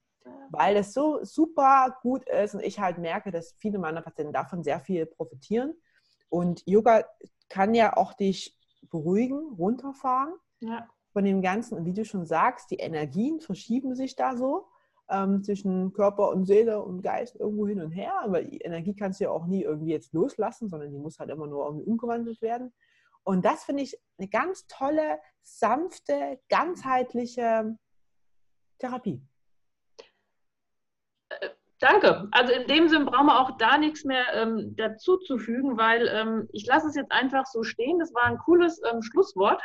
weil 0.50 0.76
es 0.76 0.92
so 0.92 1.22
super 1.22 1.96
gut 2.02 2.28
ist 2.28 2.54
und 2.54 2.62
ich 2.62 2.80
halt 2.80 2.98
merke, 2.98 3.30
dass 3.30 3.54
viele 3.58 3.78
meiner 3.78 4.02
Patienten 4.02 4.32
davon 4.32 4.62
sehr 4.62 4.80
viel 4.80 5.06
profitieren. 5.06 5.74
Und 6.28 6.62
Yoga 6.66 7.04
kann 7.48 7.74
ja 7.74 7.96
auch 7.96 8.14
dich 8.14 8.56
beruhigen, 8.90 9.54
runterfahren 9.58 10.34
ja. 10.60 10.86
von 11.12 11.24
dem 11.24 11.42
Ganzen. 11.42 11.76
Und 11.76 11.84
wie 11.84 11.92
du 11.92 12.04
schon 12.04 12.26
sagst, 12.26 12.70
die 12.70 12.76
Energien 12.76 13.40
verschieben 13.40 13.94
sich 13.94 14.16
da 14.16 14.36
so 14.36 14.66
ähm, 15.10 15.42
zwischen 15.42 15.92
Körper 15.92 16.30
und 16.30 16.46
Seele 16.46 16.82
und 16.82 17.02
Geist 17.02 17.36
irgendwo 17.36 17.66
hin 17.66 17.80
und 17.80 17.92
her. 17.92 18.14
Aber 18.22 18.42
die 18.42 18.58
Energie 18.58 18.94
kannst 18.94 19.20
du 19.20 19.24
ja 19.24 19.30
auch 19.30 19.46
nie 19.46 19.62
irgendwie 19.62 19.92
jetzt 19.92 20.12
loslassen, 20.12 20.68
sondern 20.68 20.90
die 20.90 20.98
muss 20.98 21.18
halt 21.18 21.30
immer 21.30 21.46
nur 21.46 21.66
irgendwie 21.66 21.86
umgewandelt 21.86 22.40
werden. 22.42 22.72
Und 23.24 23.44
das 23.44 23.64
finde 23.64 23.82
ich 23.82 23.98
eine 24.18 24.28
ganz 24.28 24.66
tolle, 24.66 25.18
sanfte, 25.42 26.40
ganzheitliche 26.48 27.76
Therapie. 28.78 29.20
Danke. 31.80 32.26
Also 32.32 32.52
in 32.52 32.66
dem 32.66 32.88
Sinn 32.88 33.04
brauchen 33.04 33.26
wir 33.26 33.40
auch 33.40 33.56
da 33.56 33.78
nichts 33.78 34.04
mehr 34.04 34.24
ähm, 34.34 34.74
dazu 34.76 35.16
zu 35.18 35.38
fügen, 35.38 35.78
weil 35.78 36.08
ähm, 36.08 36.48
ich 36.52 36.66
lasse 36.66 36.88
es 36.88 36.96
jetzt 36.96 37.12
einfach 37.12 37.46
so 37.46 37.62
stehen. 37.62 38.00
Das 38.00 38.12
war 38.14 38.24
ein 38.24 38.38
cooles 38.38 38.80
ähm, 38.90 39.02
Schlusswort. 39.02 39.62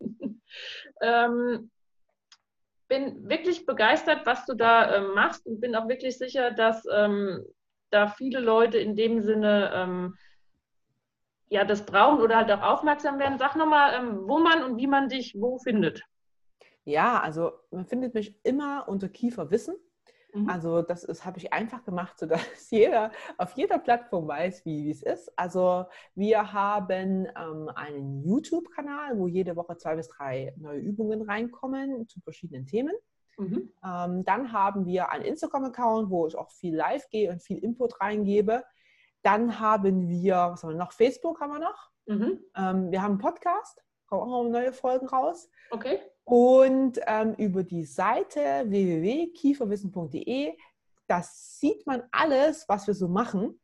Ähm, 1.02 1.70
bin 2.88 3.28
wirklich 3.28 3.66
begeistert, 3.66 4.24
was 4.24 4.46
du 4.46 4.54
da 4.54 4.96
ähm, 4.96 5.12
machst 5.14 5.44
und 5.46 5.60
bin 5.60 5.76
auch 5.76 5.86
wirklich 5.88 6.16
sicher, 6.16 6.52
dass 6.52 6.86
ähm, 6.90 7.44
da 7.90 8.06
viele 8.06 8.40
Leute 8.40 8.78
in 8.78 8.96
dem 8.96 9.20
Sinne 9.20 10.14
ja 11.50 11.64
das 11.64 11.84
brauchen 11.84 12.20
oder 12.20 12.36
halt 12.36 12.50
auch 12.50 12.62
aufmerksam 12.62 13.18
werden. 13.18 13.38
Sag 13.38 13.56
nochmal, 13.56 14.18
wo 14.26 14.38
man 14.38 14.64
und 14.64 14.78
wie 14.78 14.86
man 14.86 15.10
dich 15.10 15.34
wo 15.38 15.58
findet. 15.58 16.02
Ja, 16.86 17.20
also 17.20 17.52
man 17.72 17.84
findet 17.84 18.14
mich 18.14 18.38
immer 18.44 18.88
unter 18.88 19.08
Kieferwissen. 19.08 19.74
Mhm. 20.32 20.48
Also 20.48 20.82
das 20.82 21.24
habe 21.24 21.38
ich 21.38 21.52
einfach 21.52 21.84
gemacht, 21.84 22.16
sodass 22.16 22.40
jeder 22.70 23.10
auf 23.38 23.52
jeder 23.56 23.78
Plattform 23.78 24.28
weiß, 24.28 24.64
wie, 24.64 24.84
wie 24.84 24.90
es 24.90 25.02
ist. 25.02 25.36
Also 25.36 25.86
wir 26.14 26.52
haben 26.52 27.26
ähm, 27.36 27.68
einen 27.74 28.22
YouTube-Kanal, 28.22 29.18
wo 29.18 29.26
jede 29.26 29.56
Woche 29.56 29.76
zwei 29.78 29.96
bis 29.96 30.08
drei 30.08 30.54
neue 30.56 30.78
Übungen 30.78 31.22
reinkommen 31.22 32.06
zu 32.06 32.20
verschiedenen 32.20 32.66
Themen. 32.66 32.94
Mhm. 33.36 33.72
Ähm, 33.84 34.24
dann 34.24 34.52
haben 34.52 34.86
wir 34.86 35.10
einen 35.10 35.24
Instagram-Account, 35.24 36.08
wo 36.08 36.28
ich 36.28 36.36
auch 36.36 36.52
viel 36.52 36.76
live 36.76 37.08
gehe 37.10 37.32
und 37.32 37.42
viel 37.42 37.58
Input 37.58 38.00
reingebe. 38.00 38.62
Dann 39.22 39.58
haben 39.58 40.08
wir, 40.08 40.36
was 40.52 40.62
haben 40.62 40.70
wir 40.70 40.76
noch? 40.76 40.92
Facebook 40.92 41.40
haben 41.40 41.52
wir 41.52 41.58
noch. 41.58 41.90
Mhm. 42.06 42.40
Ähm, 42.56 42.90
wir 42.92 43.02
haben 43.02 43.12
einen 43.12 43.18
Podcast, 43.18 43.82
kommen 44.06 44.22
auch 44.22 44.44
noch 44.44 44.50
neue 44.50 44.72
Folgen 44.72 45.06
raus. 45.06 45.50
Okay. 45.70 46.00
Und 46.24 46.98
ähm, 47.06 47.34
über 47.34 47.62
die 47.62 47.84
Seite 47.84 48.64
www.kieferwissen.de, 48.66 50.56
das 51.06 51.58
sieht 51.60 51.86
man 51.86 52.02
alles, 52.10 52.68
was 52.68 52.86
wir 52.86 52.94
so 52.94 53.08
machen. 53.08 53.60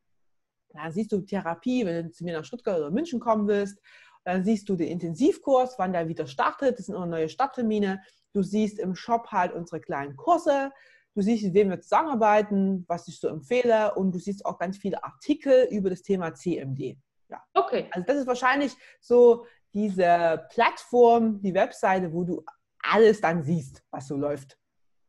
Da 0.68 0.90
siehst 0.90 1.12
du 1.12 1.20
Therapie, 1.20 1.84
wenn 1.84 2.06
du 2.06 2.10
zu 2.12 2.24
mir 2.24 2.38
nach 2.38 2.44
Stuttgart 2.44 2.78
oder 2.78 2.90
München 2.90 3.20
kommen 3.20 3.48
willst. 3.48 3.78
Dann 4.24 4.44
siehst 4.44 4.68
du 4.68 4.76
den 4.76 4.88
Intensivkurs, 4.88 5.74
wann 5.78 5.92
der 5.92 6.08
wieder 6.08 6.26
startet. 6.26 6.78
Das 6.78 6.86
sind 6.86 6.94
immer 6.94 7.06
neue 7.06 7.28
Starttermine. 7.28 8.00
Du 8.32 8.42
siehst 8.42 8.78
im 8.78 8.94
Shop 8.94 9.28
halt 9.32 9.52
unsere 9.52 9.80
kleinen 9.80 10.16
Kurse. 10.16 10.70
Du 11.14 11.20
siehst, 11.20 11.44
mit 11.44 11.54
wem 11.54 11.70
wir 11.70 11.80
zusammenarbeiten, 11.80 12.84
was 12.88 13.08
ich 13.08 13.18
so 13.20 13.28
empfehle. 13.28 13.94
Und 13.96 14.12
du 14.12 14.18
siehst 14.18 14.46
auch 14.46 14.58
ganz 14.58 14.78
viele 14.78 15.02
Artikel 15.04 15.66
über 15.70 15.90
das 15.90 16.02
Thema 16.02 16.32
CMD. 16.34 16.96
Ja. 17.28 17.42
Okay. 17.54 17.88
Also 17.90 18.06
das 18.06 18.18
ist 18.18 18.26
wahrscheinlich 18.26 18.76
so 19.00 19.44
diese 19.74 20.46
Plattform, 20.50 21.40
die 21.42 21.54
Webseite, 21.54 22.12
wo 22.12 22.24
du 22.24 22.44
alles 22.82 23.20
dann 23.20 23.42
siehst, 23.42 23.82
was 23.90 24.08
so 24.08 24.16
läuft. 24.16 24.58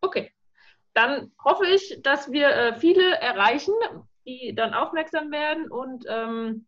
Okay. 0.01 0.31
Dann 0.93 1.31
hoffe 1.43 1.65
ich, 1.67 1.99
dass 2.03 2.31
wir 2.31 2.49
äh, 2.49 2.75
viele 2.79 3.15
erreichen, 3.15 3.73
die 4.25 4.53
dann 4.55 4.73
aufmerksam 4.73 5.31
werden 5.31 5.69
und 5.69 6.05
ähm, 6.07 6.67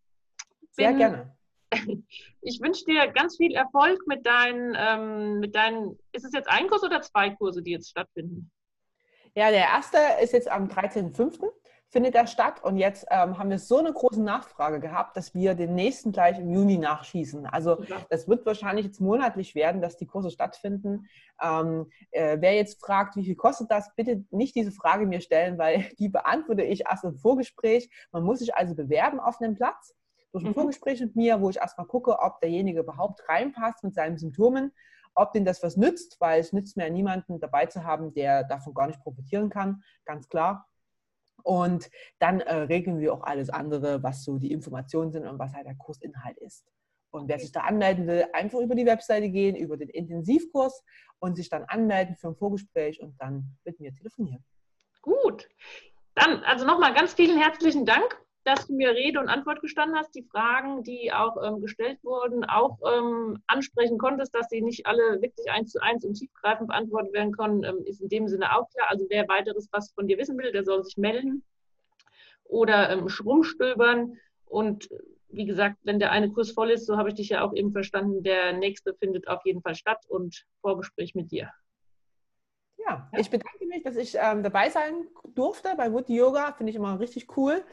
sehr 0.72 0.94
gerne. 0.94 1.36
Ich 2.42 2.62
wünsche 2.62 2.86
dir 2.86 3.08
ganz 3.08 3.38
viel 3.38 3.54
Erfolg 3.56 4.06
mit 4.06 4.24
deinen, 4.26 4.76
ähm, 4.78 5.40
mit 5.40 5.56
deinen, 5.56 5.98
ist 6.12 6.24
es 6.24 6.32
jetzt 6.32 6.48
ein 6.48 6.68
Kurs 6.68 6.84
oder 6.84 7.02
zwei 7.02 7.32
Kurse, 7.32 7.64
die 7.64 7.72
jetzt 7.72 7.90
stattfinden? 7.90 8.52
Ja, 9.34 9.50
der 9.50 9.66
erste 9.66 9.98
ist 10.22 10.32
jetzt 10.32 10.50
am 10.50 10.68
13.05 10.68 11.44
findet 11.96 12.14
er 12.14 12.28
statt. 12.28 12.62
Und 12.62 12.76
jetzt 12.76 13.08
ähm, 13.10 13.38
haben 13.38 13.50
wir 13.50 13.58
so 13.58 13.78
eine 13.78 13.94
große 13.94 14.22
Nachfrage 14.22 14.82
gehabt, 14.82 15.16
dass 15.16 15.34
wir 15.34 15.56
den 15.56 15.76
nächsten 15.76 16.12
gleich 16.12 16.38
im 16.38 16.52
Juni 16.52 16.78
nachschießen. 16.78 17.46
Also 17.46 17.82
ja. 17.84 17.96
das 18.10 18.28
wird 18.28 18.46
wahrscheinlich 18.46 18.86
jetzt 18.86 19.00
monatlich 19.00 19.56
werden, 19.56 19.82
dass 19.82 19.96
die 19.96 20.06
Kurse 20.06 20.30
stattfinden. 20.30 21.08
Ähm, 21.42 21.90
äh, 22.12 22.36
wer 22.42 22.54
jetzt 22.54 22.82
fragt, 22.82 23.16
wie 23.16 23.24
viel 23.24 23.38
kostet 23.38 23.72
das, 23.72 23.96
bitte 23.96 24.26
nicht 24.30 24.56
diese 24.56 24.74
Frage 24.74 25.06
mir 25.06 25.22
stellen, 25.22 25.58
weil 25.58 25.86
die 26.00 26.10
beantworte 26.10 26.64
ich 26.64 26.82
erst 26.82 27.06
im 27.06 27.16
Vorgespräch. 27.16 27.90
Man 28.12 28.24
muss 28.24 28.40
sich 28.40 28.54
also 28.54 28.76
bewerben 28.76 29.22
auf 29.22 29.40
einen 29.40 29.56
Platz 29.56 29.96
durch 30.34 30.44
ein 30.44 30.50
mhm. 30.50 30.56
Vorgespräch 30.56 31.00
mit 31.00 31.16
mir, 31.16 31.40
wo 31.40 31.50
ich 31.50 31.60
erstmal 31.60 31.88
gucke, 31.88 32.20
ob 32.20 32.42
derjenige 32.42 32.82
überhaupt 32.82 33.22
reinpasst 33.30 33.86
mit 33.86 33.96
seinen 33.96 34.18
Symptomen 34.18 34.74
ob 35.18 35.32
denen 35.32 35.46
das 35.46 35.64
was 35.64 35.78
nützt, 35.78 36.20
weil 36.20 36.42
es 36.42 36.52
nützt 36.52 36.76
mir 36.76 36.90
niemanden 36.90 37.40
dabei 37.40 37.68
zu 37.68 37.86
haben, 37.86 38.14
der 38.14 38.44
davon 38.44 38.74
gar 38.74 38.88
nicht 38.88 39.02
profitieren 39.02 39.50
kann, 39.50 39.82
ganz 40.04 40.28
klar. 40.28 40.68
Und 41.46 41.92
dann 42.18 42.40
äh, 42.40 42.56
regeln 42.56 43.00
wir 43.00 43.14
auch 43.14 43.22
alles 43.22 43.52
andere, 43.52 44.02
was 44.02 44.24
so 44.24 44.40
die 44.40 44.52
Informationen 44.52 45.12
sind 45.12 45.28
und 45.28 45.38
was 45.38 45.54
halt 45.54 45.68
der 45.68 45.76
Kursinhalt 45.76 46.40
ist. 46.40 46.66
Und 47.12 47.30
wer 47.30 47.38
sich 47.38 47.52
da 47.52 47.62
anmelden 47.62 48.08
will, 48.08 48.26
einfach 48.34 48.60
über 48.60 48.74
die 48.74 48.88
Webseite 48.88 49.30
gehen, 49.30 49.56
über 49.56 49.78
den 49.78 49.90
Intensivkurs 49.90 50.84
und 51.20 51.36
sich 51.36 51.48
dann 51.50 51.64
anmelden 51.66 52.16
für 52.16 52.30
ein 52.30 52.36
Vorgespräch 52.36 53.00
und 53.00 53.16
dann 53.22 53.56
mit 53.64 53.80
mir 53.80 53.94
telefonieren. 53.94 54.44
Gut. 55.04 55.48
Dann, 56.16 56.44
also 56.46 56.66
nochmal 56.66 56.96
ganz 56.96 57.14
vielen 57.14 57.40
herzlichen 57.40 57.86
Dank, 57.86 58.20
dass 58.46 58.68
du 58.68 58.76
mir 58.76 58.92
Rede 58.92 59.20
und 59.20 59.28
Antwort 59.28 59.60
gestanden 59.62 59.98
hast, 59.98 60.14
die 60.14 60.24
Fragen, 60.24 60.84
die 60.84 61.12
auch 61.12 61.36
ähm, 61.44 61.62
gestellt 61.62 61.98
wurden, 62.04 62.46
auch 62.46 62.78
ähm, 62.88 63.42
ansprechen 63.48 63.98
konntest, 63.98 64.36
dass 64.36 64.50
sie 64.50 64.62
nicht 64.62 64.86
alle 64.86 65.20
wirklich 65.22 65.50
eins 65.50 65.72
zu 65.72 65.82
eins 65.82 66.06
und 66.06 66.14
tiefgreifend 66.14 66.68
beantwortet 66.68 67.12
werden 67.12 67.32
können, 67.32 67.64
ähm, 67.64 67.84
ist 67.86 68.02
in 68.02 68.10
dem 68.10 68.28
Sinne 68.28 68.56
auch 68.56 68.70
klar. 68.70 68.88
Also 68.90 69.08
wer 69.10 69.28
weiteres 69.28 69.68
was 69.72 69.92
von 69.94 70.08
dir 70.08 70.20
wissen 70.20 70.38
will, 70.38 70.52
der 70.52 70.64
soll 70.64 70.84
sich 70.84 70.96
melden 70.96 71.44
oder 72.44 72.92
ähm, 72.92 73.08
rumstöbern. 73.26 74.18
Und 74.46 74.90
wie 75.30 75.46
gesagt, 75.46 75.78
wenn 75.84 75.98
der 75.98 76.12
eine 76.12 76.32
Kurs 76.32 76.52
voll 76.52 76.70
ist, 76.70 76.86
so 76.86 76.98
habe 76.98 77.10
ich 77.10 77.16
dich 77.16 77.30
ja 77.30 77.42
auch 77.42 77.54
eben 77.56 77.72
verstanden, 77.72 78.22
der 78.22 78.54
nächste 78.54 78.94
findet 78.94 79.28
auf 79.28 79.44
jeden 79.44 79.64
Fall 79.64 79.76
statt 79.76 80.06
und 80.08 80.46
Vorgespräch 80.62 81.16
mit 81.16 81.32
dir. 81.32 81.52
Ja, 82.78 83.10
ich 83.18 83.30
bedanke 83.30 83.66
mich, 83.66 83.82
dass 83.84 83.96
ich 83.96 84.16
ähm, 84.20 84.44
dabei 84.44 84.70
sein 84.70 85.08
durfte 85.34 85.74
bei 85.76 85.92
Wood 85.92 86.10
Yoga. 86.10 86.52
Finde 86.54 86.70
ich 86.70 86.76
immer 86.76 87.00
richtig 87.00 87.36
cool, 87.36 87.64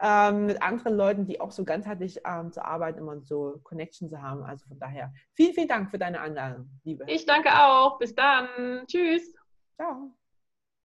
ähm, 0.00 0.46
mit 0.46 0.62
anderen 0.62 0.96
Leuten, 0.96 1.26
die 1.26 1.40
auch 1.40 1.50
so 1.50 1.64
ganzheitlich 1.64 2.20
ähm, 2.24 2.52
zu 2.52 2.64
arbeiten, 2.64 2.98
immer 2.98 3.20
so 3.20 3.60
Connection 3.62 4.08
zu 4.08 4.20
haben. 4.20 4.44
Also 4.44 4.66
von 4.66 4.78
daher, 4.78 5.12
vielen, 5.34 5.54
vielen 5.54 5.68
Dank 5.68 5.90
für 5.90 5.98
deine 5.98 6.20
Einladung, 6.20 6.68
Liebe. 6.84 7.04
Ich 7.08 7.26
danke 7.26 7.50
auch. 7.50 7.98
Bis 7.98 8.14
dann. 8.14 8.48
Tschüss. 8.86 9.34
Ciao. 9.76 10.12